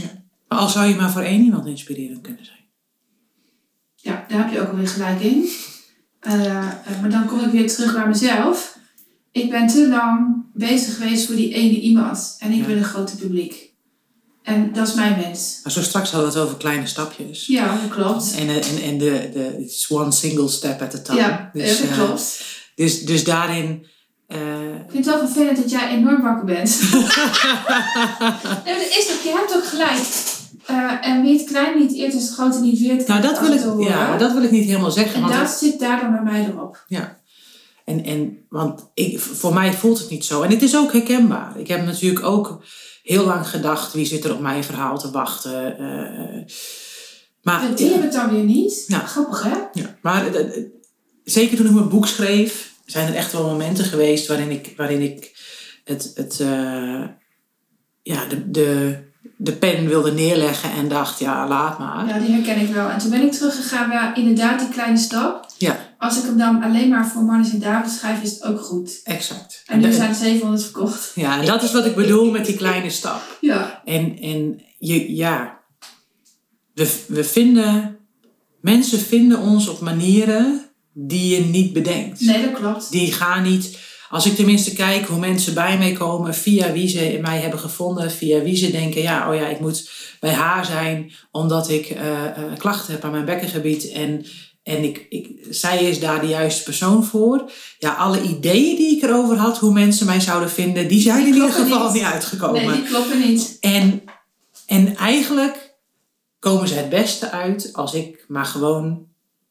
maar 0.48 0.58
al 0.58 0.70
zou 0.70 0.88
je 0.88 0.96
maar 0.96 1.12
voor 1.12 1.22
één 1.22 1.44
iemand 1.44 1.66
inspirerend 1.66 2.22
kunnen 2.22 2.46
zijn. 2.46 2.58
Ja, 3.96 4.26
daar 4.28 4.44
heb 4.44 4.54
je 4.54 4.62
ook 4.62 4.70
alweer 4.70 4.88
gelijk 4.88 5.22
in. 5.22 5.50
Eh, 6.20 6.48
eh, 6.58 7.02
maar 7.02 7.10
dan 7.10 7.26
kom 7.26 7.40
ik 7.40 7.52
weer 7.52 7.68
terug 7.68 7.94
bij 7.94 8.08
mezelf. 8.08 8.78
Ik 9.32 9.50
ben 9.50 9.68
te 9.68 9.88
lang 9.88 10.44
bezig 10.54 10.96
geweest 10.98 11.26
voor 11.26 11.36
die 11.36 11.54
ene 11.54 11.80
iemand. 11.80 12.36
En 12.40 12.52
ik 12.52 12.60
Ja. 12.60 12.66
wil 12.66 12.78
een 12.78 12.84
groter 12.84 13.18
publiek. 13.18 13.73
En 14.44 14.74
dat 14.74 14.88
is 14.88 14.94
mijn 14.94 15.22
wens. 15.22 15.60
Maar 15.64 15.72
zo 15.74 15.82
straks 15.82 16.12
hadden 16.12 16.32
we 16.32 16.36
het 16.38 16.46
over 16.48 16.58
kleine 16.58 16.88
stapjes. 16.88 17.46
Ja, 17.48 17.78
dat 17.82 17.90
klopt. 17.90 18.36
En, 18.38 18.48
eh, 18.50 18.56
en, 18.56 18.82
en 18.84 18.98
de, 18.98 19.30
de 19.34 19.56
it's 19.60 19.90
one 19.92 20.12
single 20.12 20.50
step 20.50 20.82
at 20.82 20.96
a 20.96 21.02
time. 21.02 21.20
Ja, 21.20 21.50
dus, 21.54 21.80
dat 21.82 21.90
eh, 21.90 21.96
klopt. 21.98 22.46
dus, 22.76 23.02
dus 23.06 23.24
daarin. 23.24 23.88
eh, 24.28 24.38
Ik 24.70 24.92
vind 24.92 25.06
het 25.06 25.16
wel 25.16 25.28
vervelend 25.28 25.58
dat 25.58 25.70
jij 25.70 25.90
enorm 25.90 26.22
wakker 26.22 26.46
bent. 26.46 26.80
nee, 26.92 28.74
maar 28.74 28.84
dat 28.84 28.98
is 28.98 29.10
ook, 29.14 29.22
je 29.24 29.34
hebt 29.36 29.56
ook 29.56 29.66
gelijk. 29.66 30.32
Eh, 30.66 31.08
en 31.08 31.22
wie 31.22 31.38
het 31.38 31.48
klein 31.48 31.80
niet 31.80 31.94
eert, 31.94 32.14
is 32.14 32.24
het 32.24 32.34
grote 32.34 32.60
niet 32.60 32.80
weert. 32.80 33.08
nou, 33.08 33.22
dat 33.22 33.40
wil, 33.40 33.52
ik, 33.80 33.88
ja, 33.88 34.18
dat 34.18 34.34
wil 34.34 34.44
ik 34.44 34.52
niet 34.52 34.66
helemaal 34.66 34.92
zeggen. 34.92 35.16
En 35.16 35.22
Want 35.22 35.34
dat 35.34 35.50
zit 35.50 35.80
daar 35.80 36.00
dan 36.02 36.12
bij 36.12 36.24
mij 36.24 36.46
erop. 36.46 36.86
En, 37.86 38.04
en, 38.06 38.38
want 38.50 38.90
ik, 38.94 39.20
voor 39.20 39.54
mij 39.54 39.74
voelt 39.74 40.00
het 40.00 40.10
niet 40.10 40.26
zo. 40.26 40.42
En 40.42 40.50
het 40.52 40.62
is 40.62 40.76
ook 40.78 40.92
herkenbaar. 40.92 41.60
Ik 41.60 41.68
heb 41.68 41.86
natuurlijk 41.86 42.26
ook 42.26 42.64
heel 43.04 43.26
lang 43.26 43.48
gedacht, 43.50 43.94
wie 43.94 44.06
zit 44.06 44.24
er 44.26 44.34
op 44.34 44.40
mijn 44.40 44.64
verhaal 44.64 45.00
te 45.00 45.12
wachten. 45.12 45.78
eh, 45.78 46.54
maar, 47.42 47.64
En 47.64 47.76
die 47.76 47.86
hebben 47.86 48.04
het 48.04 48.14
dan 48.14 48.30
weer 48.30 48.44
niet. 48.44 48.84
Ja. 48.88 49.00
Grappig, 49.00 49.44
hè? 49.44 49.56
ja, 49.74 49.96
maar 50.02 50.28
eh, 50.28 50.58
eh, 50.58 50.64
zeker 51.24 51.58
toen 51.58 51.66
ik 51.66 51.72
mijn 51.72 51.90
boek 51.90 52.08
schreef, 52.08 52.74
zijn 52.86 53.08
er 53.08 53.16
echt 53.16 53.32
wel 53.32 53.46
momenten 53.50 53.86
geweest 53.86 54.28
waarin 54.28 54.50
ik, 54.52 54.74
waarin 54.78 55.02
ik 55.02 55.32
het, 55.84 56.12
het, 56.16 56.40
eh, 56.40 57.04
ja, 58.02 58.26
de, 58.30 58.52
de, 58.52 58.98
de 59.38 59.54
pen 59.54 59.88
wilde 59.88 60.12
neerleggen 60.12 60.72
en 60.72 60.88
dacht, 60.88 61.20
ja, 61.20 61.48
laat 61.48 61.80
maar. 61.80 62.08
Ja, 62.08 62.20
die 62.20 62.32
herken 62.32 62.60
ik 62.62 62.74
wel. 62.74 62.90
En 62.90 62.98
toen 63.00 63.10
ben 63.10 63.22
ik 63.22 63.32
teruggegaan 63.32 63.90
naar 63.90 64.18
inderdaad 64.18 64.60
die 64.60 64.70
kleine 64.70 64.98
stap. 64.98 65.46
Ja. 65.58 65.93
Als 66.04 66.18
ik 66.18 66.24
hem 66.24 66.38
dan 66.38 66.64
alleen 66.64 66.90
maar 66.90 67.08
voor 67.08 67.24
Marnus 67.24 67.52
en 67.52 67.60
David 67.60 67.92
schrijf, 67.92 68.22
is 68.24 68.32
het 68.32 68.44
ook 68.44 68.60
goed. 68.62 69.00
Exact. 69.04 69.64
En 69.66 69.80
nu 69.80 69.88
de- 69.88 69.94
zijn 69.94 70.10
er 70.10 70.16
700 70.16 70.64
verkocht. 70.64 71.12
ja, 71.16 71.40
en 71.40 71.46
dat 71.46 71.64
is 71.64 71.72
wat 71.72 71.86
ik 71.86 71.96
bedoel 71.96 72.32
met 72.32 72.46
die 72.46 72.56
kleine 72.56 72.90
stap. 72.90 73.38
Ja. 73.42 73.82
En, 73.86 74.18
en 74.22 74.62
je, 74.80 75.16
ja, 75.16 75.60
we, 76.74 77.04
we 77.08 77.24
vinden, 77.24 77.98
mensen 78.62 79.00
vinden 79.00 79.40
ons 79.40 79.68
op 79.68 79.80
manieren 79.80 80.70
die 80.94 81.36
je 81.36 81.42
niet 81.46 81.74
bedenkt. 81.74 82.20
Nee, 82.22 82.42
dat 82.42 82.60
klopt. 82.60 82.92
Die 82.92 83.12
gaan 83.12 83.44
niet, 83.44 83.78
als 84.10 84.26
ik 84.26 84.36
tenminste 84.36 84.74
kijk 84.74 85.06
hoe 85.06 85.20
mensen 85.20 85.54
bij 85.54 85.78
mij 85.78 85.92
komen, 85.92 86.34
via 86.34 86.72
wie 86.72 86.88
ze 86.88 87.18
mij 87.22 87.40
hebben 87.40 87.60
gevonden, 87.60 88.12
via 88.12 88.42
wie 88.42 88.56
ze 88.56 88.72
denken, 88.72 89.02
ja, 89.02 89.30
oh 89.30 89.36
ja, 89.36 89.48
ik 89.48 89.60
moet 89.60 89.92
bij 90.20 90.34
haar 90.34 90.66
zijn 90.66 91.12
omdat 91.32 91.70
ik 91.70 91.86
eh, 91.90 92.22
klachten 92.58 92.94
heb 92.94 93.04
aan 93.04 93.12
mijn 93.12 93.26
bekkengebied 93.26 93.92
en, 93.92 94.26
en 94.64 94.84
ik, 94.84 95.06
ik, 95.10 95.48
zij 95.50 95.84
is 95.84 96.00
daar 96.00 96.22
de 96.22 96.28
juiste 96.28 96.64
persoon 96.64 97.04
voor. 97.04 97.52
Ja, 97.80 97.94
alle 97.94 98.22
ideeën 98.22 98.76
die 98.76 98.98
ik 98.98 99.04
erover 99.04 99.38
had, 99.38 99.58
hoe 99.58 99.74
mensen 99.74 100.06
mij 100.06 100.20
zouden 100.20 100.50
vinden, 100.50 100.88
die 100.88 101.02
zijn 101.02 101.18
Die 101.18 101.28
in 101.28 101.34
ieder 101.34 101.52
geval 101.52 101.84
niet. 101.84 101.94
niet 101.94 102.04
uitgekomen. 102.04 102.66
Nee, 102.66 102.76
die 102.76 102.84
kloppen 102.84 103.20
niet. 103.20 103.58
En, 103.60 104.04
en 104.68 104.96
eigenlijk 104.96 105.76
komen 106.40 106.68
ze 106.68 106.74
het 106.74 106.90
beste 106.90 107.32
uit 107.32 107.70
als 107.74 107.94
ik 107.94 108.26
maar 108.28 108.46
gewoon 108.46 109.08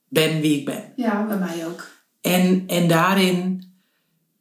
ben 0.08 0.40
wie 0.40 0.58
ik 0.58 0.64
ben. 0.64 0.92
Ja, 0.96 1.26
bij 1.26 1.38
mij 1.38 1.66
ook. 1.66 1.86
En, 2.20 2.64
en 2.66 2.88
daarin, 2.88 3.64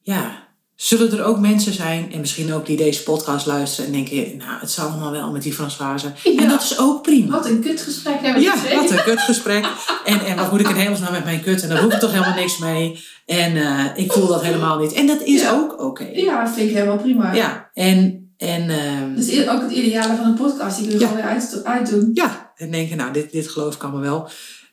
ja, 0.01 0.40
zullen 0.83 1.11
er 1.11 1.23
ook 1.23 1.39
mensen 1.39 1.73
zijn, 1.73 2.11
en 2.13 2.19
misschien 2.19 2.53
ook 2.53 2.65
die 2.65 2.77
deze 2.77 3.03
podcast 3.03 3.45
luisteren 3.45 3.85
en 3.85 3.91
denken, 3.91 4.37
nou, 4.37 4.59
het 4.59 4.71
zal 4.71 4.87
allemaal 4.87 5.11
wel 5.11 5.31
met 5.31 5.41
die 5.43 5.53
Françoise. 5.53 6.11
Ja. 6.23 6.41
En 6.41 6.49
dat 6.49 6.61
is 6.61 6.79
ook 6.79 7.01
prima. 7.01 7.31
Wat 7.31 7.45
een 7.45 7.61
kutgesprek 7.61 8.13
hebben 8.21 8.33
we 8.41 8.47
Ja, 8.47 8.53
twee. 8.55 8.75
wat 8.75 8.91
een 8.91 9.03
kutgesprek. 9.03 9.65
En, 10.05 10.19
en 10.25 10.35
wat 10.35 10.51
moet 10.51 10.59
ik 10.59 10.69
in 10.69 10.75
hemelsnaam 10.75 11.11
met 11.11 11.23
mijn 11.23 11.41
kut? 11.41 11.61
En 11.63 11.69
daar 11.69 11.81
hoef 11.81 11.93
ik 11.93 11.99
toch 11.99 12.11
helemaal 12.11 12.35
niks 12.35 12.57
mee. 12.57 13.03
En 13.25 13.55
eh, 13.57 13.85
ik 13.95 14.11
voel 14.11 14.27
dat 14.27 14.41
helemaal 14.43 14.79
niet. 14.79 14.93
En 14.93 15.07
dat 15.07 15.21
is 15.21 15.41
Ja. 15.41 15.51
ook 15.51 15.81
oké. 15.81 16.03
Ja, 16.13 16.47
vind 16.53 16.69
ik 16.69 16.75
helemaal 16.75 16.97
prima. 16.97 17.33
Ja, 17.33 17.69
en, 17.73 18.29
en 18.37 18.67
Dat 19.15 19.25
is 19.25 19.31
i- 19.33 19.49
ook 19.49 19.61
het 19.61 19.71
ideale 19.71 20.15
van 20.15 20.25
een 20.25 20.33
podcast. 20.33 20.77
Die 20.77 20.85
kun 20.87 20.93
je 20.95 20.99
Ja. 21.01 21.07
gewoon 21.07 21.23
weer 21.23 21.31
uit, 21.31 21.61
uitdoen. 21.63 22.09
Ja, 22.13 22.51
en 22.55 22.71
denken, 22.71 22.97
nou, 22.97 23.13
dit, 23.13 23.31
dit 23.31 23.47
geloof 23.47 23.75
ik 23.75 23.83
allemaal 23.83 24.01
wel. 24.01 24.29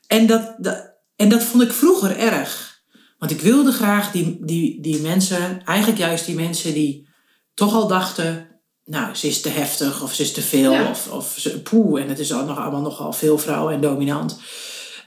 En 0.06 0.26
dat, 0.26 0.54
dat, 0.58 0.90
en 1.16 1.28
dat 1.28 1.42
vond 1.42 1.62
ik 1.62 1.72
vroeger 1.72 2.16
erg. 2.18 2.76
Want 3.18 3.30
ik 3.30 3.40
wilde 3.40 3.72
graag 3.72 4.10
die, 4.10 4.38
die, 4.40 4.80
die 4.80 5.00
mensen, 5.00 5.64
eigenlijk 5.64 5.98
juist 5.98 6.26
die 6.26 6.34
mensen 6.34 6.74
die 6.74 7.08
toch 7.54 7.74
al 7.74 7.88
dachten, 7.88 8.46
nou, 8.84 9.14
ze 9.14 9.26
is 9.26 9.40
te 9.40 9.48
heftig 9.48 10.02
of 10.02 10.14
ze 10.14 10.22
is 10.22 10.32
te 10.32 10.42
veel 10.42 10.72
Ja. 10.72 10.90
of, 10.90 11.10
of 11.10 11.34
ze, 11.38 11.60
poeh, 11.62 12.02
en 12.02 12.08
het 12.08 12.18
is 12.18 12.32
al 12.32 12.44
nog 12.44 12.58
allemaal 12.58 12.80
nogal 12.80 13.12
veel 13.12 13.38
vrouwen 13.38 13.74
en 13.74 13.80
dominant. 13.80 14.40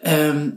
Ehm, 0.02 0.50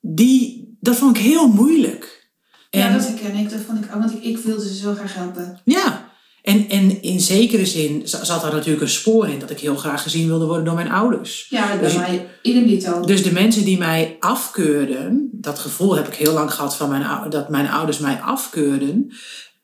die, 0.00 0.76
dat 0.80 0.96
vond 0.96 1.16
ik 1.16 1.22
heel 1.22 1.48
moeilijk. 1.48 2.30
En, 2.70 2.80
Ja, 2.80 2.92
dat 2.92 3.06
herken 3.06 3.34
ik. 3.34 3.50
Dat 3.50 3.60
vond 3.60 3.84
ik 3.84 3.94
ook. 3.94 4.00
Want 4.00 4.12
ik, 4.14 4.22
ik 4.22 4.38
wilde 4.38 4.68
ze 4.68 4.74
zo 4.76 4.94
graag 4.94 5.14
helpen. 5.14 5.60
Ja, 5.64 6.07
en, 6.48 6.68
en 6.68 7.02
in 7.02 7.20
zekere 7.20 7.66
zin 7.66 8.02
za- 8.04 8.24
zat 8.24 8.42
daar 8.42 8.52
natuurlijk 8.52 8.82
een 8.82 8.88
spoor 8.88 9.28
in 9.28 9.38
dat 9.38 9.50
ik 9.50 9.58
heel 9.60 9.76
graag 9.76 10.02
gezien 10.02 10.26
wilde 10.26 10.46
worden 10.46 10.64
door 10.64 10.74
mijn 10.74 10.90
ouders. 10.90 11.46
Ja, 11.50 11.66
bij 11.66 11.78
Dus- 11.78 11.96
mij 11.96 12.26
idem. 12.42 13.06
Dus 13.06 13.22
de 13.22 13.32
mensen 13.32 13.64
die 13.64 13.78
mij 13.78 14.16
afkeurden, 14.20 15.28
dat 15.32 15.58
gevoel 15.58 15.96
heb 15.96 16.06
ik 16.06 16.14
heel 16.14 16.32
lang 16.32 16.54
gehad 16.54 16.76
van 16.76 16.88
mijn, 16.88 17.30
dat 17.30 17.48
mijn 17.48 17.68
ouders 17.70 17.98
mij 17.98 18.20
afkeurden. 18.20 19.12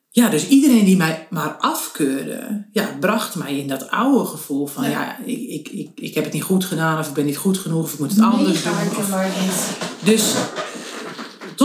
Ja, 0.09 0.29
dus 0.29 0.47
iedereen 0.47 0.85
die 0.85 0.97
mij 0.97 1.27
maar 1.29 1.55
afkeurde, 1.59 2.67
ja, 2.71 2.97
bracht 2.99 3.35
mij 3.35 3.57
in 3.57 3.67
dat 3.67 3.89
oude 3.89 4.25
gevoel 4.25 4.67
van, 4.67 4.83
Ja. 4.83 4.89
ja, 4.89 5.17
ik, 5.25 5.39
ik, 5.49 5.67
ik, 5.69 5.89
ik 5.95 6.13
heb 6.15 6.23
het 6.23 6.33
niet 6.33 6.43
goed 6.43 6.65
gedaan, 6.65 6.99
of 6.99 7.07
ik 7.07 7.13
ben 7.13 7.25
niet 7.25 7.37
goed 7.37 7.57
genoeg, 7.57 7.83
of 7.83 7.93
ik 7.93 7.99
moet 7.99 8.09
het 8.11 8.21
anders 8.21 8.63
Mega 8.63 8.83
doen. 8.83 8.97
Of, 8.97 9.77
dus 10.03 10.33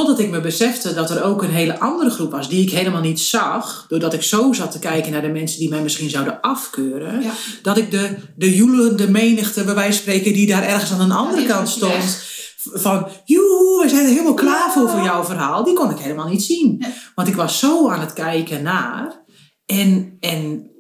totdat 0.07 0.25
ik 0.27 0.31
me 0.31 0.41
besefte 0.41 0.95
dat 0.95 1.11
er 1.11 1.23
ook 1.23 1.43
een 1.43 1.51
hele 1.51 1.79
andere 1.79 2.11
groep 2.11 2.31
was 2.31 2.49
die 2.49 2.63
ik 2.63 2.71
helemaal 2.71 3.01
niet 3.01 3.21
zag, 3.21 3.85
doordat 3.89 4.13
ik 4.13 4.23
zo 4.23 4.53
zat 4.53 4.73
te 4.73 4.79
kijken 4.79 5.13
naar 5.13 5.23
de 5.23 5.29
mensen 5.29 5.59
die 5.59 5.69
mij 5.69 5.83
misschien 5.83 6.11
zouden 6.11 6.41
afkeuren, 6.41 7.23
Ja. 7.23 7.33
dat 7.63 7.77
ik 7.77 7.91
de, 7.91 8.17
de 8.37 8.55
joelende 8.57 9.11
menigte, 9.11 9.65
bij 9.65 9.75
wijze 9.75 9.93
van 9.93 10.01
spreken, 10.01 10.33
die 10.33 10.47
daar 10.47 10.63
ergens 10.63 10.93
aan 10.93 11.09
de 11.09 11.15
andere 11.15 11.47
kant 11.47 11.69
stond, 11.69 12.23
van 12.57 13.09
joe, 13.25 13.83
we 13.83 13.89
zijn 13.89 14.05
er 14.05 14.11
helemaal 14.11 14.35
klaar 14.35 14.71
voor 14.73 14.89
voor 14.89 15.03
jouw 15.03 15.25
verhaal, 15.25 15.65
die 15.65 15.75
kon 15.75 15.91
ik 15.91 15.99
helemaal 15.99 16.29
niet 16.29 16.43
zien. 16.43 16.85
Want 17.15 17.29
ik 17.29 17.35
was 17.35 17.59
zo 17.59 17.89
aan 17.89 18.01
het 18.01 18.13
kijken 18.13 18.63
naar. 18.63 19.25
En, 19.67 20.17
en 20.21 20.71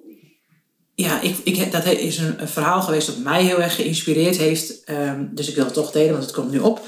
ja, 0.95 1.21
ik, 1.21 1.37
ik, 1.45 1.73
dat 1.73 1.85
is 1.85 2.19
een, 2.19 2.41
een 2.41 2.49
verhaal 2.49 2.83
geweest 2.83 3.07
dat 3.07 3.19
mij 3.19 3.43
heel 3.43 3.63
erg 3.63 3.75
geïnspireerd 3.75 4.37
heeft. 4.37 4.85
Ehm, 4.85 5.25
dus 5.35 5.49
ik 5.49 5.55
wil 5.55 5.65
het 5.65 5.75
toch 5.75 5.91
delen, 5.91 6.11
want 6.11 6.23
het 6.25 6.33
komt 6.33 6.51
nu 6.51 6.59
op. 6.59 6.81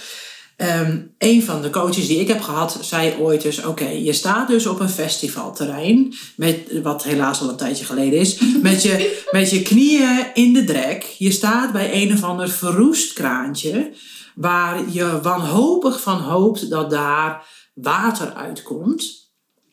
Ehm, 0.57 0.99
een 1.19 1.43
van 1.43 1.63
de 1.63 1.71
coaches 1.71 2.07
die 2.07 2.21
ik 2.21 2.29
heb 2.29 2.41
gehad, 2.41 2.79
zei 2.81 3.15
ooit 3.21 3.43
dus... 3.43 3.65
Oké, 3.65 3.89
je 3.89 4.13
staat 4.13 4.49
dus 4.49 4.67
op 4.67 4.81
een 4.81 4.89
festivalterrein... 4.89 6.15
Met, 6.37 6.81
wat 6.83 7.03
helaas 7.03 7.41
al 7.41 7.49
een 7.49 7.57
tijdje 7.57 7.85
geleden 7.85 8.19
is... 8.19 8.39
Met 8.63 8.83
je, 8.83 9.23
met 9.31 9.51
je 9.51 9.63
knieën 9.63 10.27
in 10.35 10.53
de 10.53 10.65
drek. 10.65 11.03
Je 11.03 11.31
staat 11.31 11.73
bij 11.73 12.03
een 12.03 12.13
of 12.13 12.23
ander 12.23 12.49
verroest 12.49 13.13
kraantje... 13.13 13.93
Waar 14.35 14.91
je 14.91 15.21
wanhopig 15.21 16.01
van 16.01 16.19
hoopt 16.19 16.71
dat 16.71 16.91
daar 16.91 17.47
water 17.75 18.33
uitkomt... 18.33 19.22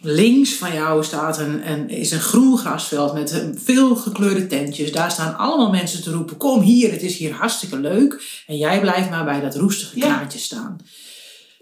Links 0.01 0.53
van 0.53 0.73
jou 0.73 1.03
staat 1.03 1.39
een, 1.39 1.71
een, 1.71 1.89
is 1.89 2.11
een 2.11 2.19
groen 2.19 2.57
grasveld 2.57 3.13
met 3.13 3.49
veel 3.53 3.95
gekleurde 3.95 4.47
tentjes. 4.47 4.91
Daar 4.91 5.11
staan 5.11 5.37
allemaal 5.37 5.69
mensen 5.69 6.03
te 6.03 6.11
roepen: 6.11 6.37
Kom 6.37 6.61
hier, 6.61 6.91
het 6.91 7.01
is 7.01 7.17
hier 7.17 7.33
hartstikke 7.33 7.79
leuk. 7.79 8.43
En 8.47 8.57
jij 8.57 8.79
blijft 8.79 9.09
maar 9.09 9.25
bij 9.25 9.41
dat 9.41 9.55
roestige 9.55 9.97
Ja. 9.97 10.05
kraantje 10.15 10.39
staan. 10.39 10.77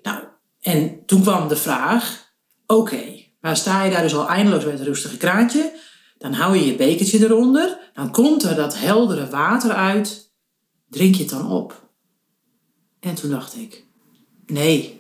Nou, 0.03 0.23
en 0.61 1.05
toen 1.05 1.21
kwam 1.21 1.47
de 1.47 1.55
vraag: 1.55 2.31
Oké, 2.67 3.03
Maar 3.41 3.57
sta 3.57 3.83
je 3.83 3.91
daar 3.91 4.01
dus 4.01 4.15
al 4.15 4.27
eindeloos 4.29 4.63
bij 4.63 4.73
het 4.73 4.81
rustige 4.81 5.17
kraantje, 5.17 5.73
dan 6.17 6.33
hou 6.33 6.57
je 6.57 6.65
je 6.65 6.75
bekertje 6.75 7.23
eronder, 7.23 7.79
dan 7.93 8.11
komt 8.11 8.43
er 8.43 8.55
dat 8.55 8.77
heldere 8.79 9.29
water 9.29 9.71
uit, 9.71 10.31
drink 10.89 11.15
je 11.15 11.21
het 11.21 11.31
dan 11.31 11.51
op. 11.51 11.89
En 12.99 13.15
toen 13.15 13.29
dacht 13.29 13.55
ik, 13.55 13.85
nee, 14.45 14.96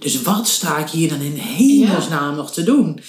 dus 0.00 0.22
wat 0.22 0.48
sta 0.48 0.78
ik 0.78 0.88
hier 0.88 1.08
dan 1.08 1.20
in 1.20 1.36
hemelsnaam 1.36 2.36
nog 2.36 2.52
te 2.52 2.62
doen? 2.62 3.00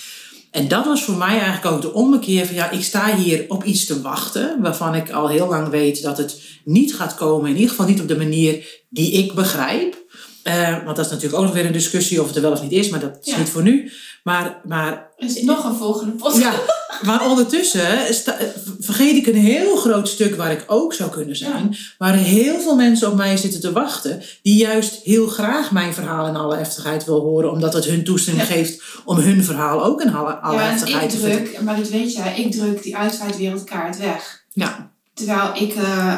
En 0.52 0.68
dat 0.68 0.86
was 0.86 1.04
voor 1.04 1.16
mij 1.16 1.39
eigenlijk 1.39 1.66
ook 1.66 1.82
de 1.82 1.94
ommekeer 1.94 2.46
van 2.46 2.56
ja, 2.56 2.70
ik 2.70 2.84
sta 2.84 3.16
hier 3.16 3.46
op 3.48 3.64
iets 3.64 3.86
te 3.86 4.02
wachten, 4.02 4.62
waarvan 4.62 4.96
ik 4.96 5.12
al 5.12 5.30
heel 5.30 5.48
lang 5.48 5.70
weet 5.70 6.02
dat 6.02 6.18
het 6.18 6.42
niet 6.66 6.96
gaat 6.96 7.16
komen, 7.16 7.50
in 7.50 7.56
ieder 7.56 7.70
geval 7.70 7.86
niet 7.86 8.02
op 8.02 8.08
de 8.08 8.18
manier 8.18 8.84
die 8.89 9.12
ik 9.12 9.34
begrijp. 9.34 10.06
Uh, 10.44 10.84
want 10.84 10.96
dat 10.96 11.06
is 11.06 11.12
natuurlijk 11.12 11.39
ook 11.39 11.46
nog 11.46 11.54
weer 11.54 11.66
een 11.66 11.72
discussie 11.72 12.22
of 12.22 12.28
het 12.28 12.36
er 12.36 12.42
wel 12.42 12.52
of 12.52 12.62
niet 12.62 12.72
is, 12.72 12.89
maar 12.89 13.00
dat 13.00 13.18
is 13.22 13.38
niet 13.38 13.50
voor 13.50 13.64
nu. 13.64 13.92
Maar, 14.24 14.62
maar, 14.64 15.10
er 15.18 15.26
is 15.26 15.42
nog 15.42 15.64
een 15.64 15.76
volgende 15.76 16.12
podcast. 16.12 16.42
Ja, 16.42 16.54
maar 17.02 17.30
ondertussen 17.30 18.14
sta, 18.14 18.38
vergeet 18.80 19.16
ik 19.16 19.28
een 19.28 19.42
heel 19.42 19.76
groot 19.76 20.08
stuk 20.08 20.36
waar 20.36 20.52
ik 20.52 20.64
ook 20.68 20.94
zou 20.94 21.10
kunnen 21.10 21.36
zijn. 21.36 21.76
Waar 21.98 22.14
heel 22.14 22.60
veel 22.60 22.76
mensen 22.76 23.12
op 23.12 23.16
mij 23.16 23.38
zitten 23.38 23.60
te 23.60 23.72
wachten. 23.72 24.22
Die 24.42 24.58
juist 24.58 25.00
heel 25.04 25.28
graag 25.28 25.72
mijn 25.72 25.94
verhaal 25.94 26.28
in 26.28 26.36
alle 26.36 26.56
heftigheid 26.56 27.06
wil 27.06 27.20
horen. 27.20 27.52
Omdat 27.52 27.74
het 27.74 27.86
hun 27.86 28.04
toestemming 28.04 28.48
geeft 28.48 28.84
om 29.06 29.18
hun 29.18 29.44
verhaal 29.44 29.84
ook 29.84 30.02
in 30.02 30.14
alle, 30.14 30.34
alle 30.34 30.62
ja, 30.62 30.70
heftigheid 30.70 31.10
te 31.10 31.18
vertellen. 31.18 31.64
Maar 31.64 31.78
dat 31.78 31.89
weet 31.89 32.14
jij, 32.14 32.39
ik 32.39 32.52
druk 32.52 32.84
die 32.84 32.98
uitvaartwereldkaart 32.98 33.98
weg. 33.98 34.44
Ja. 34.54 34.92
Terwijl 35.14 35.52
ik, 35.56 35.76
uh, 35.76 36.18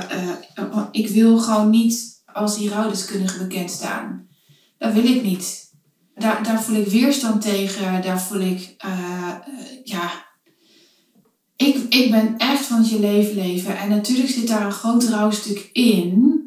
uh, 0.57 0.77
ik 0.91 1.07
wil 1.09 1.37
gewoon 1.37 1.69
niet 1.69 2.13
als 2.33 2.57
die 2.57 2.69
rouwdeskundige 2.69 3.37
bekend 3.37 3.71
staan. 3.71 4.27
Dat 4.77 4.93
wil 4.93 5.05
ik 5.05 5.23
niet. 5.23 5.71
Daar, 6.15 6.43
daar 6.43 6.63
voel 6.63 6.75
ik 6.75 6.87
weerstand 6.87 7.41
tegen. 7.41 8.01
Daar 8.01 8.21
voel 8.21 8.39
ik, 8.39 8.75
uh, 8.85 9.33
ja, 9.83 10.11
ik, 11.55 11.75
ik 11.89 12.11
ben 12.11 12.37
echt 12.37 12.65
van 12.65 12.77
het 12.77 12.89
je 12.89 12.99
leven 12.99 13.35
leven. 13.35 13.77
En 13.77 13.89
natuurlijk 13.89 14.29
zit 14.29 14.47
daar 14.47 14.65
een 14.65 14.71
groot 14.71 15.03
rouwstuk 15.03 15.69
in. 15.71 16.41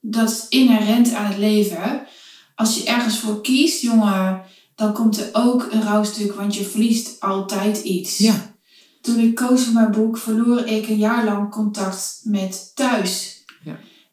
Dat 0.00 0.30
is 0.30 0.46
inherent 0.48 1.14
aan 1.14 1.26
het 1.26 1.38
leven. 1.38 2.06
Als 2.54 2.76
je 2.76 2.84
ergens 2.84 3.18
voor 3.18 3.40
kiest, 3.40 3.82
jongen, 3.82 4.42
dan 4.74 4.92
komt 4.92 5.20
er 5.20 5.28
ook 5.32 5.68
een 5.70 5.82
rouwstuk, 5.82 6.32
want 6.32 6.54
je 6.54 6.64
verliest 6.64 7.20
altijd 7.20 7.78
iets. 7.78 8.18
Ja. 8.18 8.54
Toen 9.00 9.18
ik 9.18 9.34
koos 9.34 9.64
voor 9.64 9.74
mijn 9.74 9.90
boek, 9.90 10.18
verloor 10.18 10.66
ik 10.66 10.88
een 10.88 10.98
jaar 10.98 11.24
lang 11.24 11.50
contact 11.50 12.20
met 12.24 12.70
thuis. 12.74 13.39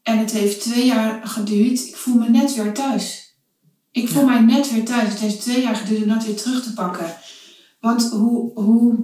En 0.07 0.17
het 0.17 0.31
heeft 0.31 0.61
twee 0.61 0.85
jaar 0.85 1.27
geduurd. 1.27 1.87
Ik 1.87 1.95
voel 1.95 2.15
me 2.15 2.29
net 2.29 2.55
weer 2.55 2.73
thuis. 2.73 3.35
Ik 3.91 4.09
voel 4.09 4.25
mij 4.25 4.39
net 4.39 4.71
weer 4.71 4.85
thuis. 4.85 5.09
Het 5.09 5.19
heeft 5.19 5.41
twee 5.41 5.61
jaar 5.61 5.75
geduurd 5.75 6.01
om 6.01 6.09
dat 6.09 6.25
weer 6.25 6.35
terug 6.35 6.63
te 6.63 6.73
pakken. 6.73 7.15
Want 7.79 8.09
hoe, 8.09 8.51
hoe 8.53 8.95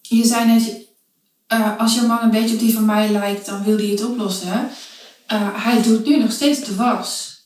je 0.00 0.24
zei 0.24 0.46
net, 0.46 0.88
uh, 1.52 1.78
als 1.78 1.94
je 1.94 2.06
man 2.06 2.22
een 2.22 2.30
beetje 2.30 2.54
op 2.54 2.60
die 2.60 2.74
van 2.74 2.84
mij 2.84 3.10
lijkt, 3.10 3.46
dan 3.46 3.62
wil 3.62 3.76
hij 3.76 3.86
het 3.86 4.04
oplossen. 4.04 4.68
Uh, 5.32 5.64
hij 5.64 5.82
doet 5.82 6.06
nu 6.06 6.18
nog 6.18 6.32
steeds 6.32 6.64
de 6.64 6.74
was. 6.74 7.42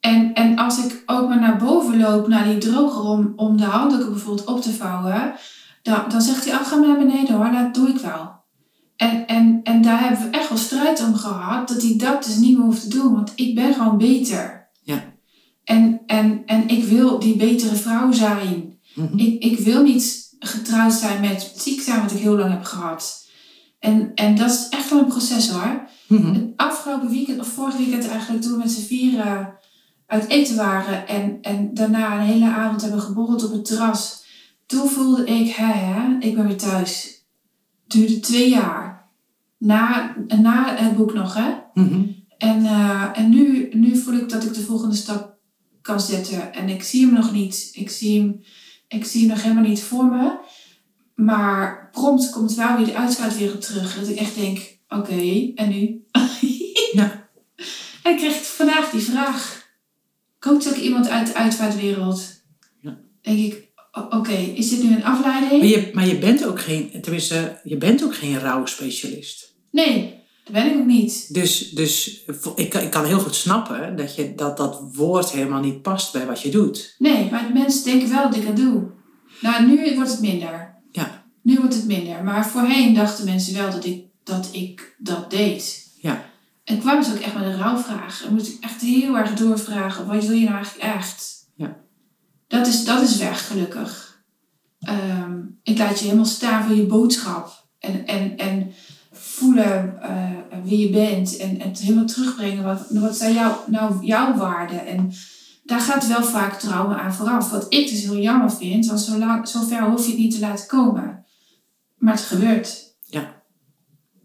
En, 0.00 0.34
en 0.34 0.58
als 0.58 0.84
ik 0.84 1.02
ook 1.06 1.28
maar 1.28 1.40
naar 1.40 1.58
boven 1.58 1.98
loop, 1.98 2.28
naar 2.28 2.44
die 2.44 2.58
droger, 2.58 3.02
om, 3.02 3.32
om 3.36 3.56
de 3.56 3.64
handdoeken 3.64 4.12
bijvoorbeeld 4.12 4.48
op 4.48 4.62
te 4.62 4.72
vouwen, 4.72 5.34
dan, 5.82 6.04
dan 6.08 6.20
zegt 6.20 6.44
hij, 6.44 6.54
oh, 6.54 6.66
ga 6.66 6.76
maar 6.76 6.88
naar 6.88 7.06
beneden 7.06 7.34
hoor, 7.34 7.50
dat 7.52 7.74
doe 7.74 7.88
ik 7.88 7.98
wel. 7.98 8.41
En, 9.02 9.26
en, 9.26 9.60
en 9.62 9.82
daar 9.82 10.00
hebben 10.00 10.30
we 10.30 10.36
echt 10.36 10.48
wel 10.48 10.58
strijd 10.58 11.02
om 11.02 11.14
gehad, 11.14 11.68
dat 11.68 11.82
hij 11.82 11.96
dat 11.96 12.24
dus 12.24 12.36
niet 12.36 12.56
meer 12.56 12.66
hoeft 12.66 12.82
te 12.82 12.88
doen, 12.88 13.12
want 13.12 13.32
ik 13.34 13.54
ben 13.54 13.74
gewoon 13.74 13.98
beter. 13.98 14.68
Ja. 14.82 15.04
En, 15.64 16.00
en, 16.06 16.42
en 16.46 16.68
ik 16.68 16.84
wil 16.84 17.18
die 17.18 17.36
betere 17.36 17.74
vrouw 17.74 18.12
zijn. 18.12 18.78
Mhm. 18.94 19.18
ik, 19.18 19.42
ik 19.42 19.58
wil 19.58 19.82
niet 19.82 20.36
getrouwd 20.38 20.92
zijn 20.92 21.20
met 21.20 21.52
ziek 21.56 21.80
zijn, 21.80 22.02
wat 22.02 22.10
ik 22.10 22.18
heel 22.18 22.36
lang 22.36 22.50
heb 22.50 22.64
gehad. 22.64 23.26
En, 23.78 24.12
en 24.14 24.34
dat 24.34 24.50
is 24.50 24.66
echt 24.68 24.90
wel 24.90 24.98
een 24.98 25.06
proces 25.06 25.48
hoor. 25.48 25.88
Mhm. 26.08 26.34
Het 26.34 26.52
afgelopen 26.56 27.10
weekend, 27.10 27.40
of 27.40 27.48
vorig 27.48 27.76
weekend 27.76 28.08
eigenlijk, 28.08 28.42
toen 28.42 28.52
we 28.52 28.58
met 28.58 28.70
z'n 28.70 28.86
vieren 28.86 29.54
uit 30.06 30.28
eten 30.28 30.56
waren 30.56 31.08
en, 31.08 31.38
en 31.40 31.74
daarna 31.74 32.14
een 32.14 32.26
hele 32.26 32.50
avond 32.50 32.82
hebben 32.82 33.00
geborreld 33.00 33.44
op 33.44 33.52
het 33.52 33.64
terras. 33.64 34.24
Toen 34.66 34.88
voelde 34.88 35.24
ik, 35.24 35.54
hè, 35.54 35.72
hè 35.72 36.16
ik 36.18 36.34
ben 36.34 36.46
weer 36.46 36.56
thuis. 36.56 37.21
Duurde 37.92 38.20
twee 38.20 38.50
jaar. 38.50 39.10
Na, 39.58 40.16
na 40.40 40.76
het 40.76 40.96
boek 40.96 41.12
nog, 41.12 41.34
hè. 41.34 41.50
Mhm. 41.74 42.02
En, 42.38 42.62
uh, 42.62 43.18
en 43.18 43.28
nu, 43.28 43.68
nu 43.72 43.96
voel 43.96 44.14
ik 44.14 44.28
dat 44.28 44.44
ik 44.44 44.54
de 44.54 44.62
volgende 44.62 44.94
stap 44.94 45.36
kan 45.82 46.00
zetten. 46.00 46.54
En 46.54 46.68
ik 46.68 46.82
zie 46.82 47.06
hem 47.06 47.14
nog 47.14 47.32
niet. 47.32 47.70
Ik 47.72 47.90
zie 47.90 48.20
hem 48.20 48.40
ik 48.92 49.04
zie 49.04 49.20
hem 49.20 49.30
nog 49.30 49.42
helemaal 49.42 49.68
niet 49.68 49.82
voor 49.82 50.04
me. 50.04 50.38
Maar 51.14 51.88
prompt 51.92 52.30
komt 52.30 52.54
wel 52.54 52.76
weer 52.76 52.86
de 52.86 52.96
uitvaartwereld 52.96 53.66
terug. 53.66 53.98
Dat 53.98 54.08
ik 54.08 54.16
echt 54.16 54.34
denk, 54.34 54.78
oké, 54.88 55.52
en 55.54 55.68
nu? 55.68 56.04
ja. 56.98 57.28
En 58.02 58.12
ik 58.12 58.16
kreeg 58.16 58.46
vandaag 58.46 58.90
die 58.90 59.00
vraag. 59.00 59.70
Koopt 60.38 60.68
ook 60.68 60.76
iemand 60.76 61.08
uit 61.08 61.26
de 61.26 61.34
uitvaartwereld? 61.34 62.42
Ja. 62.80 62.98
Denk 63.20 63.38
ik, 63.38 63.68
oké, 63.92 64.32
is 64.32 64.68
dit 64.68 64.82
nu 64.82 64.94
een 64.94 65.04
afleiding? 65.04 65.60
Maar 65.60 65.70
je, 65.70 65.90
maar 65.92 66.06
je 66.06 66.18
bent 66.18 66.46
ook 66.46 66.60
geen, 66.60 67.02
tenminste, 67.02 67.60
je 67.64 67.76
bent 67.76 68.04
ook 68.04 68.14
geen 68.14 68.38
rouwspecialist. 68.38 69.54
Nee, 69.70 70.20
dat 70.44 70.52
ben 70.52 70.72
ik 70.72 70.78
ook 70.78 70.86
niet. 70.86 71.34
Dus, 71.34 71.70
dus 71.70 72.24
ik, 72.54 72.74
ik 72.74 72.90
kan 72.90 73.04
heel 73.04 73.18
goed 73.18 73.34
snappen 73.34 73.96
dat, 73.96 74.14
je, 74.14 74.34
dat 74.34 74.56
dat 74.56 74.80
woord 74.92 75.30
helemaal 75.30 75.60
niet 75.60 75.82
past 75.82 76.12
bij 76.12 76.26
wat 76.26 76.42
je 76.42 76.50
doet. 76.50 76.94
Nee, 76.98 77.30
maar 77.30 77.50
mensen 77.52 77.84
denken 77.84 78.08
wel 78.08 78.30
dat 78.30 78.36
ik 78.36 78.46
dat 78.46 78.56
doe. 78.56 78.90
Nou, 79.40 79.66
nu 79.66 79.94
wordt 79.94 80.10
het 80.10 80.20
minder. 80.20 80.74
Ja. 80.92 81.24
Nu 81.42 81.56
wordt 81.56 81.74
het 81.74 81.86
minder. 81.86 82.24
Maar 82.24 82.48
voorheen 82.48 82.94
dachten 82.94 83.24
mensen 83.24 83.54
wel 83.54 83.70
dat 83.70 83.84
ik 83.84 84.04
dat, 84.24 84.48
ik 84.52 84.94
dat 84.98 85.30
deed. 85.30 85.90
Ja. 86.00 86.24
En 86.64 86.78
kwamen 86.78 87.04
ze 87.04 87.12
ook 87.12 87.18
echt 87.18 87.34
met 87.34 87.44
een 87.44 87.58
rouwvraag. 87.58 88.22
Dan 88.22 88.34
moet 88.34 88.48
ik 88.48 88.56
echt 88.60 88.80
heel 88.80 89.16
erg 89.16 89.34
doorvragen. 89.34 90.06
Wat 90.06 90.24
wil 90.24 90.36
je 90.36 90.44
nou 90.44 90.56
eigenlijk 90.56 90.94
echt? 90.94 91.41
Dat 92.52 92.66
is, 92.66 92.84
dat 92.84 93.02
is 93.02 93.16
weg, 93.16 93.46
gelukkig. 93.46 94.22
Ehm, 94.80 95.40
ik 95.62 95.78
laat 95.78 95.98
je 95.98 96.04
helemaal 96.04 96.24
staan 96.24 96.64
voor 96.64 96.76
je 96.76 96.86
boodschap. 96.86 97.66
En, 97.78 98.06
en, 98.06 98.36
en 98.36 98.72
voelen 99.12 99.98
uh, 100.02 100.64
wie 100.64 100.78
je 100.78 100.90
bent 100.90 101.36
en, 101.36 101.60
en 101.60 101.68
het 101.68 101.78
helemaal 101.78 102.04
terugbrengen. 102.04 102.64
Wat, 102.64 102.86
wat 102.88 103.16
zijn 103.16 103.34
jou, 103.34 103.54
nou 103.66 104.04
jouw 104.06 104.36
waarden? 104.36 104.86
En 104.86 105.12
daar 105.64 105.80
gaat 105.80 106.06
wel 106.06 106.22
vaak 106.22 106.60
trauma 106.60 107.00
aan 107.00 107.14
vooraf. 107.14 107.50
Wat 107.50 107.66
ik 107.68 107.88
dus 107.88 108.02
heel 108.02 108.18
jammer 108.18 108.50
vind, 108.50 108.86
want 108.86 109.00
zo, 109.48 109.66
ver 109.68 109.90
hoef 109.90 110.04
je 110.04 110.10
het 110.10 110.20
niet 110.20 110.34
te 110.34 110.40
laten 110.40 110.66
komen. 110.66 111.24
Maar 111.96 112.14
het 112.14 112.22
gebeurt. 112.22 112.96
Ja. 113.06 113.42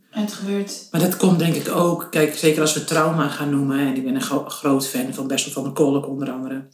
Het 0.10 0.34
gebeurt. 0.34 0.88
Maar 0.92 1.02
dat 1.02 1.18
komt 1.18 1.40
denk 1.40 1.56
ik 1.56 1.70
ook, 1.70 2.08
kijk, 2.10 2.36
zeker 2.36 2.62
als 2.62 2.74
we 2.74 2.84
trauma 2.84 3.28
gaan 3.28 3.50
noemen, 3.50 3.80
en 3.80 3.96
ik 3.96 4.04
ben 4.04 4.16
een 4.16 4.22
gro 4.22 4.44
groot 4.46 4.88
fan 4.88 5.14
van 5.14 5.28
Bessel 5.28 5.52
van 5.52 5.64
der 5.64 5.72
Kolk 5.72 6.08
onder 6.08 6.32
andere, 6.32 6.68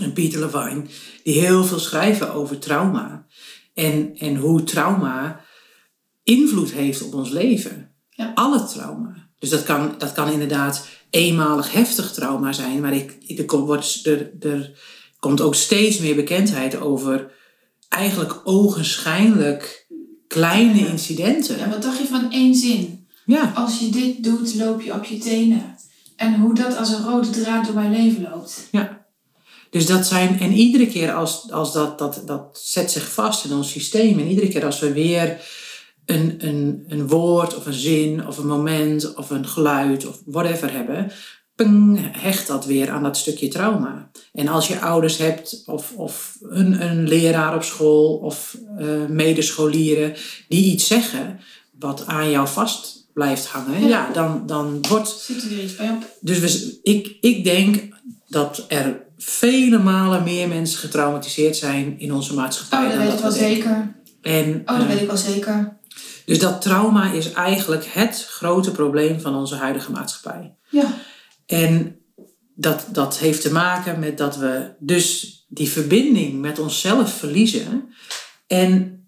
en 0.00 0.12
Pieter 0.12 0.40
Levine, 0.40 0.82
die 1.24 1.40
heel 1.40 1.64
veel 1.64 1.78
schrijven 1.78 2.32
over 2.34 2.58
trauma. 2.58 3.26
En, 3.74 4.12
en 4.18 4.36
hoe 4.36 4.64
trauma 4.64 5.40
invloed 6.22 6.72
heeft 6.72 7.02
op 7.02 7.14
ons 7.14 7.30
leven. 7.30 7.90
Ja. 8.10 8.32
Alle 8.34 8.64
trauma. 8.64 9.28
Dus 9.38 9.50
dat 9.50 9.62
kan, 9.62 9.94
dat 9.98 10.12
kan 10.12 10.30
inderdaad 10.30 10.86
eenmalig 11.10 11.72
heftig 11.72 12.12
trauma 12.12 12.52
zijn, 12.52 12.80
maar 12.80 12.92
ik, 12.94 13.16
er, 13.38 13.58
wordt, 13.58 14.06
er, 14.06 14.30
er 14.40 14.70
komt 15.18 15.40
ook 15.40 15.54
steeds 15.54 15.98
meer 15.98 16.14
bekendheid 16.14 16.80
over 16.80 17.30
eigenlijk 17.88 18.40
ogenschijnlijk 18.44 19.86
kleine 20.28 20.80
Ja. 20.80 20.86
incidenten. 20.86 21.58
Ja, 21.58 21.68
wat 21.68 21.82
dacht 21.82 21.98
je 21.98 22.06
van 22.06 22.32
één 22.32 22.54
zin? 22.54 23.06
Ja, 23.26 23.52
Als 23.54 23.78
je 23.78 23.88
dit 23.90 24.24
doet, 24.24 24.54
loop 24.54 24.80
je 24.82 24.92
op 24.92 25.04
je 25.04 25.18
tenen. 25.18 25.76
En 26.16 26.34
hoe 26.40 26.54
dat 26.54 26.76
als 26.76 26.90
een 26.90 27.04
rode 27.04 27.30
draad 27.30 27.64
door 27.66 27.74
mijn 27.74 27.90
leven 27.92 28.22
loopt. 28.30 28.68
Dus 29.72 29.86
dat 29.86 30.06
zijn, 30.06 30.40
en 30.40 30.52
iedere 30.52 30.86
keer 30.86 31.12
als, 31.12 31.50
als 31.50 31.72
dat, 31.72 31.98
dat, 31.98 32.22
dat 32.26 32.60
zet 32.62 32.90
zich 32.90 33.12
vast 33.12 33.44
in 33.44 33.52
ons 33.52 33.70
systeem, 33.70 34.18
en 34.18 34.26
iedere 34.28 34.48
keer 34.48 34.64
als 34.64 34.78
we 34.78 34.92
weer 34.92 35.40
een, 36.04 36.34
een, 36.38 36.84
een 36.88 37.08
woord 37.08 37.56
of 37.56 37.66
een 37.66 37.72
zin 37.72 38.26
of 38.26 38.38
een 38.38 38.46
moment 38.46 39.14
of 39.14 39.30
een 39.30 39.46
geluid 39.46 40.06
of 40.06 40.20
whatever 40.24 40.72
hebben, 40.72 41.12
ping, 41.54 41.98
hecht 42.12 42.46
dat 42.46 42.66
weer 42.66 42.90
aan 42.90 43.02
dat 43.02 43.16
stukje 43.16 43.48
trauma. 43.48 44.10
En 44.32 44.48
als 44.48 44.68
je 44.68 44.80
ouders 44.80 45.16
hebt 45.16 45.62
of, 45.66 45.92
of 45.96 46.38
een, 46.40 46.82
een 46.90 47.08
leraar 47.08 47.54
op 47.54 47.62
school 47.62 48.16
of 48.16 48.56
eh, 48.78 48.86
medescholieren 49.08 50.14
die 50.48 50.72
iets 50.72 50.86
zeggen 50.86 51.40
wat 51.78 52.06
aan 52.06 52.30
jou 52.30 52.48
vast 52.48 53.06
blijft 53.14 53.46
hangen, 53.46 53.80
ja, 53.80 53.88
Ja. 53.88 54.12
dan, 54.12 54.42
dan 54.46 54.80
wordt 54.88 55.08
Zit 55.08 55.42
er 55.42 55.48
weer 55.48 55.62
iets 55.64 55.76
bij 55.76 55.90
op? 55.90 56.16
dus 56.20 56.38
we, 56.38 56.78
ik, 56.82 57.16
ik 57.20 57.44
denk 57.44 57.88
dat 58.28 58.64
er 58.68 59.10
vele 59.24 59.78
malen 59.78 60.22
meer 60.22 60.48
mensen 60.48 60.78
getraumatiseerd 60.78 61.56
zijn 61.56 61.98
in 61.98 62.12
onze 62.12 62.34
maatschappij. 62.34 62.78
Oh, 62.78 62.88
dat 62.88 62.94
dan 62.98 63.06
weet 63.06 63.14
ik 63.14 63.22
wel 63.22 63.30
zeker. 63.30 63.94
En, 64.22 64.62
Oh, 64.64 64.66
dat 64.66 64.80
eh, 64.80 64.86
weet 64.86 65.00
ik 65.00 65.06
wel 65.06 65.16
zeker. 65.16 65.78
dus 66.24 66.38
dat 66.38 66.62
trauma 66.62 67.12
is 67.12 67.32
eigenlijk 67.32 67.84
het 67.84 68.26
grote 68.30 68.70
probleem 68.70 69.20
van 69.20 69.34
onze 69.34 69.54
huidige 69.56 69.90
maatschappij. 69.90 70.54
Ja. 70.70 70.94
En 71.46 71.96
dat, 72.54 72.86
dat 72.92 73.18
heeft 73.18 73.42
te 73.42 73.52
maken 73.52 73.98
met 73.98 74.18
dat 74.18 74.36
we 74.36 74.74
dus 74.78 75.36
die 75.48 75.68
verbinding 75.68 76.40
met 76.40 76.58
onszelf 76.58 77.12
verliezen. 77.12 77.94
En, 78.46 79.01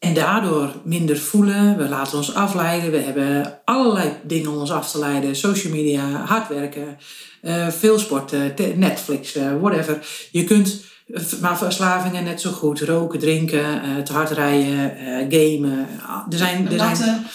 en 0.00 0.14
daardoor 0.14 0.72
minder 0.84 1.18
voelen. 1.18 1.76
We 1.76 1.88
laten 1.88 2.16
ons 2.18 2.34
afleiden. 2.34 2.90
We 2.90 2.98
hebben 2.98 3.60
allerlei 3.64 4.12
dingen 4.24 4.50
om 4.50 4.56
ons 4.56 4.70
af 4.72 4.90
te 4.90 4.98
leiden. 4.98 5.36
Social 5.36 5.72
media, 5.72 6.10
hard 6.10 6.48
werken, 6.48 6.98
eh, 7.42 7.68
veel 7.68 7.98
sporten, 7.98 8.54
te- 8.54 8.72
Netflix, 8.76 9.34
eh, 9.34 9.52
whatever. 9.60 10.06
Je 10.30 10.44
kunt, 10.44 10.84
eh, 11.14 11.22
maar 11.40 11.58
verslavingen 11.58 12.24
net 12.24 12.40
zo 12.40 12.50
goed. 12.50 12.80
Roken, 12.80 13.18
drinken, 13.18 13.80
te 14.04 14.12
hard 14.12 14.30
rijden, 14.30 14.92
gamen. 15.30 15.86
Ah, 16.06 16.26
Er 16.30 16.38
zijn, 16.38 16.66
er 16.72 16.78
zijn, 16.96 17.26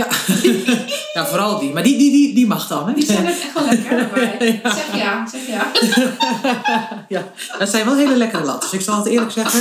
ja. 0.00 0.08
ja, 1.14 1.26
vooral 1.26 1.58
die. 1.58 1.72
Maar 1.72 1.82
die, 1.82 1.98
die, 1.98 2.10
die, 2.10 2.34
die 2.34 2.46
mag 2.46 2.68
dan. 2.68 2.88
Hè? 2.88 2.94
die 2.94 3.04
zijn 3.04 3.18
ook 3.26 3.28
echt 3.28 3.52
wel 3.54 3.64
lekker. 3.64 4.10
Zeg 4.74 4.96
ja, 4.96 5.26
zeg 5.28 5.46
ja. 5.46 5.72
ja, 7.18 7.32
dat 7.58 7.68
zijn 7.68 7.84
wel 7.84 7.96
hele 7.96 8.16
lekkere 8.16 8.44
latten. 8.44 8.70
Dus 8.70 8.78
ik 8.78 8.84
zal 8.84 8.96
het 8.96 9.06
eerlijk 9.06 9.32
zeggen. 9.32 9.60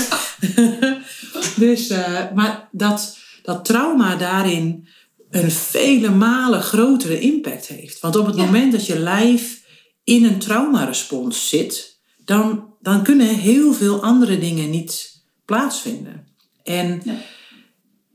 dus, 1.56 1.90
eh, 1.90 2.20
maar 2.36 2.68
dat, 2.72 3.18
dat 3.44 3.66
trauma 3.66 4.16
daarin 4.16 4.88
een 5.30 5.52
vele 5.52 6.10
malen 6.10 6.62
grotere 6.62 7.20
impact 7.20 7.68
heeft. 7.68 8.00
Want 8.00 8.16
op 8.16 8.26
het 8.26 8.36
Ja. 8.36 8.44
moment 8.46 8.72
dat 8.72 8.86
je 8.86 9.00
lijf 9.00 9.62
in 10.04 10.24
een 10.26 10.40
traumarespons 10.40 11.50
zit, 11.50 12.00
dan, 12.26 12.74
dan 12.82 13.04
kunnen 13.04 13.28
heel 13.28 13.74
veel 13.74 14.04
andere 14.04 14.40
dingen 14.40 14.70
niet 14.70 15.22
plaatsvinden. 15.46 16.28
En, 16.64 17.02
Ja. 17.04 17.14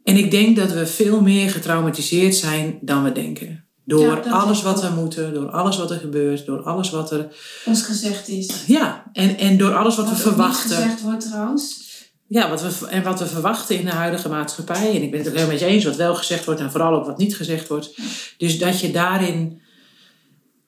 En 0.08 0.16
ik 0.16 0.30
denk 0.30 0.56
dat 0.56 0.72
we 0.72 0.86
veel 0.86 1.20
meer 1.20 1.50
getraumatiseerd 1.50 2.34
zijn 2.36 2.78
dan 2.80 3.02
we 3.04 3.12
denken. 3.12 3.64
Door 3.84 4.00
Ja, 4.24 4.30
alles 4.30 4.62
wat 4.62 4.82
er 4.82 4.92
moeten, 4.92 5.34
door 5.34 5.50
alles 5.50 5.76
wat 5.76 5.90
er 5.90 5.98
gebeurt, 5.98 6.46
door 6.46 6.62
alles 6.62 6.90
wat 6.90 7.10
er 7.12 7.28
Ons 7.64 7.82
gezegd 7.82 8.28
is. 8.28 8.50
ja, 8.66 9.10
en, 9.12 9.38
en 9.38 9.56
door 9.58 9.74
alles 9.74 9.96
wat 9.96 10.04
we 10.04 10.10
Wat 10.10 10.20
verwachten. 10.20 10.76
gezegd 10.76 11.00
wordt 11.02 11.24
trouwens. 11.30 11.86
Ja, 12.26 12.48
wat 12.50 12.62
we, 12.62 12.86
en 12.86 13.02
wat 13.02 13.18
we 13.18 13.26
verwachten 13.26 13.78
in 13.78 13.84
de 13.84 13.90
huidige 13.90 14.28
maatschappij. 14.28 14.94
En 14.96 15.02
ik 15.02 15.10
ben 15.10 15.18
het 15.18 15.28
ook 15.28 15.34
helemaal 15.34 15.52
met 15.56 15.60
je 15.62 15.66
eens 15.66 15.84
wat 15.84 15.96
wel 15.96 16.14
gezegd 16.14 16.44
wordt 16.44 16.60
en 16.60 16.70
vooral 16.70 16.94
ook 16.94 17.06
wat 17.06 17.18
niet 17.18 17.36
gezegd 17.36 17.68
wordt. 17.68 17.90
Dus 18.38 18.58
dat 18.58 18.80
je 18.80 18.90
daarin, 18.90 19.60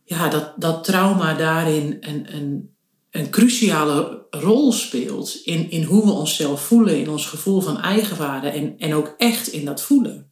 ja, 0.04 0.28
dat, 0.28 0.52
dat 0.56 0.84
trauma 0.84 1.34
daarin 1.34 1.96
een, 2.00 2.26
een, 2.34 2.74
een 3.10 3.30
cruciale 3.30 4.26
rol 4.30 4.72
speelt. 4.72 5.40
In, 5.44 5.70
in 5.70 5.82
hoe 5.82 6.04
we 6.04 6.10
onszelf 6.10 6.64
voelen, 6.64 7.00
in 7.00 7.10
ons 7.10 7.26
gevoel 7.26 7.60
van 7.60 7.80
eigenwaarde 7.80 8.48
en, 8.48 8.74
en 8.78 8.94
ook 8.94 9.14
echt 9.18 9.46
in 9.48 9.64
dat 9.64 9.82
voelen. 9.82 10.30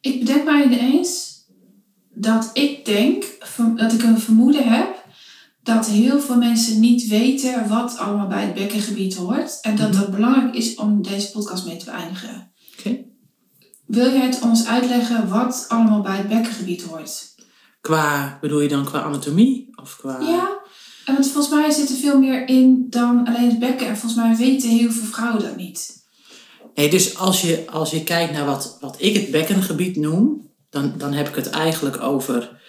Ik 0.00 0.18
bedenk 0.18 0.44
mij 0.44 0.64
ineens 0.64 1.36
dat 2.08 2.50
ik 2.52 2.84
denk, 2.84 3.24
dat 3.76 3.92
ik 3.92 4.02
een 4.02 4.20
vermoeden 4.20 4.68
heb, 4.72 5.06
dat 5.62 5.86
heel 5.86 6.20
veel 6.20 6.36
mensen 6.36 6.80
niet 6.80 7.06
weten 7.06 7.68
wat 7.68 7.98
allemaal 7.98 8.26
bij 8.26 8.44
het 8.44 8.54
bekkengebied 8.54 9.14
hoort. 9.14 9.58
En 9.60 9.76
dat 9.76 9.92
dat 9.92 10.10
belangrijk 10.10 10.54
is 10.54 10.74
om 10.74 11.02
deze 11.02 11.30
podcast 11.30 11.66
mee 11.66 11.76
te 11.76 11.84
beëindigen. 11.84 12.52
Oké. 12.78 13.04
Wil 13.86 14.12
jij 14.12 14.26
het 14.26 14.40
ons 14.40 14.66
uitleggen 14.66 15.28
wat 15.28 15.64
allemaal 15.68 16.00
bij 16.00 16.16
het 16.16 16.28
bekkengebied 16.28 16.82
hoort? 16.82 17.34
Qua, 17.80 18.38
bedoel 18.40 18.60
je 18.60 18.68
dan 18.68 18.84
qua 18.84 19.00
anatomie? 19.00 19.68
Of 19.80 19.96
qua... 19.96 20.20
Ja, 20.20 20.57
want 21.14 21.28
volgens 21.28 21.54
mij 21.54 21.70
zit 21.70 21.88
er 21.88 21.96
veel 21.96 22.18
meer 22.18 22.48
in 22.48 22.86
dan 22.90 23.26
alleen 23.26 23.48
het 23.48 23.58
bekken. 23.58 23.86
En 23.86 23.96
volgens 23.96 24.22
mij 24.22 24.36
weten 24.36 24.68
heel 24.68 24.90
veel 24.90 25.06
vrouwen 25.06 25.42
dat 25.42 25.56
niet. 25.56 25.96
Nee, 26.74 26.90
dus 26.90 27.16
als 27.16 27.40
je, 27.40 27.64
als 27.70 27.90
je 27.90 28.04
kijkt 28.04 28.32
naar 28.32 28.46
wat, 28.46 28.76
wat 28.80 28.96
ik 28.98 29.14
het 29.14 29.30
bekkengebied 29.30 29.96
noem, 29.96 30.50
dan, 30.70 30.94
dan 30.96 31.12
heb 31.12 31.28
ik 31.28 31.34
het 31.34 31.50
eigenlijk 31.50 32.02
over 32.02 32.60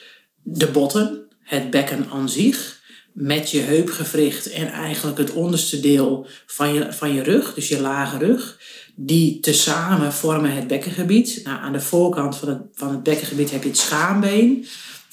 de 0.44 0.68
botten, 0.68 1.28
het 1.40 1.70
bekken 1.70 2.06
aan 2.12 2.30
zich, 2.30 2.80
met 3.14 3.52
je 3.52 3.60
heupgewricht 3.60 4.52
en 4.52 4.68
eigenlijk 4.68 5.18
het 5.18 5.34
onderste 5.34 5.80
deel 5.80 6.28
van 6.46 6.74
je, 6.74 6.94
van 6.94 7.14
je 7.14 7.24
rug, 7.24 7.54
dus 7.54 7.68
je 7.68 7.82
lage 7.82 8.18
rug. 8.18 8.60
Die 8.96 9.40
tezamen 9.40 10.14
vormen 10.14 10.56
het 10.56 10.68
bekkengebied. 10.68 11.42
Nou, 11.44 11.60
aan 11.62 11.74
de 11.74 11.82
voorkant 11.82 12.38
van 12.38 12.50
het, 12.50 12.62
van 12.74 12.90
het 12.90 13.04
bekkengebied 13.04 13.52
heb 13.52 13.64
je 13.64 13.70
het 13.70 13.78
schaambeen. 13.78 14.66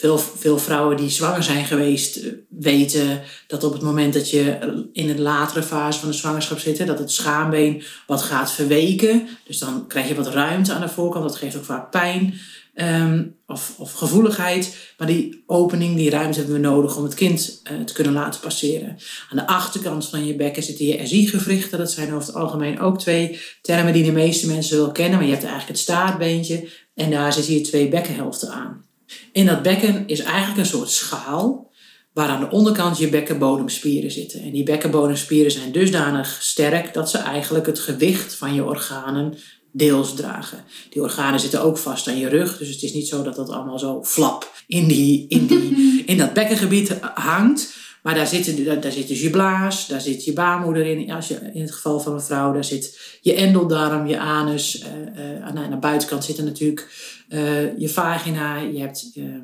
Veel, 0.07 0.19
veel 0.19 0.59
vrouwen 0.59 0.97
die 0.97 1.11
zwanger 1.11 1.43
zijn 1.43 1.65
geweest 1.65 2.17
eh, 2.17 2.33
weten 2.49 3.23
dat 3.47 3.65
op 3.65 3.73
het 3.73 3.83
moment 3.83 4.15
dat 4.15 4.31
je 4.31 4.59
in 4.93 5.11
een 5.11 5.21
latere 5.21 5.63
fase 5.63 5.99
van 5.99 6.09
de 6.09 6.15
zwangerschap 6.15 6.59
zit, 6.59 6.87
dat 6.87 6.99
het 6.99 7.11
schaambeen 7.11 7.83
wat 8.07 8.23
gaat 8.23 8.53
verweken. 8.53 9.29
Dus 9.47 9.59
dan 9.59 9.87
krijg 9.87 10.09
je 10.09 10.15
wat 10.15 10.29
ruimte 10.29 10.73
aan 10.73 10.81
de 10.81 10.89
voorkant. 10.89 11.25
Dat 11.25 11.37
geeft 11.37 11.57
ook 11.57 11.65
vaak 11.65 11.91
pijn 11.91 12.35
ehm, 12.75 13.25
of, 13.47 13.75
of 13.79 13.93
gevoeligheid. 13.93 14.77
Maar 14.99 15.07
die 15.07 15.43
opening, 15.47 15.97
die 15.97 16.11
ruimte 16.11 16.39
hebben 16.39 16.57
we 16.57 16.69
nodig 16.69 16.97
om 16.97 17.05
het 17.05 17.15
kind 17.15 17.61
eh, 17.63 17.81
te 17.81 17.93
kunnen 17.93 18.13
laten 18.13 18.41
passeren. 18.41 18.97
Aan 19.31 19.37
de 19.37 19.47
achterkant 19.47 20.09
van 20.09 20.27
je 20.27 20.37
bekken 20.37 20.63
zitten 20.63 20.87
je 20.87 21.07
SI-gewrichten. 21.07 21.79
Dat 21.79 21.91
zijn 21.91 22.15
over 22.15 22.27
het 22.27 22.37
algemeen 22.37 22.81
ook 22.81 22.99
twee 22.99 23.41
termen 23.63 23.93
die 23.93 24.05
de 24.05 24.13
meeste 24.13 24.47
mensen 24.47 24.77
wel 24.77 24.93
kennen. 24.93 25.19
Maar 25.19 25.27
je 25.27 25.33
hebt 25.33 25.45
eigenlijk 25.45 25.73
het 25.73 25.89
staartbeentje 25.89 26.69
en 26.95 27.11
daar 27.11 27.33
zitten 27.33 27.55
je 27.55 27.61
twee 27.61 27.89
bekkenhelften 27.89 28.51
aan. 28.51 28.86
In 29.33 29.47
dat 29.47 29.63
bekken 29.63 30.05
is 30.07 30.21
eigenlijk 30.21 30.59
een 30.59 30.67
soort 30.67 30.91
schaal 30.91 31.71
waar 32.13 32.29
aan 32.29 32.41
de 32.41 32.51
onderkant 32.51 32.99
je 32.99 33.09
bekkenbodemspieren 33.09 34.11
zitten. 34.11 34.41
En 34.41 34.51
die 34.51 34.63
bekkenbodemspieren 34.63 35.53
zijn 35.53 35.73
dusdanig 35.73 36.39
sterk 36.41 36.95
dat 36.95 37.11
ze 37.11 37.19
eigenlijk 37.19 37.67
het 37.67 37.79
gewicht 37.79 38.35
van 38.35 38.55
je 38.55 38.65
organen 38.65 39.35
deels 39.73 40.15
dragen. 40.15 40.65
Die 40.91 41.03
organen 41.03 41.41
zitten 41.41 41.63
ook 41.63 41.79
vast 41.79 42.09
aan 42.09 42.19
je 42.19 42.29
rug, 42.29 42.59
dus 42.59 42.69
het 42.69 42.83
is 42.83 42.93
niet 42.93 43.09
zo 43.09 43.23
dat 43.23 43.37
dat 43.37 43.49
allemaal 43.49 43.79
zo 43.79 44.05
flap 44.05 44.53
in, 44.67 44.89
die, 44.89 45.27
in, 45.29 45.47
die, 45.47 45.75
in 46.07 46.19
dat 46.19 46.33
bekkengebied 46.33 46.99
hangt. 47.15 47.75
Maar 48.07 48.15
daar 48.15 48.27
zit, 48.27 48.65
daar, 48.65 48.81
daar 48.81 48.93
dus 49.07 49.21
je 49.21 49.31
blaas, 49.31 49.87
daar 49.87 50.01
zit 50.01 50.25
je 50.25 50.33
baarmoeder 50.33 50.87
in, 50.87 51.11
als 51.11 51.29
je, 51.29 51.51
in 51.53 51.61
het 51.61 51.73
geval 51.73 52.01
van 52.01 52.13
een 52.13 52.21
vrouw. 52.21 52.53
Daar 52.53 52.65
zit 52.65 53.19
je 53.21 53.35
endeldarm, 53.35 54.07
je 54.07 54.19
anus. 54.19 54.79
eh, 54.79 55.37
eh, 55.37 55.43
aan, 55.45 55.59
aan 55.59 55.71
de 55.71 55.77
buitenkant 55.77 56.25
zitten 56.25 56.45
natuurlijk 56.45 56.89
eh, 57.29 57.79
je 57.79 57.89
vagina. 57.89 58.57
Je 58.57 58.79
hebt 58.79 59.11
ehm, 59.15 59.41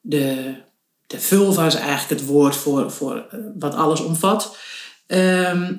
de, 0.00 0.54
de 1.06 1.20
vulva 1.20 1.66
is 1.66 1.74
eigenlijk 1.74 2.20
het 2.20 2.28
woord 2.28 2.56
voor, 2.56 2.90
voor 2.90 3.26
wat 3.58 3.74
alles 3.74 4.00
omvat. 4.00 4.56
Ehm, 5.06 5.74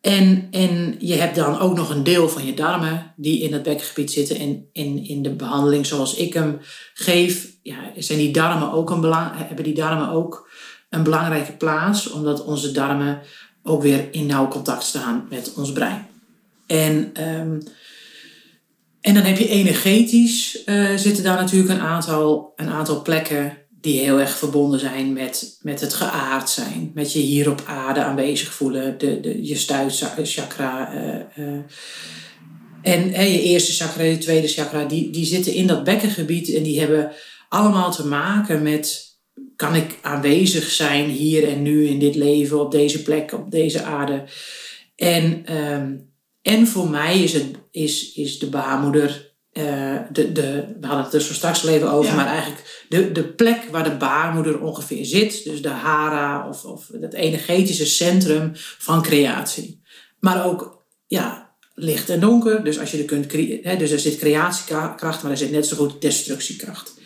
en, 0.00 0.48
en 0.50 0.96
je 0.98 1.14
hebt 1.14 1.36
dan 1.36 1.58
ook 1.58 1.76
nog 1.76 1.90
een 1.90 2.04
deel 2.04 2.28
van 2.28 2.46
je 2.46 2.54
darmen 2.54 3.14
die 3.16 3.42
in 3.42 3.52
het 3.52 3.62
bekkengebied 3.62 4.10
zitten. 4.10 4.36
En 4.38 4.68
in, 4.72 5.04
in 5.06 5.22
de 5.22 5.34
behandeling 5.34 5.86
zoals 5.86 6.14
ik 6.14 6.34
hem 6.34 6.58
geef, 6.94 7.56
ja, 7.62 7.76
zijn 7.96 8.18
die 8.18 8.32
darmen 8.32 8.72
ook 8.72 8.90
een 8.90 9.00
belang, 9.00 9.30
hebben 9.34 9.64
die 9.64 9.74
darmen 9.74 10.08
ook 10.08 10.50
een 10.92 11.02
belangrijke 11.02 11.52
plaats. 11.52 12.10
Omdat 12.10 12.44
onze 12.44 12.72
darmen 12.72 13.20
ook 13.62 13.82
weer 13.82 14.08
in 14.10 14.26
nauw 14.26 14.48
contact 14.48 14.82
staan 14.82 15.26
met 15.30 15.52
ons 15.56 15.72
brein. 15.72 16.06
En, 16.66 17.10
ehm, 17.14 17.60
en 19.00 19.14
dan 19.14 19.22
heb 19.22 19.38
je 19.38 19.48
energetisch 19.48 20.64
eh, 20.64 20.94
zitten 20.96 21.24
daar 21.24 21.36
natuurlijk 21.36 21.70
een 21.70 21.86
aantal, 21.86 22.52
een 22.56 22.68
aantal 22.68 23.02
plekken 23.02 23.56
die 23.80 24.00
heel 24.00 24.20
erg 24.20 24.36
verbonden 24.36 24.80
zijn 24.80 25.12
met, 25.12 25.58
met 25.62 25.80
het 25.80 25.94
geaard 25.94 26.50
zijn. 26.50 26.90
Met 26.94 27.12
je 27.12 27.18
hier 27.18 27.50
op 27.50 27.62
aarde 27.66 28.02
aanwezig 28.02 28.52
voelen. 28.52 28.98
De, 28.98 29.20
de, 29.20 29.46
je 29.46 29.56
stuitchakra. 29.56 30.92
eh. 31.34 31.46
en 32.82 33.12
hè, 33.12 33.22
je 33.22 33.42
eerste 33.42 33.72
chakra, 33.72 34.02
je 34.02 34.18
tweede 34.18 34.48
chakra. 34.48 34.84
Die, 34.84 35.10
die 35.10 35.24
zitten 35.24 35.54
in 35.54 35.66
dat 35.66 35.84
bekkengebied. 35.84 36.54
En 36.54 36.62
die 36.62 36.78
hebben 36.80 37.12
allemaal 37.48 37.92
te 37.92 38.06
maken 38.06 38.62
met... 38.62 39.10
Kan 39.62 39.74
ik 39.74 39.98
aanwezig 40.00 40.70
zijn 40.70 41.08
hier 41.08 41.48
en 41.48 41.62
nu 41.62 41.86
in 41.86 41.98
dit 41.98 42.14
leven. 42.14 42.60
Op 42.60 42.70
deze 42.70 43.02
plek, 43.02 43.32
op 43.32 43.50
deze 43.50 43.82
aarde. 43.82 44.24
En, 44.96 45.42
ehm, 45.46 45.96
en 46.42 46.66
voor 46.66 46.88
mij 46.88 47.22
is, 47.22 47.32
het, 47.32 47.46
is, 47.70 48.12
is 48.12 48.38
de 48.38 48.46
baarmoeder... 48.46 49.34
eh, 49.52 49.96
de, 50.12 50.32
de, 50.32 50.76
we 50.80 50.86
hadden 50.86 51.04
het 51.04 51.14
er 51.14 51.20
zo 51.20 51.32
straks 51.32 51.62
al 51.62 51.68
even 51.68 51.90
over, 51.92 52.10
Ja. 52.10 52.16
maar 52.16 52.26
eigenlijk 52.26 52.86
de, 52.88 53.12
de 53.12 53.24
plek 53.24 53.62
waar 53.70 53.84
de 53.84 53.96
baarmoeder 53.96 54.60
ongeveer 54.60 55.04
zit, 55.04 55.44
dus 55.44 55.62
de 55.62 55.68
hara 55.68 56.48
of, 56.48 56.64
of 56.64 56.88
het 57.00 57.14
energetische 57.14 57.86
centrum 57.86 58.50
van 58.78 59.02
creatie. 59.02 59.82
Maar 60.20 60.46
ook 60.46 60.84
ja, 61.06 61.54
licht 61.74 62.08
en 62.08 62.20
donker, 62.20 62.64
dus 62.64 62.78
als 62.78 62.90
je 62.90 62.98
er 62.98 63.04
kunt 63.04 63.32
hè, 63.62 63.76
dus 63.76 63.90
er 63.90 63.98
zit 63.98 64.18
creatiekracht, 64.18 65.22
maar 65.22 65.30
er 65.30 65.36
zit 65.36 65.50
net 65.50 65.66
zo 65.66 65.76
goed 65.76 66.00
destructiekracht. 66.00 67.00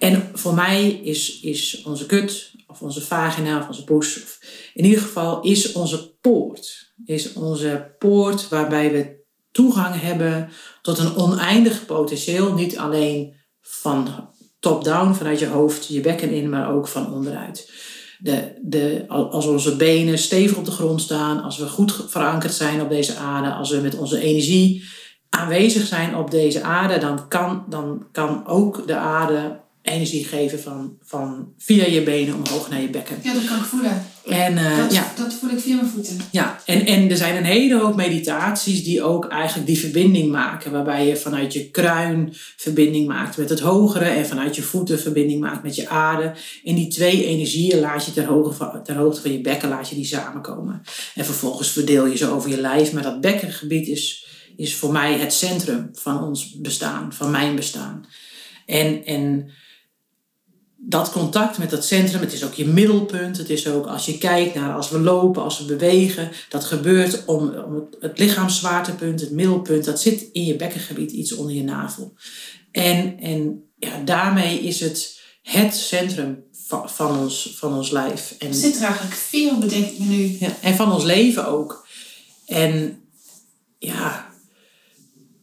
En 0.00 0.30
voor 0.32 0.54
mij 0.54 0.90
is, 0.90 1.40
is 1.40 1.82
onze 1.86 2.06
kut, 2.06 2.52
of 2.66 2.82
onze 2.82 3.00
vagina, 3.00 3.58
of 3.58 3.66
onze 3.66 3.84
poes, 3.84 4.22
of 4.22 4.38
in 4.74 4.84
ieder 4.84 5.00
geval 5.00 5.40
is 5.40 5.72
onze 5.72 6.14
poort. 6.20 6.92
Is 7.04 7.32
onze 7.32 7.94
poort 7.98 8.48
waarbij 8.48 8.92
we 8.92 9.24
toegang 9.52 10.00
hebben 10.00 10.50
tot 10.82 10.98
een 10.98 11.16
oneindig 11.16 11.86
potentieel. 11.86 12.54
Niet 12.54 12.78
alleen 12.78 13.34
van 13.60 14.28
top-down, 14.60 15.14
vanuit 15.14 15.38
je 15.38 15.46
hoofd, 15.46 15.86
je 15.86 16.00
bekken 16.00 16.30
in, 16.30 16.48
maar 16.48 16.74
ook 16.74 16.88
van 16.88 17.12
onderuit. 17.12 17.72
De, 18.18 18.58
de, 18.62 19.04
als 19.08 19.46
onze 19.46 19.76
benen 19.76 20.18
stevig 20.18 20.56
op 20.56 20.64
de 20.64 20.70
grond 20.70 21.00
staan, 21.00 21.42
als 21.42 21.58
we 21.58 21.68
goed 21.68 22.04
verankerd 22.08 22.54
zijn 22.54 22.82
op 22.82 22.88
deze 22.88 23.16
aarde, 23.16 23.52
als 23.52 23.70
we 23.70 23.80
met 23.80 23.98
onze 23.98 24.20
energie 24.20 24.84
aanwezig 25.30 25.86
zijn 25.86 26.16
op 26.16 26.30
deze 26.30 26.62
aarde, 26.62 26.98
dan 26.98 27.28
kan, 27.28 27.64
dan 27.68 28.06
kan 28.12 28.46
ook 28.46 28.86
de 28.86 28.96
aarde 28.96 29.59
energie 29.82 30.24
geven 30.24 30.60
van, 30.60 30.96
van 31.02 31.52
via 31.58 31.86
je 31.86 32.02
benen 32.02 32.34
omhoog 32.34 32.70
naar 32.70 32.80
je 32.80 32.88
bekken. 32.90 33.16
Ja, 33.22 33.34
dat 33.34 33.44
kan 33.44 33.56
ik 33.56 33.62
voelen. 33.62 34.06
En, 34.26 34.58
eh, 34.58 34.76
Dat, 34.76 34.92
ja, 34.92 35.12
dat 35.16 35.34
voel 35.34 35.50
ik 35.50 35.58
via 35.58 35.74
mijn 35.76 35.88
voeten. 35.88 36.16
ja. 36.30 36.60
En, 36.66 36.86
en 36.86 37.10
er 37.10 37.16
zijn 37.16 37.36
een 37.36 37.44
hele 37.44 37.78
hoop 37.78 37.96
meditaties 37.96 38.84
die 38.84 39.02
ook 39.02 39.28
eigenlijk 39.28 39.66
die 39.66 39.78
verbinding 39.78 40.30
maken. 40.30 40.72
Waarbij 40.72 41.06
je 41.06 41.16
vanuit 41.16 41.52
je 41.52 41.70
kruin 41.70 42.28
verbinding 42.56 43.06
maakt 43.06 43.36
met 43.36 43.48
het 43.48 43.60
hogere. 43.60 44.04
En 44.04 44.26
vanuit 44.26 44.56
je 44.56 44.62
voeten 44.62 45.00
verbinding 45.00 45.40
maakt 45.40 45.62
met 45.62 45.76
je 45.76 45.88
aarde. 45.88 46.32
En 46.64 46.74
die 46.74 46.88
twee 46.88 47.24
energieën 47.26 47.80
laat 47.80 48.04
je 48.04 48.12
ter 48.12 48.24
hoogte 48.24 48.56
van, 48.56 48.82
ter 48.84 48.96
hoogte 48.96 49.20
van 49.20 49.32
je 49.32 49.40
bekken 49.40 49.68
laat 49.68 49.88
je 49.88 49.94
die 49.94 50.06
samenkomen. 50.06 50.82
En 51.14 51.24
vervolgens 51.24 51.70
verdeel 51.70 52.06
je 52.06 52.16
ze 52.16 52.30
over 52.30 52.50
je 52.50 52.60
lijf. 52.60 52.92
Maar 52.92 53.02
dat 53.02 53.20
bekkengebied 53.20 53.88
is, 53.88 54.26
is 54.56 54.74
voor 54.74 54.92
mij 54.92 55.18
het 55.18 55.32
centrum 55.32 55.88
van 55.92 56.22
ons 56.22 56.54
bestaan. 56.58 57.12
Van 57.12 57.30
mijn 57.30 57.54
bestaan. 57.56 58.04
En, 58.66 59.04
en 59.04 59.50
dat 60.82 61.10
contact 61.10 61.58
met 61.58 61.70
dat 61.70 61.84
centrum, 61.84 62.20
het 62.20 62.32
is 62.32 62.44
ook 62.44 62.54
je 62.54 62.66
middelpunt. 62.66 63.36
Het 63.36 63.50
is 63.50 63.68
ook 63.68 63.86
als 63.86 64.06
je 64.06 64.18
kijkt 64.18 64.54
naar 64.54 64.74
als 64.74 64.90
we 64.90 64.98
lopen, 64.98 65.42
als 65.42 65.58
we 65.58 65.64
bewegen. 65.64 66.30
Dat 66.48 66.64
gebeurt 66.64 67.24
om, 67.24 67.54
om 67.54 67.88
het, 68.00 68.18
lichaamszwaartepunt, 68.18 69.20
het 69.20 69.30
middelpunt. 69.30 69.84
Dat 69.84 70.00
zit 70.00 70.28
in 70.32 70.44
je 70.44 70.56
bekkengebied, 70.56 71.10
iets 71.10 71.32
onder 71.32 71.54
je 71.54 71.62
navel. 71.62 72.14
En, 72.72 73.18
en 73.18 73.70
ja, 73.76 74.00
daarmee 74.04 74.60
is 74.60 74.80
het 74.80 75.18
het 75.42 75.74
centrum 75.74 76.44
van, 76.66 76.90
van, 76.90 77.18
ons, 77.18 77.54
van 77.56 77.74
ons 77.74 77.90
lijf. 77.90 78.34
En, 78.38 78.48
Er 78.48 78.54
zit 78.54 78.76
er 78.76 78.82
eigenlijk 78.82 79.14
veel, 79.14 79.58
bedenk 79.58 79.86
ik 79.86 79.98
me 79.98 80.04
nu. 80.04 80.36
ja, 80.40 80.56
en 80.60 80.74
van 80.74 80.92
ons 80.92 81.04
leven 81.04 81.46
ook. 81.46 81.86
En 82.46 83.02
ja, 83.78 84.34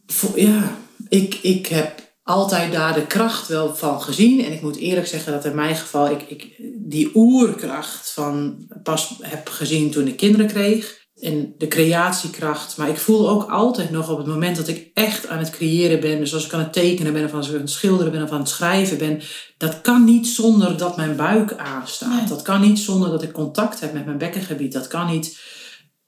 voor, 0.05 0.39
ja 0.39 0.77
ik, 1.09 1.33
ik 1.41 1.67
heb 1.67 2.06
altijd 2.27 2.71
daar 2.71 2.93
de 2.93 3.05
kracht 3.05 3.47
wel 3.47 3.75
van 3.75 4.01
gezien. 4.01 4.45
En 4.45 4.53
ik 4.53 4.61
moet 4.61 4.77
eerlijk 4.77 5.07
zeggen 5.07 5.31
dat 5.31 5.45
in 5.45 5.55
mijn 5.55 5.75
geval 5.75 6.09
ik, 6.09 6.21
ik 6.21 6.55
die 6.75 7.11
oerkracht 7.13 8.11
van 8.11 8.57
pas 8.83 9.13
heb 9.21 9.49
gezien 9.49 9.91
toen 9.91 10.07
ik 10.07 10.17
kinderen 10.17 10.47
kreeg. 10.47 11.05
En 11.21 11.53
de 11.57 11.67
creatiekracht. 11.67 12.77
Maar 12.77 12.89
ik 12.89 12.97
voel 12.97 13.29
ook 13.29 13.49
altijd 13.49 13.91
nog 13.91 14.09
op 14.09 14.17
het 14.17 14.27
moment 14.27 14.55
dat 14.55 14.67
ik 14.67 14.91
echt 14.93 15.27
aan 15.27 15.37
het 15.37 15.49
creëren 15.49 15.99
ben. 15.99 16.19
Dus 16.19 16.33
als 16.33 16.45
ik 16.45 16.53
aan 16.53 16.59
het 16.59 16.73
tekenen 16.73 17.13
ben 17.13 17.25
of 17.25 17.33
als 17.33 17.47
ik 17.47 17.53
aan 17.53 17.61
het 17.61 17.69
schilderen 17.69 18.11
ben 18.11 18.23
of 18.23 18.31
aan 18.31 18.39
het 18.39 18.49
schrijven 18.49 18.97
ben. 18.97 19.21
Dat 19.57 19.81
kan 19.81 20.03
niet 20.03 20.27
zonder 20.27 20.77
dat 20.77 20.97
mijn 20.97 21.15
buik 21.15 21.53
aanstaat. 21.53 22.19
Nee. 22.19 22.27
Dat 22.27 22.41
kan 22.41 22.61
niet 22.61 22.79
zonder 22.79 23.09
dat 23.09 23.23
ik 23.23 23.31
contact 23.31 23.79
heb 23.79 23.93
met 23.93 24.05
mijn 24.05 24.17
bekkengebied. 24.17 24.73
Dat 24.73 24.87
kan 24.87 25.07
niet 25.07 25.39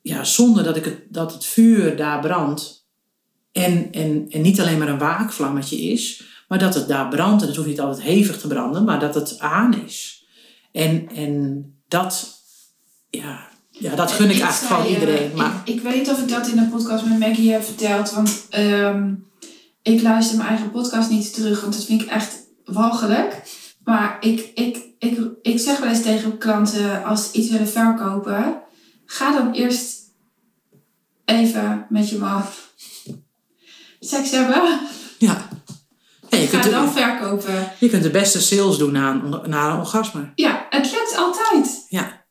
ja, 0.02 0.24
zonder 0.24 0.64
dat, 0.64 0.76
ik 0.76 0.86
het, 0.86 1.02
dat 1.10 1.34
het 1.34 1.46
vuur 1.46 1.96
daar 1.96 2.20
brandt. 2.20 2.79
En, 3.52 3.92
en, 3.92 4.26
en 4.30 4.42
niet 4.42 4.62
alleen 4.62 4.78
maar 4.78 4.88
een 4.88 4.98
waakvlammetje 4.98 5.82
is, 5.82 6.24
maar 6.48 6.60
dat 6.60 6.74
het 6.74 6.88
daar 6.88 7.08
brandt. 7.08 7.42
En 7.42 7.48
het 7.48 7.58
hoeft 7.58 7.68
niet 7.68 7.80
altijd 7.80 8.02
hevig 8.02 8.40
te 8.40 8.48
branden, 8.48 8.84
maar 8.84 9.00
dat 9.00 9.16
het 9.16 9.40
aan 9.40 9.84
is. 9.86 10.26
En, 10.72 11.10
en 11.16 11.64
dat, 11.88 12.30
ja, 13.10 13.48
ja, 13.70 13.96
dat 13.96 14.12
gun 14.12 14.30
ik, 14.30 14.42
eigenlijk 14.42 14.56
zei, 14.56 14.70
gewoon 14.70 14.86
eh, 14.86 14.92
iedereen. 14.92 15.32
Maar 15.36 15.62
Ik, 15.66 15.76
ik 15.76 15.82
weet 15.82 15.96
niet 15.96 16.10
of 16.10 16.22
ik 16.22 16.30
dat 16.30 16.48
in 16.48 16.56
de 16.56 16.68
podcast 16.72 17.06
met 17.06 17.20
Maggie 17.20 17.52
heb 17.52 17.64
verteld. 17.64 18.12
Want 18.12 18.46
ehm, 18.50 19.14
ik 19.82 20.02
luister 20.02 20.38
mijn 20.38 20.50
eigen 20.50 20.72
podcast 20.72 21.10
niet 21.10 21.34
terug. 21.34 21.62
Want 21.62 21.74
dat 21.74 21.86
vind 21.86 22.02
ik 22.02 22.08
echt 22.08 22.38
walgelijk. 22.66 23.44
Maar 23.84 24.18
ik, 24.20 24.52
ik, 24.54 24.80
ik, 25.00 25.20
ik 25.42 25.60
zeg 25.60 25.80
wel 25.80 25.90
eens 25.90 26.02
tegen 26.02 26.38
klanten 26.38 27.04
als 27.04 27.32
ze 27.32 27.38
iets 27.38 27.50
willen 27.50 27.68
verkopen. 27.68 28.62
Ga 29.06 29.32
dan 29.32 29.52
eerst 29.52 29.98
even 31.26 31.86
met 31.90 32.10
je 32.10 32.18
man 32.18 32.44
seks 34.00 34.32
hebben. 34.32 34.80
ja, 35.18 35.48
je, 36.30 36.48
kunt 36.50 36.64
Ga 36.66 36.70
dan 36.70 36.86
de, 36.86 36.92
verkopen. 36.92 37.72
je 37.80 37.90
kunt 37.90 38.04
de 38.04 38.10
beste 38.10 38.42
sales 38.42 38.78
doen 38.78 38.92
na 38.92 39.12
een, 39.12 39.50
na 39.50 39.72
een 39.72 39.80
orgasme. 39.80 40.32
Ja, 40.36 40.66
het 40.70 40.92
lukt 40.92 41.16
altijd. 41.18 41.86
Ja. 41.90 42.26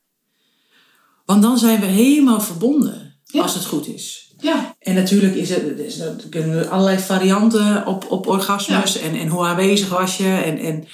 Want 1.24 1.42
dan 1.42 1.58
zijn 1.58 1.80
we 1.80 1.86
helemaal 1.86 2.40
verbonden, 2.40 3.20
Ja. 3.24 3.42
als 3.42 3.54
het 3.54 3.64
goed 3.64 3.86
is. 3.86 4.32
Ja, 4.40 4.76
En 4.78 4.94
natuurlijk 4.94 5.34
is 5.34 5.48
het, 5.48 5.62
er 5.62 5.78
is- 5.84 5.98
er 5.98 6.16
kunnen 6.30 6.70
allerlei 6.70 6.98
varianten 6.98 7.86
op, 7.86 8.10
op 8.10 8.26
orgasmes 8.26 8.98
en, 8.98 9.14
en 9.14 9.28
hoe 9.28 9.44
aanwezig 9.46 9.88
was 9.88 10.16
je. 10.16 10.28
En, 10.44 10.58
en, 10.58 10.86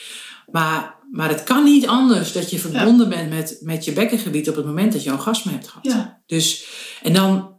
maar, 0.50 0.94
maar 1.10 1.28
het 1.28 1.42
kan 1.42 1.64
niet 1.64 1.86
anders 1.86 2.32
dat 2.32 2.50
je 2.50 2.58
verbonden 2.58 3.08
bent 3.08 3.30
met, 3.30 3.58
met 3.60 3.84
je 3.84 3.92
bekkengebied 3.92 4.48
op 4.48 4.56
het 4.56 4.64
moment 4.66 4.92
dat 4.92 5.02
je 5.02 5.10
een 5.10 5.16
orgasme 5.16 5.52
hebt 5.52 5.68
gehad. 5.68 5.84
ja. 5.84 6.22
Dus, 6.26 6.64
en 7.02 7.12
dan, 7.12 7.53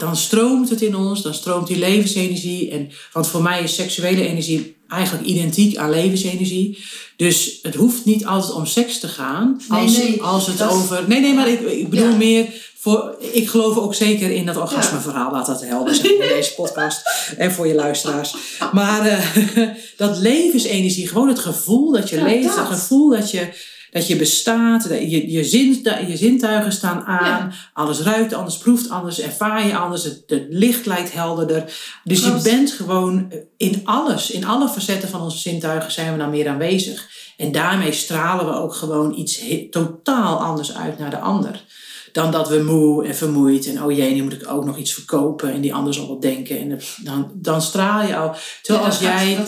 dan 0.00 0.16
stroomt 0.16 0.68
het 0.70 0.82
in 0.82 0.96
ons, 0.96 1.22
dan 1.22 1.34
stroomt 1.34 1.66
die 1.66 1.78
levensenergie. 1.78 2.70
En, 2.70 2.90
want 3.12 3.26
voor 3.28 3.42
mij 3.42 3.62
is 3.62 3.74
seksuele 3.74 4.26
energie 4.28 4.76
eigenlijk 4.88 5.26
identiek 5.28 5.76
aan 5.76 5.90
levensenergie. 5.90 6.78
Dus 7.16 7.58
het 7.62 7.74
hoeft 7.74 8.04
niet 8.04 8.26
altijd 8.26 8.52
om 8.52 8.66
seks 8.66 8.98
te 8.98 9.08
gaan. 9.08 9.60
Als, 9.68 9.96
nee, 9.96 10.22
als 10.22 10.46
het 10.46 10.62
over. 10.62 11.04
Nee, 11.08 11.20
nee, 11.20 11.34
maar 11.34 11.48
ik, 11.48 11.60
ik 11.60 11.88
bedoel 11.90 12.08
Ja. 12.10 12.16
meer. 12.16 12.46
Voor, 12.78 13.16
ik 13.32 13.48
geloof 13.48 13.76
ook 13.76 13.94
zeker 13.94 14.30
in 14.30 14.46
dat 14.46 14.56
orgasmeverhaal. 14.56 15.32
Laat 15.32 15.46
dat 15.46 15.64
helder 15.64 15.94
zijn 15.94 16.12
in 16.12 16.28
deze 16.28 16.54
podcast. 16.54 17.02
En 17.36 17.52
voor 17.52 17.66
je 17.66 17.74
luisteraars. 17.74 18.34
Maar 18.72 19.06
eh, 19.06 19.68
dat 19.96 20.18
levensenergie, 20.18 21.08
gewoon 21.08 21.28
het 21.28 21.38
gevoel 21.38 21.92
dat 21.92 22.08
je 22.08 22.16
Ja, 22.16 22.22
leeft. 22.24 22.56
Het 22.56 22.66
gevoel 22.66 23.10
dat 23.10 23.30
je, 23.30 23.48
dat 23.90 24.06
je 24.06 24.16
bestaat. 24.16 24.88
Dat 24.88 24.98
je, 24.98 25.30
je, 25.30 25.44
zin, 25.44 25.82
je 26.08 26.16
zintuigen 26.16 26.72
staan 26.72 27.04
aan. 27.04 27.52
Alles 27.72 28.00
ruikt 28.00 28.32
anders, 28.32 28.58
proeft 28.58 28.90
anders, 28.90 29.20
ervaar 29.20 29.66
je 29.66 29.76
anders. 29.76 30.04
Het, 30.04 30.22
het 30.26 30.46
licht 30.48 30.86
lijkt 30.86 31.12
helderder. 31.12 31.64
Dus 32.04 32.22
Klopt. 32.22 32.44
je 32.44 32.50
bent 32.50 32.70
gewoon 32.70 33.32
in 33.56 33.80
alles, 33.84 34.30
in 34.30 34.44
alle 34.46 34.68
facetten 34.68 35.08
van 35.08 35.20
onze 35.20 35.38
zintuigen 35.38 35.92
zijn 35.92 36.12
we 36.12 36.18
dan 36.18 36.30
meer 36.30 36.48
aanwezig. 36.48 37.08
En 37.36 37.52
daarmee 37.52 37.92
stralen 37.92 38.46
we 38.46 38.52
ook 38.52 38.74
gewoon 38.74 39.14
iets 39.18 39.42
totaal 39.70 40.38
anders 40.38 40.74
uit 40.74 40.98
naar 40.98 41.10
de 41.10 41.18
ander. 41.18 41.64
Dan 42.12 42.30
dat 42.30 42.48
we 42.48 42.62
moe 42.62 43.06
en 43.06 43.14
vermoeid 43.14 43.66
en 43.66 43.82
oh 43.84 43.92
jee, 43.96 44.14
nu 44.14 44.22
moet 44.22 44.32
ik 44.32 44.50
ook 44.50 44.64
nog 44.64 44.76
iets 44.78 44.92
verkopen 44.92 45.52
en 45.52 45.60
die 45.60 45.74
ander 45.74 45.94
zal 45.94 46.08
wat 46.08 46.22
denken. 46.22 46.58
En 46.58 46.80
dan, 47.04 47.30
dan 47.34 47.62
straal 47.62 48.06
je 48.06 48.16
al. 48.16 48.34
Terwijl 48.62 48.84
Ja, 48.84 48.90
als 48.90 48.98
gaat- 49.04 49.20
jij 49.22 49.38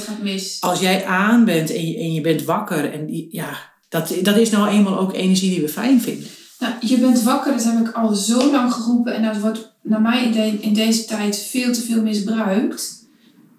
als 0.61 0.81
jij 0.81 1.05
aan 1.05 1.45
bent 1.45 1.71
en 1.73 1.87
je, 1.89 1.97
en 1.99 2.13
je 2.13 2.21
bent 2.21 2.43
wakker, 2.45 2.93
en 2.93 3.07
die, 3.07 3.29
ja, 3.31 3.72
dat, 3.93 4.13
dat 4.23 4.37
is 4.37 4.51
nou 4.51 4.69
eenmaal 4.69 4.99
ook 4.99 5.13
energie 5.15 5.51
die 5.51 5.61
we 5.61 5.69
fijn 5.69 6.01
vinden. 6.01 6.29
Nou, 6.59 6.75
je 6.81 6.99
bent 6.99 7.23
wakker, 7.23 7.53
dat 7.53 7.65
heb 7.65 7.87
ik 7.87 7.93
al 7.95 8.15
zo 8.15 8.51
lang 8.51 8.73
geroepen. 8.73 9.15
En 9.15 9.23
dat 9.23 9.39
wordt 9.41 9.73
naar 9.83 10.01
mij 10.01 10.25
in, 10.25 10.33
de- 10.33 10.59
in 10.61 10.75
deze 10.75 11.05
tijd 11.05 11.37
veel 11.39 11.73
te 11.73 11.81
veel 11.81 12.03
misbruikt. 12.03 13.07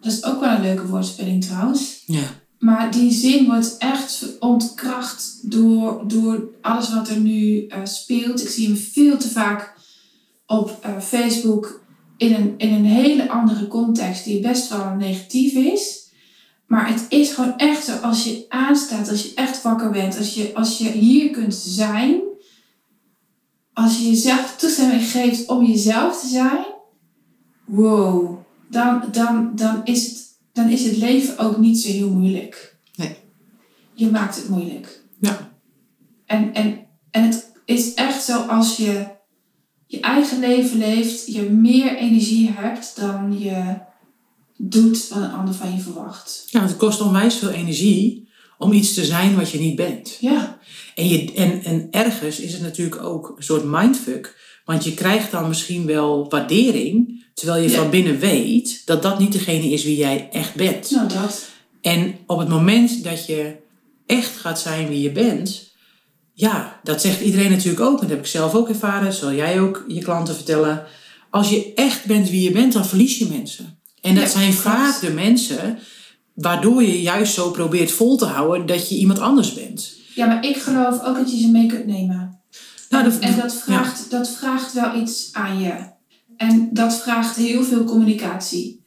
Dat 0.02 0.12
is 0.14 0.24
ook 0.24 0.40
wel 0.40 0.50
een 0.56 0.62
leuke 0.62 0.88
woordspeling 0.88 1.44
trouwens. 1.46 2.04
Ja. 2.06 2.24
Maar 2.60 2.92
die 2.92 3.12
zin 3.12 3.46
wordt 3.46 3.76
echt 3.78 4.26
ontkracht 4.40 5.40
door, 5.42 6.04
door 6.08 6.44
alles 6.62 6.94
wat 6.94 7.10
er 7.10 7.18
nu 7.20 7.66
eh, 7.68 7.80
speelt. 7.84 8.42
Ik 8.42 8.50
zie 8.50 8.68
hem 8.68 8.76
veel 8.78 9.18
te 9.18 9.30
vaak 9.30 9.74
op 10.48 10.78
eh, 10.82 11.00
Facebook 11.00 11.82
in 12.18 12.34
een, 12.34 12.54
in 12.58 12.74
een 12.74 12.86
hele 12.86 13.30
andere 13.30 13.68
context 13.68 14.24
die 14.26 14.40
best 14.40 14.70
wel 14.70 14.96
negatief 14.98 15.54
is. 15.54 16.03
Maar 16.74 16.88
het 16.88 17.06
is 17.10 17.34
gewoon 17.34 17.58
echt 17.58 17.84
zo, 17.84 17.96
als 17.96 18.24
je 18.24 18.46
aanstaat, 18.50 19.10
als 19.10 19.24
je 19.24 19.32
echt 19.36 19.62
wakker 19.62 19.90
bent, 19.92 20.18
als 20.18 20.34
je, 20.34 20.52
als 20.54 20.78
je 20.78 20.90
hier 20.90 21.30
kunt 21.30 21.56
zijn, 21.56 22.22
als 23.74 23.98
je 23.98 24.10
jezelf 24.10 24.56
toestemming 24.58 25.04
geeft 25.04 25.48
om 25.48 25.66
jezelf 25.66 26.22
te 26.22 26.28
zijn, 26.28 26.66
wow, 27.66 28.38
dan, 28.70 29.04
dan, 29.12 29.52
dan, 29.56 29.82
is, 29.84 30.06
het, 30.06 30.40
dan 30.54 30.70
is 30.70 30.86
het 30.86 30.98
leven 30.98 31.38
ook 31.38 31.58
niet 31.58 31.80
zo 31.80 31.92
heel 31.92 32.10
moeilijk. 32.10 32.78
Nee. 32.96 33.16
Je 33.94 34.10
maakt 34.10 34.36
het 34.36 34.50
moeilijk. 34.50 35.02
Ja. 35.20 35.52
En, 36.26 36.54
en, 36.54 36.86
en 37.12 37.24
het 37.24 37.52
is 37.66 37.94
echt 37.94 38.24
zo 38.24 38.42
als 38.42 38.78
je 38.78 39.06
je 39.86 40.00
eigen 40.00 40.40
leven 40.40 40.78
leeft, 40.78 41.34
je 41.34 41.42
meer 41.42 41.96
energie 41.96 42.52
hebt 42.52 42.96
dan 42.96 43.40
je 43.40 43.92
doet 44.58 45.08
wat 45.10 45.24
een 45.24 45.32
ander 45.32 45.54
van 45.54 45.74
je 45.76 45.80
verwacht. 45.82 46.44
ja, 46.50 46.62
het 46.62 46.78
kost 46.78 47.02
onwijs 47.02 47.36
veel 47.36 47.50
energie 47.50 48.28
om 48.58 48.72
iets 48.74 48.94
te 48.94 49.06
zijn 49.06 49.36
wat 49.36 49.50
je 49.50 49.60
niet 49.60 49.76
bent. 49.76 50.18
Ja, 50.20 50.60
En, 50.96 51.08
je, 51.08 51.32
en, 51.34 51.64
en 51.64 51.88
ergens 51.92 52.40
is 52.40 52.54
het 52.54 52.62
natuurlijk 52.62 53.02
ook 53.04 53.34
een 53.38 53.44
soort 53.44 53.64
mindfuck. 53.64 54.42
Want 54.66 54.84
je 54.84 54.94
krijgt 54.94 55.32
dan 55.32 55.48
misschien 55.48 55.86
wel 55.86 56.30
waardering, 56.30 57.26
terwijl 57.34 57.64
je 57.64 57.70
Ja. 57.70 57.78
van 57.82 57.90
binnen 57.90 58.20
weet 58.20 58.82
dat 58.86 59.02
dat 59.02 59.20
niet 59.20 59.32
degene 59.32 59.70
is 59.70 59.84
wie 59.84 59.96
jij 59.98 60.30
echt 60.32 60.56
bent. 60.56 60.92
nou 60.92 61.08
dat. 61.08 61.46
En 61.82 62.16
op 62.28 62.40
het 62.40 62.48
moment 62.48 63.04
dat 63.04 63.26
je 63.26 63.56
echt 64.06 64.38
gaat 64.38 64.60
zijn 64.60 64.88
wie 64.88 65.02
je 65.02 65.12
bent, 65.12 65.72
ja, 66.34 66.80
dat 66.84 67.02
zegt 67.02 67.22
iedereen 67.22 67.52
natuurlijk 67.52 67.82
ook. 67.84 67.96
En 67.96 68.02
dat 68.02 68.10
heb 68.10 68.20
ik 68.20 68.26
zelf 68.32 68.54
ook 68.56 68.70
ervaren, 68.70 69.06
dat 69.06 69.16
zal 69.16 69.34
jij 69.34 69.60
ook 69.62 69.86
je 69.88 70.02
klanten 70.02 70.36
vertellen. 70.36 70.86
Als 71.30 71.50
je 71.50 71.72
echt 71.74 72.06
bent 72.06 72.30
wie 72.30 72.42
je 72.42 72.52
bent, 72.52 72.74
dan 72.74 72.86
verlies 72.86 73.18
je 73.18 73.26
mensen. 73.28 73.73
En 74.04 74.16
dat 74.16 74.24
Ja, 74.24 74.30
zijn 74.30 74.54
vaak 74.54 75.00
de 75.02 75.12
mensen 75.12 75.78
waardoor 76.34 76.84
je 76.84 77.02
juist 77.02 77.34
zo 77.34 77.52
probeert 77.52 77.92
vol 77.92 78.18
te 78.18 78.26
houden 78.26 78.66
dat 78.66 78.90
je 78.90 78.96
iemand 78.96 79.20
anders 79.20 79.54
bent. 79.54 79.94
Ja, 80.16 80.26
maar 80.26 80.46
ik 80.46 80.56
geloof 80.58 81.04
ook 81.04 81.16
dat 81.16 81.32
je 81.32 81.38
ze 81.40 81.48
mee 81.52 81.66
kunt 81.66 81.86
nemen. 81.86 82.40
Nou, 82.90 83.04
en, 83.06 83.10
dat- 83.12 83.20
en 83.20 83.36
dat, 83.40 83.54
vraagt, 83.56 84.12
dat 84.12 84.30
vraagt 84.30 84.74
wel 84.74 84.96
iets 85.02 85.30
aan 85.34 85.60
je. 85.60 85.74
En 86.38 86.70
dat 86.72 86.96
vraagt 86.96 87.36
heel 87.36 87.64
veel 87.64 87.84
communicatie. 87.84 88.86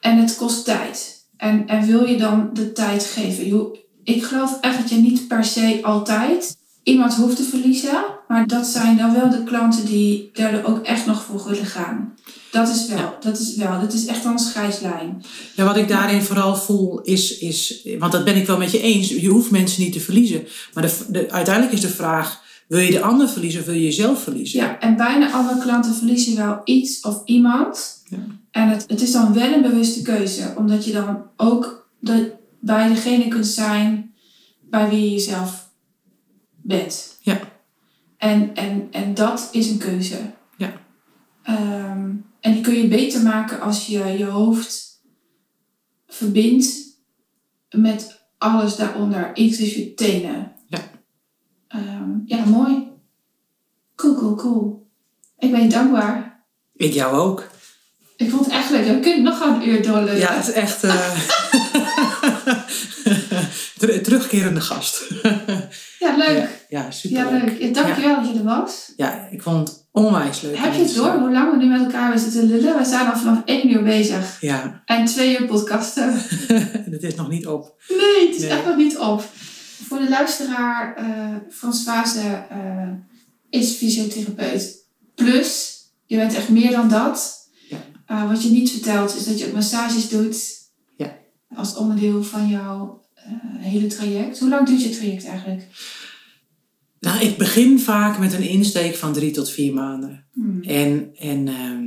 En 0.00 0.18
het 0.18 0.36
kost 0.36 0.64
tijd. 0.64 1.26
En, 1.36 1.66
en 1.66 1.86
wil 1.86 2.04
je 2.04 2.16
dan 2.16 2.50
de 2.52 2.72
tijd 2.72 3.04
geven? 3.04 3.70
Ik 4.04 4.24
geloof 4.24 4.58
echt 4.60 4.78
dat 4.78 4.88
je 4.90 4.96
niet 4.96 5.28
per 5.28 5.44
se 5.44 5.78
altijd 5.82 6.56
iemand 6.82 7.14
hoeft 7.14 7.36
te 7.36 7.42
verliezen. 7.42 8.04
Maar 8.28 8.46
dat 8.46 8.66
zijn 8.66 8.96
dan 8.96 9.12
wel 9.12 9.30
de 9.30 9.42
klanten 9.44 9.84
die 9.86 10.30
daar 10.32 10.64
ook 10.64 10.84
echt 10.86 11.06
nog 11.06 11.22
voor 11.24 11.44
willen 11.48 11.66
gaan. 11.66 12.14
Dat 12.52 12.68
is 12.68 12.86
wel, 12.88 12.98
Ja. 12.98 13.16
dat 13.20 13.38
is 13.38 13.56
wel. 13.56 13.80
Dat 13.80 13.92
is 13.92 14.06
echt 14.06 14.22
wel 14.22 14.32
een 14.32 14.38
scheidslijn. 14.38 15.22
Ja, 15.56 15.64
wat 15.64 15.76
ik 15.76 15.88
daarin 15.88 16.22
vooral 16.22 16.56
voel 16.56 17.00
is, 17.00 17.38
is, 17.38 17.88
want 17.98 18.12
dat 18.12 18.24
ben 18.24 18.36
ik 18.36 18.46
wel 18.46 18.58
met 18.58 18.70
je 18.70 18.80
eens, 18.80 19.08
je 19.08 19.28
hoeft 19.28 19.50
mensen 19.50 19.82
niet 19.82 19.92
te 19.92 20.00
verliezen. 20.00 20.46
Maar 20.74 20.82
de, 20.82 21.04
de, 21.08 21.30
uiteindelijk 21.30 21.74
is 21.74 21.80
de 21.80 21.88
vraag, 21.88 22.42
wil 22.68 22.78
je 22.78 22.90
de 22.90 23.00
ander 23.00 23.28
verliezen 23.28 23.60
of 23.60 23.66
wil 23.66 23.74
je 23.74 23.82
jezelf 23.82 24.22
verliezen? 24.22 24.60
Ja, 24.60 24.80
en 24.80 24.96
bijna 24.96 25.32
alle 25.32 25.58
klanten 25.58 25.94
verliezen 25.94 26.36
wel 26.36 26.60
iets 26.64 27.00
of 27.00 27.22
iemand. 27.24 28.02
Ja. 28.08 28.18
En 28.50 28.68
het, 28.68 28.84
het 28.88 29.00
is 29.02 29.12
dan 29.12 29.32
wel 29.34 29.52
een 29.52 29.62
bewuste 29.62 30.02
keuze. 30.02 30.52
Omdat 30.56 30.84
je 30.84 30.92
dan 30.92 31.22
ook 31.36 31.88
de, 32.00 32.32
bij 32.60 32.88
degene 32.88 33.28
kunt 33.28 33.46
zijn 33.46 34.14
bij 34.70 34.88
wie 34.88 35.02
je 35.02 35.10
jezelf 35.10 35.70
bent. 36.62 37.16
Ja. 37.20 37.40
En, 38.16 38.54
en, 38.54 38.88
en 38.90 39.14
dat 39.14 39.48
is 39.52 39.70
een 39.70 39.78
keuze. 39.78 40.16
Ja. 40.56 40.72
Ehm, 41.42 42.10
en 42.42 42.52
die 42.52 42.60
kun 42.62 42.74
je 42.74 42.88
beter 42.88 43.22
maken 43.22 43.60
als 43.60 43.86
je 43.86 43.98
je 44.04 44.24
hoofd 44.24 45.00
verbindt 46.08 46.66
met 47.70 48.20
alles 48.38 48.76
daaronder, 48.76 49.30
inclusief 49.34 49.74
je 49.74 49.94
tenen. 49.94 50.52
Ja. 50.68 50.78
Ehm, 51.68 52.10
ja, 52.24 52.44
mooi. 52.44 52.90
Cool, 53.96 54.14
cool, 54.14 54.34
cool. 54.34 54.90
Ik 55.38 55.50
ben 55.50 55.62
je 55.62 55.68
dankbaar. 55.68 56.44
Ik 56.76 56.92
jou 56.92 57.16
ook. 57.16 57.48
Ik 58.16 58.30
vond 58.30 58.44
het 58.44 58.54
echt 58.54 58.70
leuk. 58.70 58.86
We 58.86 59.00
kunnen 59.00 59.22
nog 59.22 59.40
een 59.40 59.68
uur 59.68 59.82
doorlullen. 59.82 60.16
Ja, 60.18 60.32
het 60.34 60.48
is 60.48 60.54
echt 60.54 60.80
ter- 63.78 64.02
terugkerende 64.02 64.60
gast. 64.60 65.04
Ja, 65.98 66.16
leuk. 66.16 66.66
Ja, 66.68 66.70
ja, 66.82 66.90
super 66.90 67.18
Ja, 67.18 67.30
leuk. 67.30 67.58
Ja, 67.60 67.72
dankjewel 67.72 68.22
dat 68.22 68.32
je 68.32 68.38
er 68.38 68.44
was. 68.44 68.92
Ja, 68.96 69.28
ik 69.30 69.42
vond 69.42 69.81
onwijs 69.92 70.40
leuk. 70.40 70.56
Heb 70.56 70.74
je 70.74 70.82
het 70.82 70.94
door 70.94 71.10
hoe 71.12 71.32
lang 71.32 71.50
we 71.50 71.56
nu 71.56 71.66
met 71.66 71.80
elkaar 71.80 72.18
zitten 72.18 72.46
lullen? 72.46 72.78
We 72.78 72.84
zijn 72.84 73.06
al 73.06 73.18
vanaf 73.18 73.42
één 73.44 73.70
uur 73.72 73.82
bezig. 73.82 74.40
Ja, 74.40 74.82
En 74.84 75.04
twee 75.04 75.38
uur 75.38 75.46
podcasten. 75.46 76.12
het 76.90 77.02
is 77.02 77.14
nog 77.14 77.28
niet 77.28 77.46
op. 77.46 77.82
Nee, 77.88 78.26
het 78.26 78.36
is 78.36 78.42
Nee. 78.42 78.50
echt 78.50 78.66
nog 78.66 78.76
niet 78.76 78.98
op. 78.98 79.24
Voor 79.86 79.98
de 79.98 80.08
luisteraar, 80.08 80.94
eh 80.96 81.36
Frans 81.50 81.86
eh, 81.86 82.88
is 83.50 83.72
fysiotherapeut. 83.74 84.84
Plus, 85.14 85.80
je 86.06 86.16
bent 86.16 86.34
echt 86.34 86.48
meer 86.48 86.70
dan 86.70 86.88
dat. 86.88 87.48
Ja. 87.68 87.76
Eh, 88.06 88.28
wat 88.28 88.42
je 88.42 88.50
niet 88.50 88.70
vertelt, 88.70 89.16
is 89.16 89.24
dat 89.24 89.38
je 89.38 89.46
ook 89.46 89.52
massages 89.52 90.08
doet. 90.08 90.44
Ja. 90.96 91.16
Als 91.54 91.74
onderdeel 91.76 92.22
van 92.22 92.48
jouw 92.48 93.02
hele 93.58 93.86
traject. 93.86 94.38
Hoe 94.38 94.48
lang 94.48 94.66
duurt 94.66 94.82
je 94.82 94.90
traject 94.90 95.26
eigenlijk? 95.26 95.66
Nou, 97.02 97.20
ik 97.20 97.36
begin 97.36 97.80
vaak 97.80 98.18
met 98.18 98.32
een 98.32 98.48
insteek 98.48 98.94
van 98.94 99.12
drie 99.12 99.30
tot 99.30 99.50
vier 99.50 99.72
maanden. 99.74 100.26
Hmm. 100.32 100.62
En, 100.62 101.10
en 101.14 101.48
ehm, 101.48 101.84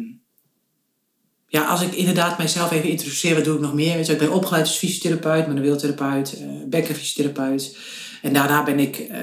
ja, 1.47 1.65
als 1.65 1.81
ik 1.81 1.93
inderdaad 1.93 2.37
mijzelf 2.37 2.71
even 2.71 2.89
introduceer, 2.89 3.35
wat 3.35 3.43
doe 3.43 3.55
ik 3.55 3.61
nog 3.61 3.73
meer? 3.73 3.95
Weet 3.95 4.05
je, 4.05 4.11
ik 4.11 4.19
ben 4.19 4.33
opgeleid 4.33 4.65
als 4.65 4.77
fysiotherapeut, 4.77 5.47
manueeltherapeut, 5.47 6.33
eh 6.33 6.47
bekkenfysiotherapeut. 6.69 7.77
En 8.21 8.33
daarna 8.33 8.63
ben 8.63 8.79
ik 8.79 8.97
eh, 8.97 9.19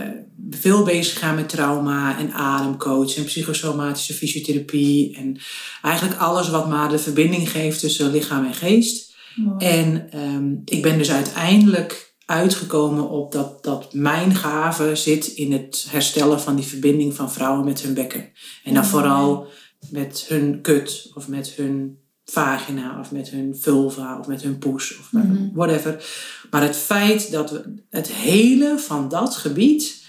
veel 0.51 0.85
bezig 0.85 1.13
gegaan 1.13 1.35
met 1.35 1.49
trauma 1.49 2.19
en 2.19 2.33
ademcoach 2.33 3.17
en 3.17 3.25
psychosomatische 3.25 4.15
fysiotherapie. 4.15 5.17
En 5.17 5.41
eigenlijk 5.83 6.21
alles 6.21 6.49
wat 6.49 6.69
maar 6.69 6.89
de 6.89 6.99
verbinding 6.99 7.51
geeft 7.51 7.81
tussen 7.81 8.11
lichaam 8.11 8.45
en 8.45 8.55
geest. 8.55 9.15
Mooi. 9.35 9.65
En 9.67 10.11
ehm, 10.11 10.53
ik 10.65 10.83
ben 10.83 10.99
dus 10.99 11.11
uiteindelijk 11.11 12.12
uitgekomen 12.33 13.09
op 13.09 13.33
dat, 13.33 13.65
dat 13.65 13.95
mijn 13.95 14.35
gave 14.35 14.97
zit 14.97 15.27
in 15.27 15.53
het 15.53 15.87
herstellen 15.91 16.41
van 16.41 16.57
die 16.57 16.65
verbinding 16.65 17.15
van 17.15 17.33
vrouwen 17.33 17.65
met 17.65 17.81
hun 17.83 17.95
bekken. 17.95 18.21
En 18.65 18.75
dan 18.75 18.83
Ja. 18.83 18.89
vooral 18.89 19.47
met 19.91 20.25
hun 20.29 20.61
kut 20.61 21.11
of 21.15 21.29
met 21.29 21.49
hun 21.49 21.99
vagina 22.25 23.01
of 23.01 23.11
met 23.13 23.29
hun 23.31 23.57
vulva 23.61 24.19
of 24.19 24.27
met 24.27 24.43
hun 24.43 24.59
poes 24.59 24.99
of 24.99 25.13
Mhm. 25.13 25.49
whatever. 25.55 26.05
Maar 26.51 26.63
het 26.63 26.77
feit 26.77 27.31
dat 27.33 27.51
we 27.51 27.75
het 27.91 28.13
hele 28.13 28.79
van 28.79 29.09
dat 29.09 29.35
gebied 29.37 30.05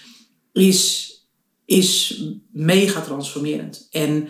is, 0.52 1.10
is 1.64 2.22
mega 2.52 3.00
transformerend. 3.00 3.86
En, 3.90 4.28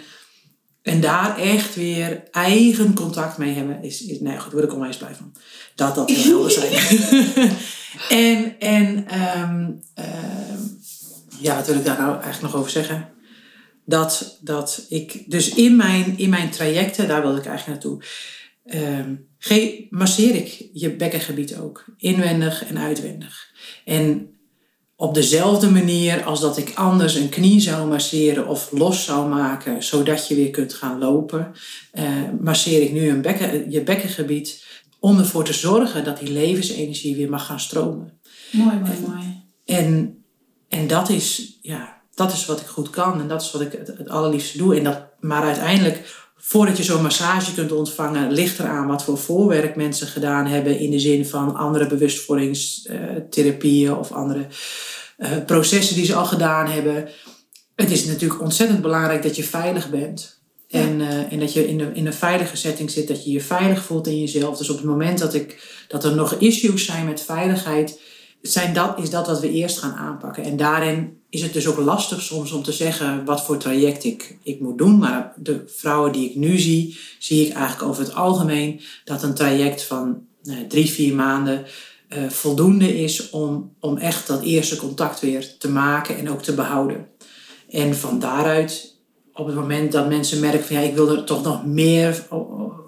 en 0.83 1.01
daar 1.01 1.39
echt 1.39 1.75
weer 1.75 2.23
eigen 2.31 2.95
contact 2.95 3.39
mee 3.39 3.55
hebben, 3.55 3.83
is, 3.83 4.03
is 4.05 4.21
nee, 4.21 4.33
goed, 4.39 4.43
daar 4.51 4.61
word 4.61 4.65
ik 4.65 4.73
onwijs 4.75 4.97
blij 4.97 5.15
van. 5.15 5.33
Dat 5.75 5.95
dat 5.95 6.11
heel 6.11 6.23
helder 6.49 6.51
zijn. 6.61 7.51
En 8.09 8.59
en 8.59 9.07
ehm, 9.09 9.71
ehm, 9.95 10.61
ja, 11.41 11.57
wat 11.57 11.67
wil 11.67 11.77
ik 11.77 11.85
daar 11.85 11.99
nou 11.99 12.13
eigenlijk 12.13 12.43
nog 12.43 12.55
over 12.55 12.71
zeggen? 12.71 13.09
Dat, 13.85 14.39
dat 14.41 14.87
ik 14.89 15.31
dus 15.31 15.49
in 15.49 15.77
mijn, 15.77 16.19
in 16.19 16.31
mijn 16.31 16.51
trajecten, 16.51 17.09
daar 17.09 17.23
wilde 17.23 17.39
ik 17.39 17.47
eigenlijk 17.47 17.85
naartoe, 17.85 18.05
ehm, 18.65 19.15
masseer 19.91 20.35
ik 20.35 20.69
je 20.73 20.91
bekkengebied 20.91 21.57
ook. 21.57 21.85
Inwendig 21.97 22.65
en 22.65 22.79
uitwendig. 22.79 23.53
En 23.85 24.35
op 24.97 25.15
dezelfde 25.15 25.71
manier 25.71 26.25
als 26.25 26.41
dat 26.41 26.59
ik 26.59 26.73
anders 26.75 27.15
een 27.15 27.29
knie 27.29 27.61
zou 27.61 27.89
masseren 27.89 28.47
of 28.47 28.71
los 28.73 29.05
zou 29.05 29.29
maken, 29.29 29.83
zodat 29.83 30.29
je 30.29 30.35
weer 30.35 30.51
kunt 30.51 30.75
gaan 30.75 30.99
lopen, 30.99 31.53
eh, 31.93 32.05
masseer 32.41 32.83
ik 32.83 32.93
nu 32.93 33.09
een 33.09 33.23
bekken, 33.23 33.71
je 33.71 33.83
bekkengebied 33.83 34.65
om 35.05 35.19
ervoor 35.19 35.45
te 35.45 35.53
zorgen 35.53 36.05
dat 36.05 36.19
die 36.19 36.33
levensenergie 36.33 37.17
weer 37.17 37.31
mag 37.31 37.47
gaan 37.47 37.61
stromen. 37.61 38.21
Mooi, 38.51 38.77
mooi, 38.77 38.99
mooi. 39.07 39.43
En, 39.65 40.19
en 40.69 40.87
dat, 40.87 41.09
is, 41.09 41.59
ja, 41.63 42.03
dat 42.15 42.33
is 42.33 42.47
wat 42.47 42.61
ik 42.61 42.67
goed 42.67 42.91
kan 42.91 43.21
en 43.21 43.29
dat 43.29 43.43
is 43.43 43.51
wat 43.51 43.61
ik 43.61 43.73
het, 43.73 43.87
het 43.87 44.09
allerliefste 44.09 44.59
doe. 44.59 44.77
En 44.77 44.85
dat, 44.85 45.03
maar 45.21 45.43
uiteindelijk, 45.43 46.29
voordat 46.37 46.77
je 46.77 46.83
zo'n 46.83 47.03
massage 47.03 47.55
kunt 47.55 47.73
ontvangen, 47.73 48.33
ligt 48.33 48.59
eraan 48.59 48.87
wat 48.87 49.05
voor 49.05 49.19
voorwerk 49.19 49.77
mensen 49.77 50.07
gedaan 50.07 50.47
hebben 50.47 50.79
in 50.79 50.91
de 50.91 50.99
zin 50.99 51.27
van 51.27 51.55
andere 51.55 51.87
bewustwordingstherapieën 51.87 53.97
of 53.97 54.13
andere 54.13 54.47
eh, 55.17 55.31
processen 55.47 55.97
die 55.97 56.05
ze 56.05 56.15
al 56.15 56.27
gedaan 56.27 56.67
hebben. 56.67 57.09
Het 57.75 57.91
is 57.91 58.05
natuurlijk 58.05 58.41
ontzettend 58.41 58.83
belangrijk 58.83 59.23
dat 59.23 59.37
je 59.37 59.45
veilig 59.45 59.91
bent. 59.91 60.43
Eh, 60.75 61.33
en 61.33 61.39
dat 61.39 61.53
je 61.53 61.69
in, 61.69 61.95
in 61.95 62.07
een 62.07 62.13
veilige 62.13 62.57
setting 62.57 62.91
zit, 62.91 63.09
dat 63.09 63.25
je 63.25 63.31
je 63.31 63.41
veilig 63.41 63.85
voelt 63.85 64.07
in 64.07 64.21
jezelf. 64.21 64.59
Dus 64.59 64.71
op 64.71 64.77
het 64.77 64.87
moment 64.87 65.19
dat, 65.19 65.35
ik, 65.35 65.63
dat 65.89 66.05
er 66.05 66.15
nog 66.15 66.35
issues 66.35 66.85
zijn 66.85 67.07
met 67.07 67.21
veiligheid, 67.21 68.01
zijn 68.43 68.75
dat, 68.75 68.99
is 68.99 69.11
dat 69.11 69.27
wat 69.27 69.41
we 69.41 69.51
eerst 69.51 69.79
gaan 69.79 69.95
aanpakken. 69.95 70.43
En 70.43 70.57
daarin 70.57 71.17
is 71.31 71.43
het 71.43 71.53
dus 71.53 71.67
ook 71.67 71.79
lastig 71.79 72.23
soms 72.23 72.53
om 72.53 72.63
te 72.63 72.73
zeggen 72.73 73.25
wat 73.25 73.45
voor 73.45 73.57
traject 73.57 74.05
ik, 74.05 74.37
ik 74.43 74.61
moet 74.61 74.79
doen. 74.79 74.99
Maar 74.99 75.33
de 75.37 75.63
vrouwen 75.67 76.13
die 76.13 76.31
ik 76.31 76.37
nu 76.37 76.59
zie, 76.59 76.99
zie 77.19 77.47
ik 77.47 77.53
eigenlijk 77.53 77.89
over 77.89 78.03
het 78.03 78.15
algemeen 78.15 78.81
dat 79.05 79.23
een 79.23 79.35
traject 79.35 79.83
van 79.83 80.27
nou, 80.43 80.67
drie, 80.67 80.91
vier 80.91 81.15
maanden 81.15 81.65
eh, 82.09 82.29
voldoende 82.29 83.03
is 83.03 83.31
om, 83.31 83.75
om 83.81 83.97
echt 83.97 84.27
dat 84.27 84.43
eerste 84.43 84.77
contact 84.77 85.21
weer 85.21 85.59
te 85.59 85.69
maken 85.69 86.19
en 86.19 86.31
ook 86.31 86.43
te 86.43 86.55
behouden. 86.55 87.07
En 87.71 87.95
van 87.95 88.19
daaruit, 88.19 88.94
op 89.35 89.47
het 89.47 89.55
moment 89.55 89.93
dat 89.93 90.09
mensen 90.09 90.41
merken 90.41 90.65
van 90.65 90.77
ja, 90.77 90.83
ik 90.83 90.95
wil 90.95 91.09
er 91.17 91.25
toch 91.25 91.43
nog 91.43 91.67
meer 91.67 92.27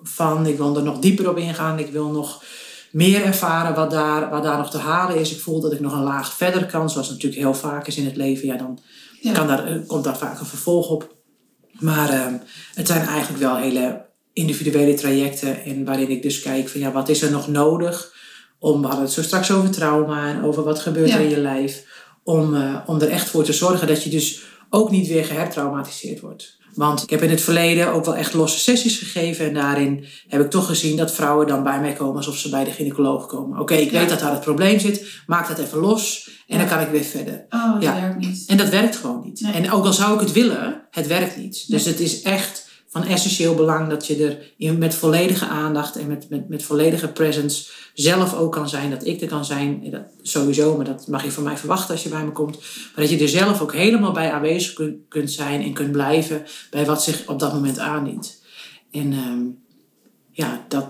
van, 0.03 0.47
ik 0.47 0.57
wil 0.57 0.77
er 0.77 0.83
nog 0.83 0.99
dieper 0.99 1.29
op 1.31 1.37
ingaan, 1.37 1.79
ik 1.79 1.91
wil 1.91 2.09
nog 2.09 2.43
meer 2.91 3.25
ervaren 3.25 3.75
wat 3.75 3.91
daar, 3.91 4.31
wat 4.31 4.43
daar 4.43 4.59
nog 4.59 4.71
te 4.71 4.79
halen 4.79 5.17
is. 5.17 5.33
Ik 5.33 5.41
voel 5.41 5.61
dat 5.61 5.73
ik 5.73 5.81
nog 5.81 5.93
een 5.93 6.03
laag 6.03 6.33
verder 6.33 6.67
kan, 6.67 6.91
zoals 6.91 7.07
het 7.09 7.17
natuurlijk 7.17 7.43
heel 7.43 7.55
vaak 7.55 7.87
is 7.87 7.97
in 7.97 8.05
het 8.05 8.17
leven. 8.17 8.47
Ja, 8.47 8.57
dan 8.57 8.79
Ja. 9.21 9.33
kan 9.33 9.47
daar, 9.47 9.67
eh, 9.67 9.77
komt 9.87 10.05
daar 10.05 10.17
vaak 10.19 10.41
een 10.41 10.47
vervolg 10.47 10.89
op. 10.89 11.15
Maar 11.79 12.09
ehm, 12.11 12.35
het 12.75 12.87
zijn 12.87 13.07
eigenlijk 13.07 13.43
wel 13.43 13.57
hele 13.57 14.05
individuele 14.33 14.95
trajecten. 14.95 15.65
En 15.65 15.85
waarin 15.85 16.11
ik 16.11 16.23
dus 16.23 16.41
kijk 16.41 16.69
van 16.69 16.81
ja, 16.81 16.93
wat 16.93 17.09
is 17.09 17.23
er 17.23 17.31
nog 17.31 17.49
nodig? 17.49 18.15
Om, 18.59 18.81
we 18.81 18.87
hadden 18.87 19.05
het 19.05 19.15
zo 19.15 19.23
straks 19.23 19.51
over 19.51 19.71
trauma 19.71 20.29
en 20.29 20.43
over 20.45 20.63
wat 20.63 20.79
gebeurt 20.79 21.11
er 21.11 21.21
in 21.21 21.29
je 21.31 21.41
lijf. 21.41 21.85
Om, 22.25 22.55
eh, 22.55 22.77
om 22.87 23.01
er 23.01 23.09
echt 23.09 23.29
voor 23.29 23.45
te 23.45 23.53
zorgen 23.53 23.87
dat 23.87 24.03
je 24.03 24.11
dus 24.11 24.43
ook 24.71 24.91
niet 24.91 25.07
weer 25.09 25.25
gehertraumatiseerd 25.25 26.21
wordt. 26.21 26.55
Want 26.75 27.03
ik 27.03 27.11
heb 27.11 27.23
in 27.23 27.31
het 27.31 27.41
verleden 27.41 27.93
ook 27.93 28.05
wel 28.05 28.17
echt 28.17 28.35
losse 28.35 28.59
sessies 28.59 28.99
gegeven. 28.99 29.47
En 29.47 29.55
daarin 29.55 30.05
heb 30.29 30.41
ik 30.41 30.51
toch 30.51 30.67
gezien 30.67 30.97
dat 30.97 31.13
vrouwen 31.13 31.47
dan 31.47 31.63
bij 31.63 31.81
mij 31.81 31.93
komen 31.93 32.17
alsof 32.17 32.37
ze 32.37 32.49
bij 32.49 32.65
de 32.65 32.71
gynaecoloog 32.71 33.27
komen. 33.27 33.59
Oké, 33.61 33.75
ik 33.75 33.91
Ja. 33.91 33.99
weet 34.01 34.09
dat 34.09 34.21
daar 34.21 34.33
het 34.33 34.41
probleem 34.41 34.79
zit. 34.79 35.23
Maak 35.27 35.49
dat 35.49 35.59
even 35.59 35.79
los. 35.79 36.31
En 36.47 36.59
Ja. 36.59 36.59
dan 36.67 36.69
kan 36.77 36.87
ik 36.87 36.91
weer 36.93 37.03
verder. 37.05 37.47
Oh, 37.51 37.73
dat 37.75 37.83
Ja. 37.83 38.01
werkt 38.01 38.19
niet. 38.19 38.45
En 38.47 38.57
dat 38.57 38.69
werkt 38.69 38.97
gewoon 38.97 39.23
niet. 39.25 39.41
Nee. 39.41 39.53
En 39.53 39.71
ook 39.71 39.85
al 39.85 39.93
zou 39.93 40.15
ik 40.15 40.21
het 40.21 40.33
willen, 40.33 40.87
het 40.91 41.07
werkt 41.07 41.37
niet. 41.37 41.65
Dus 41.69 41.85
Nee. 41.85 41.93
het 41.93 42.03
is 42.03 42.23
echt 42.23 42.66
van 42.97 43.07
essentieel 43.07 43.55
belang 43.55 43.89
dat 43.89 44.07
je 44.07 44.39
er 44.59 44.75
met 44.79 44.95
volledige 44.95 45.47
aandacht 45.47 45.97
en 45.97 46.07
met, 46.07 46.31
met, 46.31 46.49
met 46.49 46.63
volledige 46.63 47.09
presence 47.09 47.71
zelf 47.95 48.35
ook 48.35 48.53
kan 48.53 48.69
zijn. 48.69 48.91
Dat 48.91 49.07
ik 49.07 49.21
er 49.21 49.29
kan 49.29 49.45
zijn, 49.45 49.91
dat 49.91 50.03
sowieso, 50.23 50.77
maar 50.77 50.85
dat 50.85 51.07
mag 51.09 51.25
je 51.25 51.33
van 51.33 51.43
mij 51.43 51.57
verwachten 51.57 51.95
als 51.95 52.03
je 52.03 52.09
bij 52.09 52.25
me 52.25 52.31
komt. 52.31 52.59
Maar 52.95 53.05
dat 53.07 53.11
je 53.11 53.19
er 53.19 53.29
zelf 53.29 53.61
ook 53.61 53.73
helemaal 53.73 54.13
bij 54.13 54.33
aanwezig 54.33 54.73
kun- 54.73 55.05
kunt 55.09 55.31
zijn 55.33 55.63
en 55.63 55.73
kunt 55.73 55.93
blijven 55.93 56.45
bij 56.71 56.87
wat 56.87 57.03
zich 57.03 57.27
op 57.27 57.39
dat 57.39 57.53
moment 57.53 57.79
aandient. 57.79 58.43
En 58.91 59.13
ehm, 59.13 59.43
ja, 60.31 60.65
dat, 60.69 60.89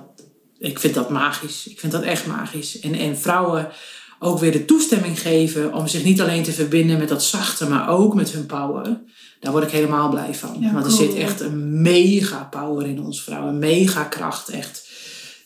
ik 0.58 0.78
vind 0.78 0.94
dat 0.94 1.10
magisch. 1.10 1.68
Ik 1.68 1.80
vind 1.80 1.92
dat 1.92 2.02
echt 2.02 2.26
magisch. 2.26 2.80
En, 2.80 2.94
en 2.94 3.18
vrouwen 3.18 3.68
ook 4.18 4.38
weer 4.38 4.52
de 4.52 4.64
toestemming 4.64 5.20
geven 5.20 5.74
om 5.74 5.86
zich 5.86 6.04
niet 6.04 6.20
alleen 6.20 6.42
te 6.42 6.52
verbinden 6.52 6.98
met 6.98 7.08
dat 7.08 7.24
zachte, 7.24 7.68
maar 7.68 7.88
ook 7.88 8.14
met 8.14 8.30
hun 8.30 8.46
power. 8.46 9.00
Daar 9.40 9.52
word 9.52 9.64
ik 9.64 9.70
helemaal 9.70 10.10
blij 10.10 10.34
van. 10.34 10.56
Ja, 10.60 10.72
Want 10.72 10.84
er 10.84 10.92
cool. 10.92 11.02
zit 11.02 11.14
echt 11.14 11.40
een 11.40 11.82
mega 11.82 12.48
power 12.50 12.86
in 12.86 13.02
ons 13.02 13.22
vrouw, 13.22 13.48
een 13.48 13.58
mega 13.58 14.04
kracht 14.04 14.48
echt. 14.48 14.88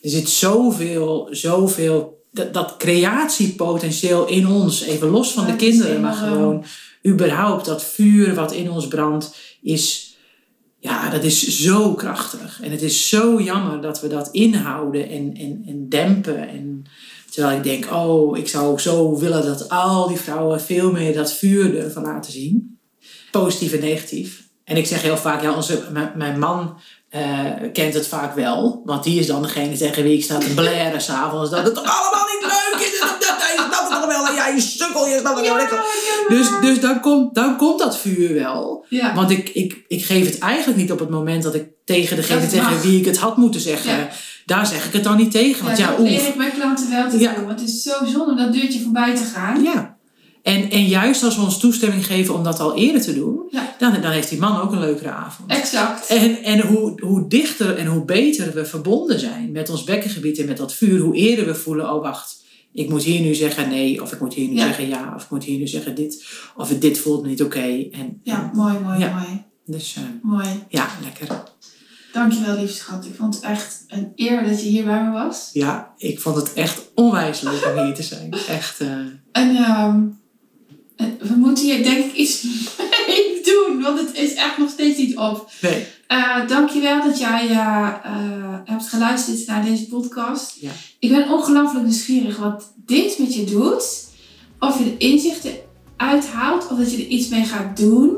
Er 0.03 0.11
zit 0.11 0.29
zoveel, 0.29 1.29
zoveel, 1.31 2.25
dat, 2.33 2.55
dat 2.55 2.77
creatiepotentieel 2.77 4.27
in 4.27 4.47
ons, 4.47 4.83
even 4.83 5.09
los 5.09 5.33
van 5.33 5.47
Ja, 5.47 5.51
de 5.51 5.57
kinderen, 5.57 6.01
maar 6.01 6.15
gewoon 6.15 6.65
überhaupt 7.07 7.65
dat 7.65 7.85
vuur 7.85 8.35
wat 8.35 8.53
in 8.53 8.71
ons 8.71 8.89
brandt, 8.89 9.35
is, 9.63 10.17
ja, 10.79 11.11
dat 11.11 11.25
is 11.25 11.63
zo 11.63 11.95
krachtig. 11.95 12.61
En 12.63 12.71
het 12.71 12.83
is 12.83 13.09
zo 13.09 13.41
jammer 13.41 13.81
dat 13.81 14.01
we 14.01 14.09
dat 14.09 14.29
inhouden 14.31 15.09
en, 15.09 15.35
en, 15.35 15.63
en 15.67 15.89
dempen. 15.89 16.49
En, 16.49 16.85
terwijl 17.31 17.57
ik 17.57 17.63
denk, 17.63 17.93
oh, 17.93 18.39
ik 18.39 18.49
zou 18.49 18.67
ook 18.67 18.81
zo 18.81 19.19
willen 19.19 19.45
dat 19.45 19.69
al 19.69 20.09
die 20.09 20.17
vrouwen 20.17 20.61
veel 20.61 20.93
meer 20.93 21.15
dat 21.15 21.33
vuur 21.33 21.79
ervan 21.79 22.03
laten 22.03 22.33
zien. 22.33 22.80
Positief 23.31 23.73
en 23.73 23.81
negatief. 23.81 24.43
En 24.65 24.77
ik 24.77 24.87
zeg 24.87 25.03
heel 25.03 25.17
vaak, 25.17 25.43
ja, 25.43 25.53
onze, 25.55 25.83
mijn, 26.15 26.39
man 26.39 26.79
eh, 27.09 27.45
kent 27.73 27.95
het 27.95 28.07
vaak 28.07 28.35
wel. 28.35 28.83
Want 28.85 29.05
die 29.05 29.19
is 29.19 29.27
dan 29.27 29.43
degene 29.43 29.77
tegen 29.77 30.03
wie 30.03 30.17
ik 30.17 30.25
sta 30.25 30.39
te 30.39 30.55
blaren 30.55 31.01
s'avonds. 31.01 31.51
Dat 31.51 31.65
het 31.65 31.75
toch 31.75 31.85
allemaal 32.01 32.27
niet 32.27 32.43
leuk 32.43 32.87
is. 32.89 33.01
En 33.01 33.07
dat, 33.07 33.21
dat, 33.21 33.51
snapt 33.55 33.79
het 33.79 34.01
toch 34.01 34.07
wel. 34.07 34.27
En 34.27 34.35
ja, 34.35 34.49
je 34.49 34.61
sukkel, 34.61 35.07
je 35.07 35.19
snapt 35.19 35.39
het 35.39 35.47
wel. 35.47 35.57
lekker. 35.57 35.83
Dus, 36.29 36.49
dus 36.61 36.81
dan, 36.81 37.01
komt, 37.01 37.35
dan 37.35 37.57
komt 37.57 37.79
dat 37.79 37.99
vuur 37.99 38.35
wel. 38.35 38.85
Ja. 38.89 39.15
Want 39.15 39.31
ik, 39.31 39.49
ik, 39.49 39.85
ik 39.89 40.05
geef 40.05 40.27
het 40.27 40.39
eigenlijk 40.39 40.79
niet 40.79 40.93
op 40.93 40.99
het 40.99 41.11
moment 41.11 41.43
dat 41.43 41.55
ik 41.55 41.69
tegen 41.85 42.17
degene 42.17 42.47
tegen 42.47 42.81
wie 42.81 42.99
ik 42.99 43.05
het 43.05 43.19
had 43.19 43.37
moeten 43.37 43.61
zeggen. 43.61 44.09
Daar 44.47 44.67
zeg 44.67 44.87
ik 44.87 44.93
het 44.93 45.05
dan 45.05 45.17
niet 45.17 45.31
tegen. 45.31 45.65
Want 45.65 45.79
ja, 45.79 45.85
ja, 45.85 45.97
dat 45.97 46.07
leer 46.07 46.21
oef. 46.21 46.29
ik 46.29 46.37
mijn 46.37 46.53
klanten 46.53 46.91
wel 46.91 47.11
te 47.11 47.19
Ja. 47.19 47.35
doen. 47.35 47.47
Want 47.47 47.61
het 47.61 47.69
is 47.69 47.83
zo 47.83 48.05
zonde 48.05 48.31
om 48.31 48.37
dat 48.37 48.53
deurtje 48.53 48.81
voorbij 48.81 49.15
te 49.15 49.25
gaan. 49.25 49.63
Ja. 49.63 49.99
En, 50.43 50.71
en 50.71 50.85
juist 50.87 51.23
als 51.23 51.37
we 51.37 51.43
ons 51.43 51.59
toestemming 51.59 52.07
geven 52.07 52.35
om 52.35 52.45
dat 52.45 52.61
al 52.61 52.77
eerder 52.77 53.03
te 53.03 53.15
doen, 53.15 53.43
Ja. 53.51 53.75
dan, 53.79 54.01
dan 54.01 54.11
heeft 54.11 54.29
die 54.29 54.39
man 54.39 54.61
ook 54.61 54.73
een 54.73 54.81
leukere 54.81 55.11
avond. 55.11 55.51
Exact. 55.51 56.07
En, 56.07 56.43
en 56.43 56.61
hoe, 56.61 57.01
hoe 57.05 57.29
dichter 57.29 57.77
en 57.77 57.87
hoe 57.87 58.05
beter 58.05 58.53
we 58.55 58.65
verbonden 58.65 59.21
zijn 59.21 59.53
met 59.53 59.71
ons 59.71 59.85
bekkengebied 59.85 60.39
en 60.39 60.47
met 60.47 60.57
dat 60.57 60.75
vuur, 60.75 61.01
hoe 61.01 61.15
eerder 61.15 61.47
we 61.47 61.55
voelen, 61.55 61.93
oh 61.95 62.03
wacht, 62.03 62.45
ik 62.73 62.89
moet 62.89 63.03
hier 63.03 63.21
nu 63.21 63.35
zeggen 63.35 63.69
nee, 63.69 64.03
of 64.03 64.13
ik 64.13 64.21
moet 64.21 64.35
hier 64.35 64.49
nu 64.49 64.55
Ja. 64.55 64.65
zeggen 64.67 64.89
ja, 64.89 65.13
of 65.17 65.23
ik 65.23 65.31
moet 65.31 65.45
hier 65.45 65.59
nu 65.59 65.67
zeggen 65.67 65.95
dit, 65.95 66.25
of 66.57 66.69
dit 66.69 66.99
voelt 66.99 67.27
niet 67.27 67.43
oké. 67.43 67.87
En, 67.93 68.21
Ja, 68.23 68.51
mooi, 68.55 68.79
mooi, 68.79 68.99
Ja. 68.99 69.13
mooi. 69.15 69.43
Dus 69.67 69.95
eh, 69.97 70.03
Mooi. 70.23 70.49
ja, 70.69 70.89
lekker. 71.03 71.43
Dankjewel, 72.13 72.57
lieve 72.57 72.73
schat. 72.73 73.05
Ik 73.05 73.15
vond 73.17 73.35
het 73.35 73.45
echt 73.45 73.85
een 73.89 74.13
eer 74.17 74.45
dat 74.49 74.63
je 74.63 74.69
hier 74.69 74.85
bij 74.85 75.05
me 75.05 75.11
was. 75.11 75.51
Ja, 75.53 75.93
ik 75.97 76.21
vond 76.21 76.37
het 76.37 76.53
echt 76.53 76.91
onwijs 76.95 77.41
leuk 77.41 77.73
om 77.77 77.85
hier 77.85 77.95
te 77.95 78.03
zijn. 78.03 78.33
Echt, 78.49 78.81
eh, 78.81 78.89
En 79.33 79.57
ehm, 79.57 79.97
eh, 79.97 80.03
we 81.21 81.35
moeten 81.37 81.65
hier 81.65 81.83
denk 81.83 82.05
ik 82.05 82.13
iets 82.13 82.43
mee 83.07 83.41
doen, 83.43 83.83
want 83.83 83.99
het 84.01 84.15
is 84.15 84.35
echt 84.35 84.59
nog 84.59 84.71
steeds 84.71 84.99
niet 84.99 85.17
op. 85.17 85.51
nee. 85.61 85.87
Eh 86.07 86.49
dankjewel 86.49 87.03
dat 87.03 87.19
jij 87.19 87.49
eh, 87.49 87.89
eh, 88.05 88.59
hebt 88.65 88.87
geluisterd 88.89 89.47
naar 89.47 89.65
deze 89.65 89.87
podcast. 89.87 90.57
Ja. 90.61 90.71
Ik 90.99 91.11
ben 91.11 91.31
ongelooflijk 91.31 91.85
nieuwsgierig 91.85 92.37
wat 92.37 92.73
dit 92.77 93.19
met 93.19 93.35
je 93.35 93.45
doet. 93.45 94.09
Of 94.59 94.79
je 94.79 94.85
er 94.85 95.01
inzichten 95.01 95.53
uithaalt 95.97 96.69
of 96.71 96.79
dat 96.79 96.93
je 96.93 96.97
er 96.97 97.09
iets 97.09 97.29
mee 97.29 97.45
gaat 97.45 97.77
doen. 97.77 98.17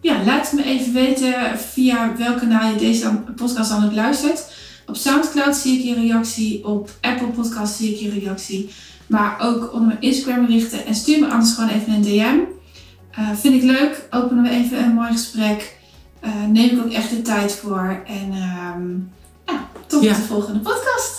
Ja, 0.00 0.24
laat 0.24 0.50
het 0.50 0.60
me 0.60 0.64
even 0.64 0.92
weten 0.92 1.58
via 1.58 2.16
welk 2.16 2.38
kanaal 2.38 2.72
je 2.72 2.78
deze 2.78 3.22
podcast 3.36 3.70
dan 3.70 3.84
ook 3.84 3.94
luistert. 3.94 4.44
Op 4.86 4.96
Soundcloud 4.96 5.56
zie 5.56 5.78
ik 5.78 5.84
je 5.84 5.94
reactie. 5.94 6.66
Op 6.66 6.90
Apple 7.00 7.26
Podcast 7.26 7.76
zie 7.76 7.92
ik 7.92 8.00
je 8.00 8.20
reactie. 8.20 8.68
Maar 9.08 9.36
ook 9.40 9.72
onder 9.72 9.86
mijn 9.88 10.00
Instagram 10.00 10.46
berichten. 10.46 10.86
En 10.86 10.94
stuur 10.94 11.18
me 11.20 11.26
anders 11.28 11.52
gewoon 11.52 11.70
even 11.70 11.92
een 11.92 12.02
DM. 12.02 12.36
Eh, 13.10 13.30
vind 13.34 13.54
ik 13.54 13.62
leuk. 13.62 14.06
Openen 14.10 14.42
we 14.42 14.50
even 14.50 14.84
een 14.84 14.94
mooi 14.94 15.12
gesprek. 15.12 15.76
Eh, 16.20 16.30
neem 16.48 16.70
ik 16.78 16.84
ook 16.84 16.92
echt 16.92 17.10
de 17.10 17.22
tijd 17.22 17.52
voor. 17.52 18.02
En 18.06 18.30
ehm, 18.32 18.90
ja, 19.46 19.66
tot 19.86 20.02
Ja. 20.02 20.14
de 20.14 20.20
volgende 20.20 20.58
podcast. 20.58 21.17